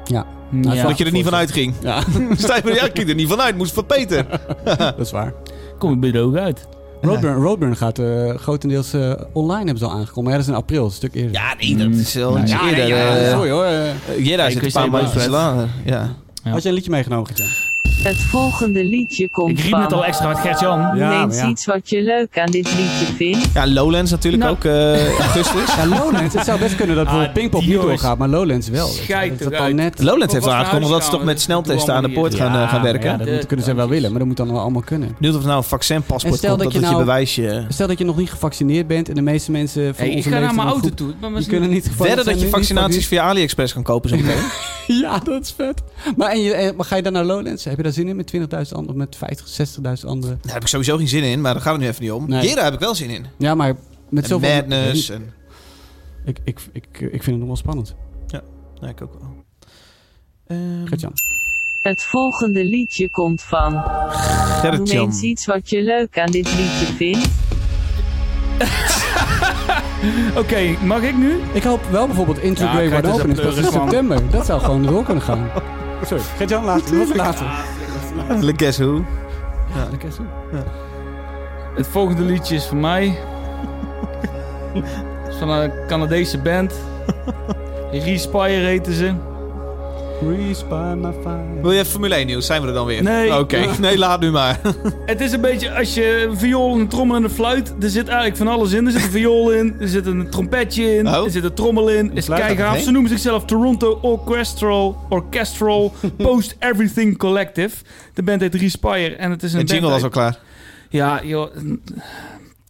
Ja, 0.04 0.26
Ja. 0.50 0.82
Dat 0.86 0.98
je 0.98 1.04
er 1.04 1.12
niet 1.12 1.24
vanuit 1.24 1.52
ging. 1.52 1.74
ja 1.80 1.94
maar, 2.64 2.74
ja, 2.74 2.84
ik 2.84 2.90
ging 2.94 3.08
er 3.08 3.14
niet 3.14 3.28
vanuit. 3.28 3.56
Moest 3.56 3.74
van 3.74 3.86
Peter. 3.86 4.26
dat 4.78 4.98
is 4.98 5.10
waar. 5.10 5.32
Kom 5.78 5.92
ik 5.92 6.00
bij 6.00 6.10
de 6.10 6.20
ogen 6.20 6.40
uit. 6.40 6.68
Roadburn, 7.04 7.34
Roadburn 7.42 7.76
gaat 7.76 7.98
eh, 7.98 8.34
grotendeels 8.34 8.92
eh, 8.92 9.12
online, 9.32 9.56
hebben 9.64 9.78
ze 9.78 9.84
al 9.84 9.90
aangekomen. 9.92 10.22
Maar 10.22 10.32
ja, 10.32 10.38
dat 10.38 10.46
is 10.46 10.52
in 10.52 10.58
april, 10.58 10.84
een 10.84 10.90
stuk 10.90 11.14
eerder. 11.14 11.32
Ja, 11.32 11.54
nee, 11.60 11.76
dat 11.76 11.90
is 12.00 12.14
wel 12.14 12.32
Nou, 12.32 12.46
ja, 12.46 12.68
eerder. 12.68 12.86
ja, 12.86 13.16
eh, 13.16 13.30
sorry 13.32 13.50
hoor. 13.50 13.66
Jera 14.18 14.50
zit 14.50 14.74
een 14.76 14.90
paar 14.90 15.02
niet. 15.02 15.26
later. 15.26 15.68
Ja. 15.84 16.14
Ja. 16.44 16.50
Had 16.50 16.62
je 16.62 16.68
een 16.68 16.74
liedje 16.74 16.90
meegenomen, 16.90 17.26
Gert-Jan? 17.26 17.63
Het 18.04 18.16
volgende 18.16 18.84
liedje 18.84 19.28
komt 19.28 19.50
Ik 19.50 19.58
riep 19.60 19.70
van... 19.70 19.80
net 19.80 19.92
al 19.92 20.04
extra 20.04 20.28
met 20.28 20.38
Gert-Jan. 20.38 20.96
Ja, 20.96 21.26
ja. 21.30 21.48
iets 21.48 21.64
wat 21.66 21.88
je 21.90 22.02
leuk 22.02 22.38
aan 22.38 22.50
dit 22.50 22.64
liedje 22.76 23.14
vindt. 23.16 23.48
ja, 23.54 23.66
Lowlands 23.66 24.10
natuurlijk 24.10 24.42
Nou. 24.42 24.54
ook 24.54 24.64
eh, 24.64 25.18
augustus. 25.18 25.74
Ja, 25.76 25.86
Lowlands. 25.86 26.34
Het 26.34 26.44
zou 26.44 26.58
best 26.58 26.76
kunnen 26.76 26.96
dat 26.96 27.04
bijvoorbeeld 27.04 27.34
Ah, 27.34 27.40
Pinkpop 27.40 27.66
niet 27.66 27.80
doorgaat, 27.80 28.18
maar 28.18 28.28
Lowlands 28.28 28.68
wel. 28.68 28.86
Schijt 28.86 29.38
dat 29.38 29.52
dat 29.52 29.72
net... 29.72 30.02
Lowlands 30.02 30.32
heeft 30.34 30.46
aangekondigd 30.48 30.92
dat 30.92 31.04
ze 31.04 31.10
toch 31.10 31.24
met 31.24 31.34
dat 31.34 31.40
sneltesten 31.42 31.94
aan 31.94 32.02
de 32.02 32.10
poort 32.10 32.34
gaan, 32.34 32.54
eh, 32.62 32.68
gaan 32.68 32.82
werken. 32.82 33.10
Ja, 33.10 33.16
dat 33.16 33.26
moet- 33.28 33.46
kunnen 33.46 33.64
ze 33.64 33.74
wel 33.74 33.88
willen, 33.88 34.10
maar 34.10 34.18
dat 34.18 34.28
moet 34.28 34.36
dan 34.36 34.52
wel 34.52 34.60
allemaal 34.60 34.82
kunnen. 34.82 35.14
Benieuwd 35.18 35.36
of 35.38 35.44
nou 35.44 35.56
een 35.56 35.62
vaccinpaspoort 35.62 36.32
En 36.32 36.38
stel 36.38 36.50
komt, 36.50 36.62
dat 36.62 36.72
dat 36.72 36.72
je 36.72 36.80
dat 36.80 36.88
je 36.88 36.94
nou- 36.96 37.06
bewijsje... 37.06 37.64
Stel 37.68 37.86
dat 37.86 37.98
je 37.98 38.04
nog 38.04 38.16
niet 38.16 38.30
gevaccineerd 38.30 38.86
bent 38.86 39.08
en 39.08 39.14
de 39.14 39.22
meeste 39.22 39.50
mensen 39.50 39.82
van 39.94 39.94
Hey, 39.96 40.08
ik 40.08 40.16
onze 40.16 40.28
ga 40.28 40.34
naar 40.34 40.40
leeftijd 40.40 40.56
mijn 40.64 40.68
auto 40.74 40.88
goed- 40.88 40.96
toe. 40.96 41.14
Maar 41.30 41.40
Die 41.40 41.48
kunnen 41.48 41.70
niet 41.70 41.90
Verder 41.96 42.24
dat 42.24 42.40
je 42.40 42.48
vaccinaties 42.48 43.06
via 43.06 43.22
AliExpress 43.24 43.72
kan 43.72 43.82
kopen 43.82 44.08
zo 44.10 44.16
meteen. 44.16 44.42
Ja, 44.86 45.18
dat 45.18 45.42
is 45.42 45.54
vet. 45.56 45.82
Maar, 46.16 46.36
ga 46.78 46.96
je 46.96 47.02
dan 47.02 47.12
naar 47.12 47.24
Lowlands? 47.24 47.64
Heb 47.64 47.76
je 47.76 47.82
daar 47.82 47.92
zin 47.94 48.08
in 48.08 48.16
met 48.16 48.32
20.000 48.36 48.40
anderen, 48.72 48.96
met 48.96 49.16
50, 49.16 49.68
60.000 49.98 50.06
anderen? 50.06 50.38
Daar 50.42 50.52
heb 50.52 50.62
ik 50.62 50.68
sowieso 50.68 50.96
geen 50.96 51.08
zin 51.08 51.22
in, 51.22 51.40
maar 51.40 51.52
daar 51.52 51.62
gaat 51.62 51.72
het 51.72 51.82
nu 51.82 51.88
even 51.88 52.02
niet 52.02 52.12
om. 52.12 52.28
Nee. 52.28 52.48
Jera 52.48 52.64
heb 52.64 52.72
ik 52.72 52.80
wel 52.80 52.94
zin 52.94 53.10
in. 53.10 53.26
Ja, 53.36 53.54
maar 53.54 53.74
met 54.08 54.22
En 54.22 54.28
zoveel... 54.28 54.54
Madness. 54.54 55.08
En, 55.10 55.32
Ik, 56.24 56.38
ik, 56.44 56.60
ik, 56.72 56.86
ik 57.00 57.10
vind 57.22 57.26
het 57.26 57.36
nog 57.38 57.46
wel 57.46 57.56
spannend. 57.56 57.94
ja, 58.26 58.42
ik 58.88 59.02
ook 59.02 59.12
wel. 59.18 59.44
Ehm, 60.46 60.86
Gert-Jan. 60.86 61.12
Het 61.82 62.02
volgende 62.02 62.64
liedje 62.64 63.10
komt 63.10 63.42
van... 63.42 63.72
Noem 63.72 63.82
Gerrit-Jan. 64.60 65.04
eens 65.04 65.20
iets 65.20 65.46
wat 65.46 65.70
je 65.70 65.82
leuk 65.82 66.18
aan 66.18 66.30
dit 66.30 66.44
liedje 66.56 66.86
vindt. 66.96 67.28
Oké, 70.40 70.76
mag 70.84 71.02
ik 71.02 71.16
nu? 71.16 71.40
Ik 71.52 71.62
hoop 71.62 71.80
wel 71.90 72.06
bijvoorbeeld 72.06 72.38
Into 72.38 72.62
Ja, 72.64 72.70
Grey 72.72 72.90
Wide 72.90 73.08
is 73.08 73.14
Open 73.14 73.30
is 73.30 73.38
een 73.38 73.44
pas 73.44 73.56
in 73.56 73.64
september. 73.64 74.30
Dat 74.30 74.46
zou 74.46 74.60
gewoon 74.60 74.82
door 74.82 75.04
kunnen 75.04 75.22
gaan. 75.22 75.48
Sorry, 76.08 76.22
Gert-Jan, 76.36 76.64
later. 76.64 77.16
Later. 77.16 77.46
Le 78.40 78.52
Guess 78.56 78.78
Who. 78.78 79.04
Ja, 79.74 79.84
dat 79.90 79.98
kan 79.98 80.10
je 80.10 80.16
doen. 80.16 80.62
Het 81.74 81.86
volgende 81.86 82.22
liedje 82.22 82.54
is 82.54 82.64
van 82.64 82.80
mij. 82.80 83.18
is 85.28 85.36
van 85.38 85.48
een 85.48 85.72
Canadese 85.86 86.38
band. 86.38 86.74
Respire 87.90 88.64
heten 88.64 88.92
ze. 88.92 89.14
Wil 91.62 91.72
je 91.72 91.84
Formule 91.84 92.14
1 92.14 92.26
nieuws? 92.26 92.46
Zijn 92.46 92.62
we 92.62 92.68
er 92.68 92.74
dan 92.74 92.86
weer? 92.86 93.02
Nee. 93.02 93.38
Oké, 93.38 93.66
nee, 93.80 93.98
laat 93.98 94.20
nu 94.20 94.30
maar. 94.30 94.60
Het 95.06 95.20
is 95.20 95.32
een 95.32 95.40
beetje 95.40 95.74
als 95.74 95.94
je 95.94 96.26
een 96.28 96.36
viool, 96.36 96.74
een 96.78 96.88
trommel 96.88 97.16
en 97.16 97.24
een 97.24 97.30
fluit. 97.30 97.74
Er 97.80 97.90
zit 97.90 98.06
eigenlijk 98.06 98.36
van 98.36 98.48
alles 98.48 98.72
in. 98.72 98.86
Er 98.86 98.92
zit 98.92 99.02
een 99.02 99.10
viool 99.10 99.50
in. 99.50 99.76
Er 99.80 99.88
zit 99.88 100.06
een 100.06 100.30
trompetje 100.30 100.96
in. 100.96 101.08
Oh. 101.08 101.24
Er 101.24 101.30
zit 101.30 101.44
een 101.44 101.54
trommel 101.54 101.88
in. 101.88 102.10
Is 102.14 102.26
keigaaf. 102.26 102.78
Ze 102.78 102.90
noemen 102.90 103.10
zichzelf 103.10 103.44
Toronto 103.44 103.98
Orchestral, 104.02 105.06
Orchestral 105.08 105.92
Post 106.16 106.56
Everything 106.58 107.18
Collective. 107.18 107.76
De 108.14 108.22
band 108.22 108.40
heet 108.40 108.54
Respire. 108.54 109.16
En 109.16 109.30
het 109.30 109.42
is 109.42 109.52
een 109.52 109.66
De 109.66 109.72
jingle 109.72 109.90
was 109.90 110.02
al 110.02 110.08
klaar. 110.08 110.38
Ja, 110.88 111.20
joh. 111.24 111.50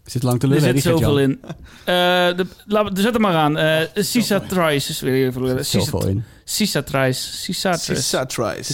Zit 0.04 0.22
lang 0.22 0.40
te 0.40 0.46
Er 0.46 0.52
lullen, 0.52 0.68
hè, 0.68 0.72
zit 0.80 0.82
zoveel 0.82 1.18
in. 1.18 1.40
Eh 1.84 1.94
de, 2.36 2.46
laat, 2.66 2.90
zet 2.94 3.12
hem 3.12 3.20
maar 3.22 3.34
aan. 3.34 3.56
Eh 3.58 3.80
Sisa 3.94 4.40
Trice. 4.40 4.90
is 4.90 5.00
weer 5.00 5.26
even- 5.26 5.58
Er. 5.58 5.64
Sisa 6.44 6.82
Trice. 6.82 7.36
Sisa 7.36 7.76
Trice. 7.76 8.00
Sisa 8.00 8.26
Trice. 8.26 8.72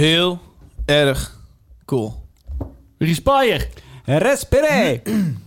Heel 0.00 0.38
erg 0.84 1.36
cool. 1.84 2.14
Respire. 2.98 3.66
Respire! 4.04 5.00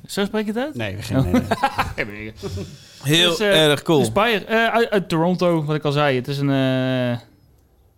Zo 0.05 0.25
spreek 0.25 0.45
je 0.45 0.51
het 0.51 0.59
uit? 0.61 0.75
Nee, 0.75 0.95
we 0.95 1.01
gaan... 1.01 1.31
Nee, 1.95 2.05
nee. 2.05 2.33
Heel 3.03 3.29
Dus, 3.29 3.39
eh, 3.39 3.65
erg 3.65 3.81
cool. 3.81 3.99
Respire. 3.99 4.45
eh, 4.45 4.67
uit, 4.67 4.89
uit 4.89 5.09
Toronto, 5.09 5.63
wat 5.63 5.75
ik 5.75 5.83
al 5.83 5.91
zei. 5.91 6.15
Het 6.15 6.27
is 6.27 6.37
een, 6.37 6.49
eh, 6.49 7.17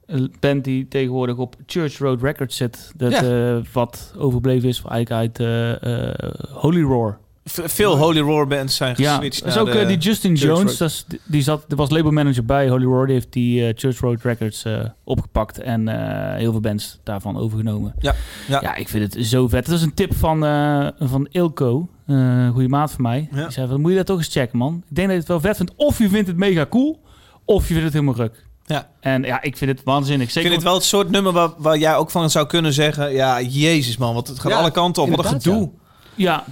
een 0.06 0.34
band 0.40 0.64
die 0.64 0.88
tegenwoordig 0.88 1.38
op 1.38 1.56
Church 1.66 1.98
Road 1.98 2.22
Records 2.22 2.56
zit. 2.58 2.92
Dat, 2.96 3.12
Ja. 3.12 3.56
eh, 3.56 3.64
wat 3.74 4.14
overbleven 4.18 4.70
is 4.70 4.82
eigenlijk 4.88 5.12
uit 5.12 5.40
eh, 5.40 6.10
eh, 6.10 6.14
Holy 6.50 6.82
Roar. 6.82 7.18
Veel 7.50 7.98
Holy 7.98 8.20
Roar 8.20 8.48
bands 8.48 8.76
zijn 8.76 8.94
Ja, 8.98 9.14
geswitcht 9.14 9.40
dat 9.40 9.50
is 9.50 9.56
naar 9.56 9.64
ook 9.64 9.70
eh, 9.70 9.88
die 9.88 9.98
Justin 9.98 10.38
Church 10.38 10.58
Jones. 10.58 10.78
Dat 10.78 10.90
is, 10.90 11.06
die 11.26 11.42
zat, 11.42 11.66
er 11.70 11.76
was 11.76 11.90
labelmanager 11.90 12.46
bij 12.46 12.70
Holy 12.70 12.86
Roar. 12.86 13.06
Die 13.06 13.16
heeft 13.16 13.34
die 13.34 13.68
eh, 13.68 13.74
Church 13.76 14.00
Road 14.00 14.22
Records 14.22 14.64
eh, 14.64 14.80
opgepakt. 15.04 15.60
En 15.60 15.88
heel 16.38 16.52
veel 16.52 16.60
bands 16.60 17.00
daarvan 17.04 17.38
overgenomen. 17.38 17.96
Ja, 18.00 18.16
ja. 18.48 18.62
ja, 18.62 18.76
ik 18.76 18.90
vind 18.90 19.14
het 19.14 19.26
zo 19.26 19.48
vet. 19.48 19.66
Dat 19.66 19.76
is 19.76 19.82
een 19.82 19.94
tip 19.94 20.16
van, 20.16 20.40
van 21.00 21.28
Ilko. 21.32 21.90
een 22.06 22.52
goede 22.52 22.68
maat 22.68 22.92
van 22.92 23.02
mij. 23.02 23.30
Ja. 23.32 23.44
Die 23.44 23.52
zei 23.52 23.68
van, 23.68 23.82
moet 23.82 23.92
je 23.92 23.98
dat 23.98 24.06
toch 24.06 24.18
eens 24.18 24.32
checken, 24.32 24.58
man. 24.58 24.84
Ik 24.90 24.96
denk 24.96 25.08
dat 25.08 25.16
je 25.16 25.22
het 25.22 25.28
wel 25.28 25.40
vet 25.40 25.58
vindt. 25.58 25.74
Of 25.76 25.98
je 25.98 26.10
vindt 26.10 26.28
het 26.28 26.38
mega 26.38 26.66
cool. 26.66 27.02
Of 27.46 27.62
je 27.62 27.68
vindt 27.68 27.84
het 27.84 27.94
helemaal 27.94 28.16
ruk. 28.16 28.48
Ja. 28.66 28.90
En 29.00 29.24
ja, 29.24 29.42
ik 29.42 29.58
vind 29.58 29.72
het 29.72 29.82
waanzinnig. 29.84 30.28
Ik 30.28 30.34
Zeker 30.34 30.50
vind 30.50 30.62
het 30.62 30.70
wel 30.70 30.80
het 30.80 30.88
soort 30.88 31.10
nummer 31.10 31.32
waar, 31.32 31.50
waar 31.58 31.78
jij 31.78 31.96
ook 31.96 32.12
van 32.12 32.30
zou 32.30 32.48
kunnen 32.48 32.74
zeggen... 32.74 33.14
Ja, 33.14 33.42
jezus 33.42 33.98
man, 33.98 34.14
want 34.14 34.28
het 34.28 34.40
gaat 34.40 34.52
Ja, 34.52 34.58
alle 34.58 34.72
kanten 34.72 35.04
op. 35.04 35.10
Wat 35.10 35.26
een 35.26 35.32
gedoe. 35.32 35.62
Ja, 35.62 35.84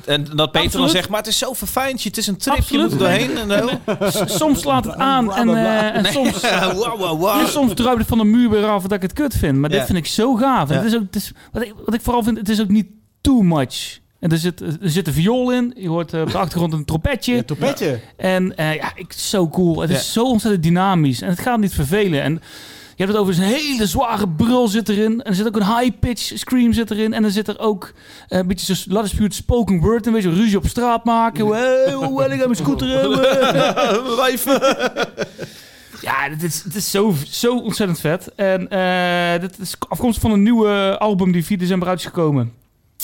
En 0.05 0.27
dat 0.35 0.51
Peter 0.51 0.79
dan 0.79 0.89
zegt, 0.89 1.09
maar 1.09 1.17
het 1.19 1.27
is 1.27 1.37
zo 1.37 1.53
verfijnd. 1.53 2.03
Het 2.03 2.17
is 2.17 2.27
een 2.27 2.37
trip, 2.37 2.57
Absoluut. 2.57 2.91
je 2.91 2.97
moet 2.97 3.07
er 3.07 3.27
doorheen. 3.47 3.51
En, 3.51 4.29
soms 4.39 4.61
slaat 4.61 4.85
het 4.85 4.95
aan 4.95 5.33
en, 5.33 5.49
eh, 5.49 5.95
en 5.95 6.05
soms... 6.05 6.41
Ja, 6.49 6.73
wow, 6.75 6.99
wow, 6.99 7.19
wow. 7.19 7.39
En 7.39 7.47
soms 7.47 7.73
druipt 7.73 7.99
het 7.99 8.07
van 8.07 8.17
de 8.17 8.23
muur 8.23 8.49
weer 8.49 8.65
af 8.65 8.81
dat 8.81 8.91
ik 8.91 9.01
het 9.01 9.13
kut 9.13 9.35
vind. 9.35 9.57
Maar 9.57 9.71
Ja. 9.71 9.77
dit 9.77 9.85
vind 9.85 9.97
ik 9.97 10.05
zo 10.05 10.35
gaaf. 10.35 10.69
En 10.69 10.75
Ja. 10.75 10.81
het 10.81 10.91
is 10.91 10.95
ook, 10.97 11.03
het 11.05 11.15
is, 11.15 11.31
wat, 11.51 11.63
ik, 11.63 11.73
wat 11.85 11.93
ik 11.93 12.01
vooral 12.01 12.23
vind, 12.23 12.37
het 12.37 12.49
is 12.49 12.61
ook 12.61 12.69
niet 12.69 12.87
too 13.21 13.41
much. 13.41 13.99
En 14.19 14.31
er 14.31 14.37
zit, 14.37 14.61
er 14.61 14.77
zit 14.81 15.07
een 15.07 15.13
viool 15.13 15.51
in. 15.51 15.73
Je 15.77 15.87
hoort 15.89 16.13
eh, 16.13 16.21
op 16.21 16.31
de 16.31 16.37
achtergrond 16.37 16.73
een 16.73 16.85
trompetje. 16.85 17.35
Je 17.35 17.45
trompetje. 17.45 17.99
En 18.17 18.55
eh, 18.57 18.75
ja, 18.75 18.91
ik, 18.95 19.13
zo 19.13 19.49
cool. 19.49 19.79
Het 19.81 19.89
Ja. 19.89 19.95
is 19.95 20.13
zo 20.13 20.23
ontzettend 20.25 20.63
dynamisch. 20.63 21.21
En 21.21 21.29
het 21.29 21.39
gaat 21.39 21.59
niet 21.59 21.73
vervelen. 21.73 22.21
En 22.21 22.41
je 22.95 23.03
hebt 23.03 23.11
het 23.11 23.21
over 23.21 23.33
een 23.33 23.41
hele 23.49 23.85
zware 23.87 24.29
brul 24.29 24.67
zit 24.67 24.89
erin. 24.89 25.21
En 25.21 25.29
er 25.29 25.35
zit 25.35 25.47
ook 25.47 25.55
een 25.55 25.77
high-pitch 25.77 26.31
scream 26.37 26.73
zit 26.73 26.91
erin. 26.91 27.13
En 27.13 27.23
er 27.23 27.31
zit 27.31 27.47
er 27.47 27.59
ook 27.59 27.93
eh, 28.27 28.39
een 28.39 28.47
beetje 28.47 28.75
zo'n 28.75 29.01
Dispute 29.01 29.35
spoken 29.35 29.79
word. 29.79 30.05
Een 30.05 30.13
beetje 30.13 30.33
ruzie 30.33 30.57
op 30.57 30.67
straat 30.67 31.05
maken. 31.05 31.47
Hey, 31.47 31.91
hoe 31.93 32.17
wil 32.17 32.31
ik 32.31 32.31
aan 32.31 32.37
mijn 32.37 32.55
scooter 32.55 32.87
hebben? 32.89 33.21
Wijf. 34.17 34.45
Ja, 36.01 36.29
dit 36.29 36.43
is, 36.43 36.63
het 36.63 36.75
is 36.75 36.91
zo, 36.91 37.13
zo 37.27 37.57
ontzettend 37.57 37.99
vet. 37.99 38.35
En 38.35 38.69
eh 38.69 39.41
dit 39.41 39.59
is 39.59 39.75
afkomstig 39.87 40.21
van 40.21 40.31
een 40.31 40.43
nieuwe 40.43 40.97
album 40.99 41.31
die 41.31 41.45
4 41.45 41.57
december 41.57 41.87
uit 41.87 41.99
is 41.99 42.05
gekomen. 42.05 42.53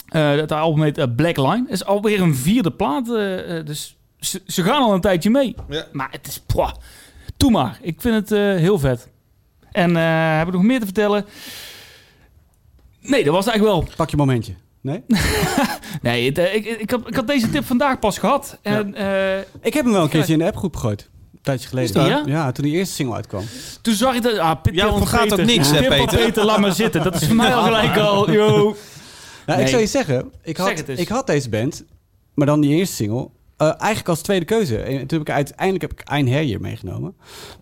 Eh 0.07 0.35
dat 0.35 0.51
album 0.51 0.83
heet 0.83 0.97
eh, 0.97 1.05
Black 1.15 1.37
Line. 1.37 1.61
Het 1.63 1.71
is 1.71 1.85
alweer 1.85 2.21
een 2.21 2.35
vierde 2.35 2.71
plaat. 2.71 3.09
eh, 3.09 3.57
eh, 3.57 3.65
dus 3.65 3.97
ze, 4.19 4.41
ze 4.47 4.63
gaan 4.63 4.81
al 4.81 4.93
een 4.93 5.01
tijdje 5.01 5.29
mee. 5.29 5.55
Ja. 5.69 5.85
Maar 5.91 6.07
het 6.11 6.27
is... 6.27 6.39
Pwah, 6.39 6.71
doe 7.37 7.51
maar. 7.51 7.77
Ik 7.81 8.01
vind 8.01 8.15
het 8.15 8.31
eh, 8.31 8.39
heel 8.39 8.79
vet. 8.79 9.07
En 9.79 9.95
eh 9.97 10.37
heb 10.37 10.47
ik 10.47 10.53
nog 10.53 10.63
meer 10.63 10.79
te 10.79 10.85
vertellen? 10.85 11.25
Nee, 13.01 13.23
dat 13.23 13.33
was 13.33 13.45
het 13.45 13.53
eigenlijk 13.53 13.85
wel. 13.85 13.95
Pak 13.95 14.09
je 14.09 14.17
momentje. 14.17 14.53
Nee? 14.81 15.03
Nee, 16.01 16.25
het, 16.25 16.37
eh, 16.37 16.55
ik, 16.55 16.65
ik, 16.65 16.91
had, 16.91 17.07
ik 17.07 17.15
had 17.15 17.27
deze 17.27 17.49
tip 17.49 17.65
vandaag 17.65 17.99
pas 17.99 18.17
gehad. 18.17 18.57
En 18.61 18.95
eh, 18.95 19.37
Ik 19.61 19.73
heb 19.73 19.83
hem 19.83 19.93
wel 19.93 20.03
een 20.03 20.09
keertje 20.09 20.33
in 20.33 20.39
de 20.39 20.45
appgroep 20.45 20.75
gegooid. 20.75 21.09
Een 21.33 21.39
tijdje 21.41 21.67
geleden. 21.67 21.93
Die, 21.93 22.03
ja? 22.11 22.23
Ja, 22.25 22.51
toen 22.51 22.65
die 22.65 22.73
eerste 22.73 22.93
single 22.95 23.15
uitkwam. 23.15 23.43
toen 23.81 23.93
zag 23.93 24.15
ik 24.15 24.21
dat... 24.21 24.37
Ah, 24.37 24.61
Pit- 24.61 24.75
Ja, 24.75 24.87
ontgaat 24.89 25.33
ook 25.33 25.45
niks, 25.45 25.71
hè, 25.71 25.87
Peter? 25.87 26.17
Peter, 26.17 26.45
laat 26.45 26.59
maar 26.59 26.73
zitten. 26.73 27.03
Dat 27.03 27.21
is 27.21 27.27
voor 27.27 27.35
mij 27.35 27.55
al 27.55 27.63
gelijk 27.71 27.97
al... 27.97 28.31
Yo. 28.31 28.47
Nou, 28.57 28.75
Nee. 29.45 29.61
Ik 29.61 29.67
zou 29.67 29.81
je 29.81 29.87
zeggen, 29.87 30.31
ik 30.43 30.57
had, 30.57 30.83
ik 30.87 31.07
had 31.07 31.27
deze 31.27 31.49
band, 31.49 31.83
maar 32.33 32.45
dan 32.47 32.61
die 32.61 32.75
eerste 32.75 32.95
single, 32.95 33.29
eh, 33.59 33.67
eigenlijk 33.67 34.09
als 34.09 34.21
tweede 34.21 34.45
keuze. 34.45 34.77
En 34.77 35.07
toen 35.07 35.19
heb 35.19 35.27
ik 35.27 35.33
uiteindelijk 35.33 35.81
heb 35.81 35.91
ik 35.91 36.07
Ein 36.07 36.61
meegenomen. 36.61 37.13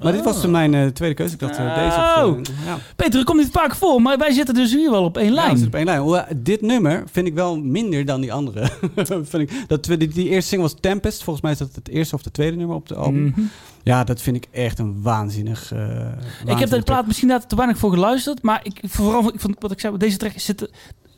Maar 0.02 0.12
dit 0.14 0.24
was 0.24 0.42
toen 0.42 0.52
mijn 0.52 0.74
eh, 0.74 0.88
tweede 0.88 1.16
keuze. 1.16 1.34
Ik 1.34 1.40
dacht, 1.40 1.58
eh, 1.58 1.76
deze 1.76 1.98
of, 1.98 2.24
Oh. 2.26 2.38
eh, 2.38 2.66
ja. 2.66 2.78
Peter, 2.96 3.24
komt 3.24 3.40
niet 3.40 3.52
vaak 3.52 3.76
voor, 3.76 4.02
maar 4.02 4.18
wij 4.18 4.32
zitten 4.32 4.56
dus 4.56 4.74
hier 4.74 4.92
wel 4.92 5.04
op 5.04 5.18
één 5.18 5.28
Ja, 5.28 5.34
lijn. 5.34 5.50
zitten 5.50 5.68
op 5.68 5.76
één 5.76 5.86
lijn. 5.86 6.00
Hoewel, 6.02 6.24
dit 6.36 6.62
nummer 6.62 7.04
vind 7.12 7.28
ik 7.28 7.34
wel 7.34 7.60
minder 7.60 8.06
dan 8.06 8.22
die 8.22 8.34
andere. 8.34 8.70
vind 9.24 9.34
ik, 9.34 9.52
dat, 9.68 9.84
die, 9.84 10.08
die 10.08 10.30
eerste 10.30 10.48
single 10.50 10.68
was 10.70 10.78
Tempest. 10.80 11.24
Volgens 11.24 11.44
mij 11.44 11.52
is 11.54 11.58
dat 11.58 11.76
het 11.76 11.90
eerste 11.90 12.16
of 12.16 12.22
de 12.22 12.32
tweede 12.32 12.58
nummer 12.58 12.76
op 12.76 12.88
de 12.88 12.96
album. 12.96 13.24
Mhm. 13.24 13.42
Ja, 13.84 14.04
dat 14.04 14.22
vind 14.22 14.36
ik 14.36 14.48
echt 14.52 14.80
een 14.80 15.02
waanzinnig... 15.02 15.74
Ik 16.46 16.58
heb 16.60 16.70
de 16.70 16.82
plaat 16.82 17.08
misschien 17.08 17.28
daar 17.28 17.48
te 17.48 17.56
weinig 17.56 17.78
voor 17.78 17.92
geluisterd, 17.92 18.42
maar 18.42 18.60
ik, 18.64 18.80
vooral 18.88 19.34
ik 19.34 19.40
vond 19.40 19.56
wat 19.60 19.72
ik 19.72 19.80
zei, 19.80 19.98
deze 19.98 20.18
track 20.18 20.32
zit, 20.36 20.70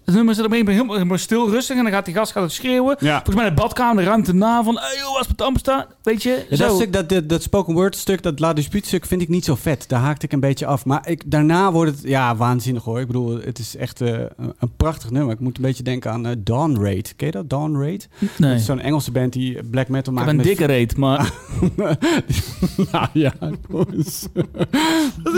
het 0.09 0.17
nummer 0.17 0.35
zit 0.35 0.45
op 0.45 0.51
een 0.51 0.67
helemaal, 0.67 0.95
helemaal 0.95 1.17
stil, 1.17 1.49
rustig 1.49 1.77
en 1.77 1.83
dan 1.83 1.91
gaat 1.91 2.05
die 2.05 2.13
gast 2.13 2.31
gaat 2.31 2.43
het 2.43 2.51
schreeuwen. 2.51 2.95
Ja. 2.99 3.13
Volgens 3.15 3.35
mij 3.35 3.45
in 3.47 3.55
de 3.55 3.61
badkamer, 3.61 4.03
de 4.03 4.09
ruimte 4.09 4.33
na 4.33 4.63
van, 4.63 4.77
hey 4.79 4.97
joh, 4.99 5.13
was 5.17 5.27
het 5.27 5.41
Amsterdam, 5.41 5.85
weet 6.03 6.23
je? 6.23 6.45
Ja, 6.49 6.55
zo. 6.55 6.67
dat, 6.67 6.75
stuk, 6.75 6.93
dat, 6.93 7.09
dat, 7.09 7.29
dat 7.29 7.41
spoken 7.43 7.73
word 7.73 7.95
stuk, 7.95 8.23
dat 8.23 8.39
La 8.39 8.53
Dispute 8.53 8.87
stuk, 8.87 9.05
vind 9.05 9.21
ik 9.21 9.29
niet 9.29 9.45
zo 9.45 9.55
vet. 9.55 9.85
Daar 9.89 9.99
haakte 9.99 10.25
ik 10.25 10.31
een 10.31 10.39
beetje 10.39 10.65
af. 10.65 10.85
Maar 10.85 11.07
ik, 11.09 11.21
daarna 11.25 11.71
wordt 11.71 11.91
het, 11.91 12.01
ja, 12.03 12.35
waanzinnig 12.35 12.83
hoor. 12.83 12.99
Ik 12.99 13.07
bedoel, 13.07 13.39
het 13.45 13.59
is 13.59 13.75
echt 13.75 14.01
eh, 14.01 14.09
een, 14.09 14.53
een 14.59 14.71
prachtig 14.77 15.09
nummer. 15.11 15.33
Ik 15.33 15.39
moet 15.39 15.57
een 15.57 15.63
beetje 15.63 15.83
denken 15.83 16.11
aan 16.11 16.25
eh, 16.25 16.35
Dawn 16.37 16.77
Raid. 16.81 17.13
Ken 17.15 17.25
je 17.27 17.33
dat, 17.33 17.49
Dawn 17.49 17.75
Raid? 17.77 18.07
nee. 18.19 18.29
Dat 18.37 18.49
Ik 18.51 18.55
is 18.57 18.65
zo'n 18.65 18.79
Engelse 18.79 19.11
band 19.11 19.33
die 19.33 19.63
black 19.63 19.87
metal 19.87 20.13
heb 20.13 20.25
maakt. 20.25 20.29
een 20.29 20.35
met- 20.35 20.45
dikke 20.45 20.65
reet, 20.65 20.97
maar 20.97 21.31
nou 22.91 23.07
ja, 23.13 23.33
jongens. 23.69 24.27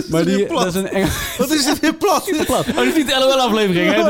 maar 0.09 0.25
die, 0.25 0.47
dat 0.47 0.65
is 0.65 0.75
een, 0.75 0.87
Engel, 0.87 1.09
Wat 1.37 1.51
is 1.51 1.65
dit 1.65 1.79
weer 1.79 1.93
plat? 1.95 2.29
oh, 2.29 2.77
dit 2.77 2.85
is 2.85 2.95
niet 2.95 3.07
de 3.07 3.15
LOL-aflevering, 3.19 3.91
hè? 3.93 4.01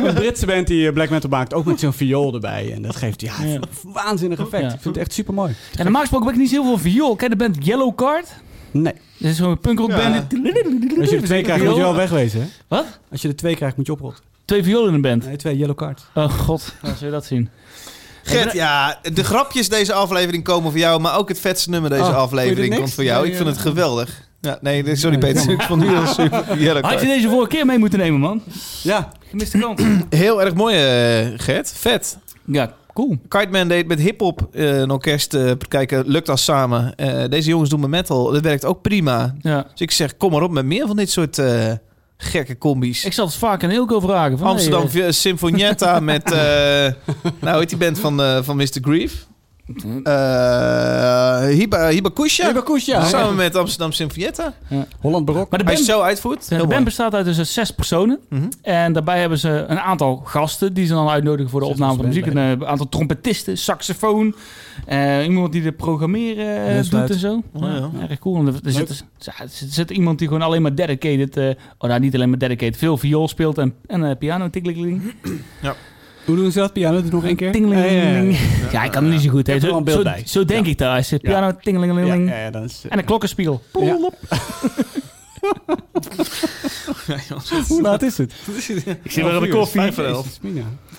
een 0.06 0.14
Britse 0.14 0.46
band 0.46 0.66
die 0.66 0.86
eh, 0.86 0.92
black 0.92 1.10
metal 1.10 1.30
maakt. 1.30 1.54
Ook 1.54 1.64
met 1.64 1.80
zo'n 1.80 1.92
viool 1.92 2.34
erbij. 2.34 2.72
En 2.72 2.82
dat 2.82 2.96
geeft 2.96 3.20
ja, 3.20 3.32
Ja. 3.42 3.54
een 3.54 3.62
waanzinnig 3.82 4.38
effect. 4.38 4.62
Ja. 4.62 4.72
Ik 4.72 4.80
vind 4.80 4.94
het 4.94 4.96
echt 4.96 5.12
super 5.12 5.34
mooi. 5.34 5.54
En 5.76 5.82
normaal 5.82 6.00
gesproken 6.00 6.26
heb 6.26 6.34
ik 6.36 6.40
niet 6.42 6.50
zo 6.50 6.62
heel 6.62 6.76
veel 6.78 6.90
viool. 6.92 7.16
Ken 7.16 7.28
je 7.30 7.36
de 7.36 7.44
band 7.44 7.66
Yellow 7.66 7.94
Card? 7.94 8.28
Nee. 8.70 8.92
Dat 9.18 9.30
is 9.30 9.36
zo'n 9.36 9.58
punkrock 9.58 9.88
band. 9.88 10.14
Als 11.00 11.10
je 11.10 11.16
er 11.16 11.22
twee 11.22 11.42
krijgt, 11.42 11.64
moet 11.64 11.74
je 11.74 11.80
wel 11.80 11.94
wegwezen. 11.94 12.40
Hè? 12.40 12.46
Wat? 12.68 12.84
Als 13.10 13.22
je 13.22 13.28
er 13.28 13.36
twee 13.36 13.56
krijgt, 13.56 13.76
moet 13.76 13.86
je 13.86 13.92
oprotten. 13.92 14.24
Twee 14.44 14.62
violen 14.62 14.88
in 14.88 14.94
een 14.94 15.00
band. 15.00 15.26
Nee, 15.26 15.36
twee 15.36 15.56
yellow 15.56 15.76
cards. 15.76 16.02
Oh 16.14 16.30
god, 16.30 16.74
waar 16.82 16.96
zul 16.96 17.06
je 17.06 17.12
dat 17.12 17.24
zien? 17.24 17.48
Gert, 18.22 18.52
ja, 18.52 18.98
de 19.12 19.24
grapjes 19.24 19.68
deze 19.68 19.92
aflevering 19.92 20.44
komen 20.44 20.70
voor 20.70 20.80
jou, 20.80 21.00
maar 21.00 21.18
ook 21.18 21.28
het 21.28 21.40
vetste 21.40 21.70
nummer 21.70 21.90
deze 21.90 22.02
Oh, 22.02 22.16
aflevering 22.16 22.68
dit 22.70 22.78
komt 22.78 22.94
voor 22.94 23.04
jou. 23.04 23.26
Ik 23.26 23.34
vind 23.34 23.48
het 23.48 23.58
geweldig. 23.58 24.28
Ja, 24.44 24.58
nee, 24.60 24.96
sorry 24.96 25.18
Peter, 25.18 25.50
ik 25.50 25.62
vond 25.62 25.82
nu 25.82 25.96
al 25.96 26.06
super. 26.20 26.58
Ja, 26.60 26.72
dat 26.74 26.84
Had 26.84 27.00
je 27.00 27.06
deze 27.06 27.28
vorige 27.28 27.48
keer 27.48 27.66
mee 27.66 27.78
moeten 27.78 27.98
nemen, 27.98 28.20
man? 28.20 28.42
Ja, 28.82 29.12
Gemiste 29.30 29.58
kans. 29.58 29.82
Heel 30.10 30.42
erg 30.42 30.54
mooi, 30.54 30.76
eh, 30.76 31.26
Gert. 31.36 31.72
Vet. 31.76 32.18
ja, 32.44 32.72
cool. 32.94 33.18
Kiteman 33.28 33.68
deed 33.68 33.86
met 33.86 34.00
hip-hop 34.00 34.48
eh, 34.52 34.78
een 34.78 34.90
orkest 34.90 35.34
eh, 35.34 35.50
kijken, 35.68 36.04
lukt 36.06 36.28
als 36.28 36.44
samen. 36.44 36.94
Eh, 36.94 37.24
deze 37.28 37.48
jongens 37.48 37.70
doen 37.70 37.80
met 37.80 37.90
metal, 37.90 38.32
dat 38.32 38.42
werkt 38.42 38.64
ook 38.64 38.82
prima. 38.82 39.34
Ja. 39.40 39.62
Dus 39.62 39.80
ik 39.80 39.90
zeg, 39.90 40.16
kom 40.16 40.32
maar 40.32 40.42
op 40.42 40.50
met 40.50 40.64
meer 40.64 40.86
van 40.86 40.96
dit 40.96 41.10
soort 41.10 41.38
eh, 41.38 41.72
gekke 42.16 42.58
combi's. 42.58 43.04
Ik 43.04 43.12
zal 43.12 43.26
het 43.26 43.34
vaak 43.34 43.64
aan 43.64 43.70
Ilko 43.70 44.00
vragen. 44.00 44.38
Van, 44.38 44.46
Amsterdam 44.46 44.86
hey, 44.90 45.00
hey, 45.00 45.12
Sinfonietta 45.12 46.00
met, 46.10 46.32
eh 46.32 46.92
nou 47.40 47.58
heet 47.58 47.68
die 47.68 47.78
band 47.78 47.98
van, 47.98 48.22
eh, 48.22 48.42
van 48.42 48.56
Mr. 48.56 48.78
Grief? 48.80 49.26
Eh 49.66 51.46
Hiba, 51.48 51.88
Hibakusha. 51.88 52.46
Hibakusha. 52.46 53.04
Samen 53.04 53.34
met 53.36 53.56
Amsterdam 53.56 53.92
Sinfonietta. 53.92 54.52
Holland 55.00 55.24
Barok. 55.24 55.50
Maar 55.50 55.58
de 55.64 55.70
Als 55.70 55.78
je 55.78 55.86
band, 55.86 55.98
zo 55.98 56.04
uitvoert, 56.04 56.48
de 56.48 56.56
band 56.56 56.70
mooi. 56.70 56.84
bestaat 56.84 57.14
uit 57.14 57.24
dus 57.24 57.52
zes 57.52 57.70
personen. 57.70 58.18
Mhm. 58.28 58.42
En 58.62 58.92
daarbij 58.92 59.20
hebben 59.20 59.38
ze 59.38 59.64
een 59.68 59.78
aantal 59.80 60.16
gasten 60.24 60.72
die 60.74 60.86
ze 60.86 60.92
dan 60.92 61.08
uitnodigen 61.08 61.50
voor 61.50 61.60
de 61.60 61.66
Zes 61.66 61.74
opname 61.74 61.94
van 61.94 62.02
de 62.02 62.08
muziek. 62.08 62.26
Een 62.26 62.60
eh, 62.60 62.68
aantal 62.68 62.88
trompetisten, 62.88 63.58
saxofoon. 63.58 64.34
eh, 64.86 65.24
iemand 65.24 65.52
die 65.52 65.62
de 65.62 65.72
programmeren 65.72 66.74
Ja, 66.74 66.82
doet 66.82 67.10
en 67.10 67.18
zo. 67.18 67.42
Oh, 67.52 67.62
ja. 67.62 67.90
Erg 68.08 68.18
cool. 68.18 68.38
En 68.38 68.46
er, 68.46 68.54
er 68.64 68.72
zit, 68.72 69.04
er 69.24 69.34
zit- 69.48 69.90
iemand 69.90 70.18
die 70.18 70.28
gewoon 70.28 70.42
alleen 70.42 70.62
maar 70.62 70.74
dedicated... 70.74 71.36
eh 71.36 71.48
oh, 71.78 71.88
nou, 71.88 72.00
niet 72.00 72.14
alleen 72.14 72.30
maar 72.30 72.38
dedicated. 72.38 72.76
Veel 72.76 72.96
viool 72.96 73.28
speelt 73.28 73.58
en, 73.58 73.74
en 73.86 74.04
eh, 74.04 74.16
piano. 74.18 74.50
Tikkeling. 74.50 75.02
Hoe 76.24 76.36
doen 76.36 76.52
ze 76.52 76.58
dat? 76.58 76.72
Piano, 76.72 77.02
doe 77.02 77.10
nog 77.10 77.24
één 77.24 77.36
keer. 77.36 77.56
Ja, 77.56 77.84
ja, 77.84 78.02
ja. 78.20 78.36
Ja, 78.72 78.84
ik 78.84 78.90
kan 78.90 79.04
het 79.04 79.12
niet 79.12 79.22
zo 79.22 79.30
goed. 79.30 79.46
hè. 79.46 79.60
Zo, 79.60 79.66
wel 79.66 79.76
een 79.76 79.84
beeld 79.84 79.96
zo, 79.96 80.02
bij. 80.02 80.22
zo 80.26 80.44
denk 80.44 80.64
Ja. 80.64 80.70
ik 80.70 80.78
daar. 80.78 81.08
Piano, 81.22 81.52
tingeling. 81.62 82.06
Ja, 82.06 82.14
ja, 82.14 82.38
ja, 82.44 82.50
dan 82.50 82.62
is, 82.64 82.84
En 82.88 82.98
een 82.98 83.04
klokkenspiegel. 83.04 83.62
Ja. 83.80 83.98
Hoe 87.68 87.82
laat 87.82 88.02
is 88.02 88.18
het? 88.18 88.32
Ik 89.02 89.10
zit 89.10 89.24
weer 89.24 89.32
aan 89.32 89.42
de 89.42 89.48
koffie. 89.48 89.80
Vijf 89.80 89.94
voor 89.94 90.04
elf. 90.04 90.38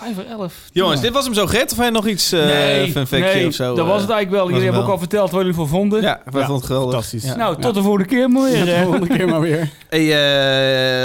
Jezus, 0.02 0.16
Mina. 0.16 0.16
Vijf 0.16 0.16
voor 0.16 0.40
elf. 0.40 0.54
Jongens, 0.72 1.02
dit 1.02 1.14
was 1.14 1.26
hem 1.26 1.34
zo, 1.34 1.46
Gert. 1.48 1.72
Of 1.72 1.78
hij 1.78 1.90
nog 1.90 2.08
iets 2.08 2.34
uh, 2.34 2.46
nee, 2.46 3.48
of 3.48 3.54
zo? 3.54 3.76
dat 3.76 3.86
eh? 3.86 3.92
was 3.92 4.02
het 4.02 4.10
eigenlijk 4.10 4.30
wel. 4.30 4.48
Jullie 4.50 4.64
hebben 4.64 4.82
ook 4.82 4.90
al 4.90 4.98
verteld 4.98 5.32
wat 5.32 5.40
jullie 5.40 5.56
voor 5.56 5.68
vonden. 5.68 6.02
Ja, 6.02 6.22
wij 6.26 6.42
Ja, 6.42 6.48
vonden 6.48 6.56
het 6.56 6.66
geweldig. 6.66 6.92
fantastisch. 6.94 7.24
Ja. 7.24 7.36
Nou, 7.36 7.62
tot 7.62 7.74
de 7.74 7.82
volgende 7.82 8.08
keer 8.08 8.30
maar 8.30 8.44
weer. 8.52 8.66
De 8.66 8.82
volgende 8.84 9.08
keer 9.08 9.28
maar 9.28 9.42
weer. 9.42 9.70
Hey, 9.90 10.04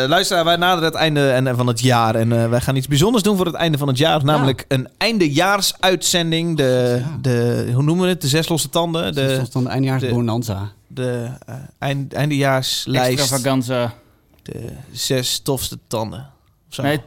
eh, 0.03 0.09
luisteraar, 0.09 0.45
wij 0.45 0.57
naderen 0.57 0.85
het 0.85 0.95
einde 0.95 1.31
en, 1.31 1.57
van 1.57 1.67
het 1.67 1.81
jaar. 1.81 2.15
En 2.15 2.33
eh, 2.43 2.49
wij 2.49 2.61
gaan 2.61 2.77
iets 2.77 2.89
bijzonders 2.89 3.23
doen 3.25 3.37
voor 3.37 3.47
het 3.47 3.55
einde 3.55 3.79
van 3.79 3.89
het 3.89 3.99
jaar. 3.99 4.25
Namelijk 4.25 4.65
een 4.69 4.89
eindejaarsuitzending. 4.99 6.57
De, 6.57 7.03
Ja. 7.05 7.19
de, 7.21 7.71
hoe 7.75 7.83
noemen 7.83 8.05
we 8.05 8.11
het? 8.11 8.21
De 8.21 8.29
zes 8.29 8.49
losse 8.49 8.69
tanden. 8.69 9.15
De, 9.15 9.43
dan 9.53 9.65
de 9.65 9.69
eindejaars 9.71 10.03
de- 10.03 10.09
bonanza. 10.09 10.73
de 10.87 11.29
eh, 11.47 11.55
eind, 11.79 12.13
eindejaarslijst. 12.13 13.19
Extravaganza. 13.21 13.93
De 14.43 14.67
zes 14.93 15.39
tofste 15.39 15.79
tanden. 15.87 16.27
Zo. 16.69 16.83
Nee, 16.83 17.01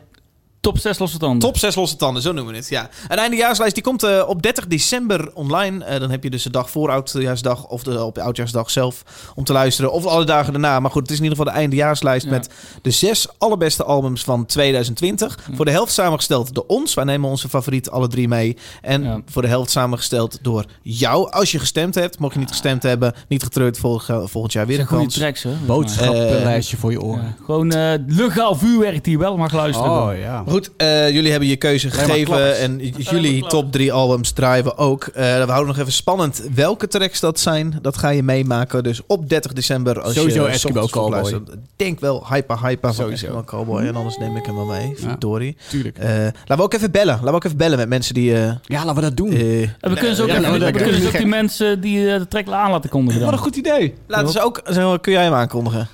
top 0.63 0.77
6 0.79 0.99
losse 0.99 1.17
tanden. 1.17 1.39
Top 1.39 1.57
6 1.57 1.75
losse 1.75 1.95
tanden, 1.95 2.21
zo 2.21 2.31
noemen 2.31 2.53
we 2.53 2.59
het. 2.59 2.69
Ja. 2.69 2.89
Een 3.07 3.17
eindejaarslijst 3.17 3.73
die 3.73 3.83
komt 3.83 4.03
eh, 4.03 4.23
op 4.27 4.41
30 4.41 4.67
december 4.67 5.31
online. 5.33 5.85
Eh, 5.85 5.99
dan 5.99 6.09
heb 6.11 6.23
je 6.23 6.29
dus 6.29 6.43
de 6.43 6.49
dag 6.49 6.69
voor 6.69 6.89
Oudjaarsdag 6.89 7.65
of 7.65 7.83
de, 7.83 8.03
op 8.03 8.17
Oudjaarsdag 8.17 8.69
zelf 8.71 9.03
om 9.35 9.43
te 9.43 9.53
luisteren. 9.53 9.91
Of 9.91 10.05
alle 10.05 10.25
dagen 10.25 10.51
daarna. 10.51 10.79
Maar 10.79 10.91
goed, 10.91 11.01
het 11.01 11.11
is 11.11 11.17
in 11.17 11.23
ieder 11.23 11.37
geval 11.37 11.53
de 11.53 11.59
eindejaarslijst 11.59 12.25
Ja. 12.25 12.31
met 12.31 12.49
de 12.81 12.91
zes 12.91 13.27
allerbeste 13.37 13.83
albums 13.83 14.23
van 14.23 14.45
2020. 14.45 15.37
Ja. 15.49 15.55
Voor 15.55 15.65
de 15.65 15.71
helft 15.71 15.93
samengesteld 15.93 16.53
door 16.53 16.63
ons. 16.67 16.93
Wij 16.93 17.03
nemen 17.03 17.29
onze 17.29 17.49
favorieten 17.49 17.91
alle 17.91 18.07
drie 18.07 18.27
mee. 18.27 18.57
En 18.81 19.03
Ja. 19.03 19.21
voor 19.25 19.41
de 19.41 19.47
helft 19.47 19.71
samengesteld 19.71 20.39
door 20.41 20.65
jou. 20.81 21.31
Als 21.31 21.51
je 21.51 21.59
gestemd 21.59 21.95
hebt. 21.95 22.19
Mocht 22.19 22.33
je 22.33 22.39
niet 22.39 22.49
gestemd 22.49 22.83
hebben, 22.83 23.13
niet 23.27 23.43
getreurd. 23.43 23.77
Volgend, 23.77 24.29
volgend 24.31 24.53
jaar 24.53 24.65
weer 24.67 24.79
een 24.79 24.85
goede 24.85 25.03
kans. 25.03 25.15
tracks, 25.15 25.43
hè. 25.43 25.51
Boodschappenlijstje 25.65 26.77
voor 26.77 26.91
je 26.91 26.97
Ja. 26.99 27.03
oren. 27.05 27.35
Gewoon 27.45 27.71
eh, 27.71 27.93
legaal 28.07 28.55
vuurwerk 28.55 29.03
die 29.03 29.13
je 29.13 29.19
wel 29.19 29.37
mag 29.37 29.53
luisteren. 29.53 29.91
Oh 29.91 30.17
ja. 30.17 30.43
Goed, 30.53 30.71
eh, 30.77 31.09
jullie 31.09 31.31
hebben 31.31 31.49
je 31.49 31.55
keuze 31.55 31.89
gegeven 31.91 32.57
en 32.59 32.79
jullie 32.97 33.47
top 33.47 33.71
drie 33.71 33.93
albums 33.93 34.31
draaien 34.31 34.63
we 34.63 34.77
ook. 34.77 35.03
Eh, 35.03 35.13
we 35.23 35.51
houden 35.51 35.67
nog 35.67 35.77
even 35.77 35.91
spannend 35.91 36.41
welke 36.55 36.87
tracks 36.87 37.19
dat 37.19 37.39
zijn. 37.39 37.79
Dat 37.81 37.97
ga 37.97 38.09
je 38.09 38.23
meemaken. 38.23 38.83
Dus 38.83 39.01
op 39.07 39.29
30 39.29 39.53
december 39.53 40.01
als 40.01 40.13
Sowieso 40.13 40.43
je 40.43 40.49
Eskimo 40.49 40.81
ochtends 40.81 40.91
Cowboy. 41.21 41.41
denk 41.75 41.99
wel 41.99 42.25
Hyper 42.29 42.59
Hyper 42.65 42.93
van 42.93 43.03
Sowieso. 43.03 43.25
Eskimo 43.25 43.43
Cowboy. 43.43 43.81
En 43.85 43.95
anders 43.95 44.17
neem 44.17 44.35
ik 44.35 44.45
hem 44.45 44.55
wel 44.55 44.65
mee. 44.65 44.87
Ja. 44.87 44.95
Verdorie. 44.95 45.57
Tuurlijk. 45.69 45.97
Eh, 45.97 46.09
laten 46.19 46.57
we 46.57 46.61
ook 46.61 46.73
even 46.73 46.91
bellen. 46.91 47.13
Laten 47.13 47.29
we 47.29 47.33
ook 47.35 47.43
even 47.43 47.57
bellen 47.57 47.77
met 47.77 47.89
mensen 47.89 48.13
die... 48.13 48.33
eh 48.35 48.51
Ja, 48.63 48.85
laten 48.85 48.95
we 48.95 49.01
dat 49.01 49.17
doen. 49.17 49.31
eh, 49.31 49.61
En 49.61 49.69
we 49.79 49.93
kunnen 49.93 50.15
ze 50.15 50.21
ook, 50.21 50.27
Ja, 50.27 50.37
even- 50.39 50.59
we 50.59 50.71
kunnen 50.71 51.01
ze 51.01 51.07
ook 51.07 51.17
die 51.17 51.25
mensen 51.25 51.81
die 51.81 52.11
eh, 52.11 52.19
de 52.19 52.27
track 52.27 52.47
aan 52.49 52.71
laten 52.71 52.89
kondigen 52.89 53.19
dan. 53.21 53.29
Wat 53.29 53.37
een 53.39 53.45
goed 53.45 53.55
idee. 53.55 53.93
laten 54.07 54.29
ze 54.29 54.41
ook... 54.41 54.61
zo, 54.71 54.97
kun 54.97 55.11
jij 55.11 55.23
hem 55.23 55.33
aankondigen? 55.33 55.87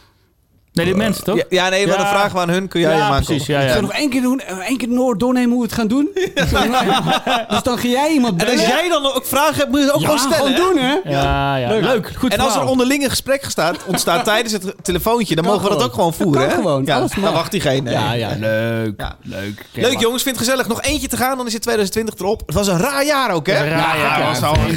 Nee, 0.73 0.85
de 0.85 0.95
mensen 0.95 1.23
toch? 1.23 1.35
Ja, 1.35 1.43
ja, 1.49 1.69
nee, 1.69 1.87
maar 1.87 1.95
Ja. 1.97 2.01
dan 2.03 2.11
vragen 2.11 2.33
we 2.33 2.39
aan 2.39 2.49
hun. 2.49 2.67
Kun 2.67 2.79
jij 2.81 2.95
Ja, 2.97 3.11
hem 3.13 3.23
precies. 3.23 3.45
Ja, 3.45 3.59
Ik 3.59 3.73
ja. 3.73 3.79
nog 3.81 3.91
één 3.91 4.09
keer 4.09 4.21
doen, 4.21 4.39
eh, 4.39 4.57
één 4.57 4.77
keer 4.77 4.89
door- 4.89 5.17
doornemen 5.17 5.49
hoe 5.51 5.59
we 5.59 5.65
het 5.65 5.73
gaan 5.75 5.87
doen. 5.87 6.09
dus 7.49 7.63
dan 7.63 7.77
ga 7.77 7.87
jij 7.87 8.11
iemand 8.11 8.31
En 8.31 8.37
bellen. 8.47 8.59
als 8.59 8.67
jij 8.67 8.89
dan 8.89 9.05
ook 9.05 9.25
vragen 9.25 9.55
hebt, 9.55 9.69
moet 9.69 9.79
je 9.79 9.85
het 9.85 9.93
ook 9.93 10.01
ja, 10.01 10.07
gewoon 10.07 10.31
stellen. 10.33 10.51
hè? 10.53 10.57
doen, 10.59 10.77
hè? 10.77 10.95
Ja, 11.11 11.55
ja. 11.55 11.67
Leuk. 11.69 11.81
Leuk. 11.83 12.11
Goed 12.17 12.33
En 12.33 12.39
als 12.39 12.55
er 12.55 12.63
onderling 12.65 13.03
een 13.03 13.09
gesprek 13.09 13.43
gestaat, 13.43 13.77
ontstaat 13.85 14.23
tijdens 14.25 14.53
het 14.53 14.73
telefoontje, 14.81 15.35
dan 15.35 15.43
Kan 15.43 15.53
mogen 15.53 15.69
we 15.71 15.77
dat 15.77 15.91
gewoon. 15.91 16.07
ook 16.07 16.15
gewoon 16.17 16.33
Dat 16.33 16.37
voeren. 16.37 16.41
kan 16.41 16.49
hè? 16.57 16.63
gewoon. 16.63 16.85
Ja, 16.85 16.95
Alles 16.97 17.11
dan 17.21 17.33
wacht 17.33 17.51
diegene. 17.51 17.91
Ja, 17.91 18.11
ja. 18.13 18.29
Leuk. 18.39 18.93
Ja. 18.99 19.15
Leuk. 19.23 19.65
Leuk 19.73 19.99
jongens, 19.99 20.23
vind 20.23 20.35
het 20.35 20.45
gezellig. 20.45 20.67
Nog 20.67 20.81
eentje 20.81 21.07
te 21.07 21.17
gaan, 21.17 21.37
dan 21.37 21.45
is 21.47 21.53
het 21.53 21.61
2020 21.61 22.15
erop. 22.19 22.41
Het 22.45 22.55
was 22.55 22.67
een 22.67 22.79
raar 22.79 23.05
jaar 23.05 23.31
ook, 23.31 23.47
hè? 23.47 23.57
Ja, 23.57 23.65
ja, 23.95 24.17
ja. 24.17 24.25
was 24.27 24.41
al- 24.43 24.55
wel. 24.55 24.67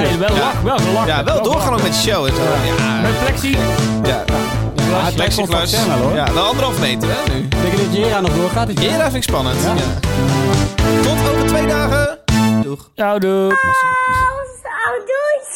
Nee, 0.00 0.18
wel 0.18 0.28
lach. 0.94 1.06
Ja, 1.06 1.24
wel 1.24 1.42
doorgaan 1.42 1.72
ook 1.74 1.82
met 1.82 1.92
de 1.92 1.98
show 2.10 2.26
en. 2.26 2.32
Ja, 2.34 3.00
Met 3.00 3.18
plexi. 3.32 3.56
ja. 4.04 4.24
Ja, 4.90 5.04
het 5.04 5.14
Plexiglas. 5.14 5.74
hoor. 5.74 6.14
Ja, 6.14 6.32
wel 6.32 6.44
anderhalf 6.44 6.78
meter, 6.78 7.08
hè, 7.08 7.32
nu. 7.34 7.48
Denk 7.48 7.72
je 7.74 7.84
dat 7.84 7.94
Jera 7.96 8.20
nog 8.20 8.34
doorgaat? 8.34 8.80
Jera 8.80 9.02
vind 9.02 9.14
ik 9.14 9.22
spannend. 9.22 9.62
Ja. 9.62 9.74
Ja. 9.74 11.02
Tot 11.02 11.30
over 11.32 11.46
twee 11.46 11.66
dagen. 11.66 12.18
Doeg. 12.62 12.90
Oh, 12.96 13.18
doei, 13.20 13.54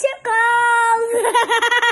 sukkel. 0.00 1.82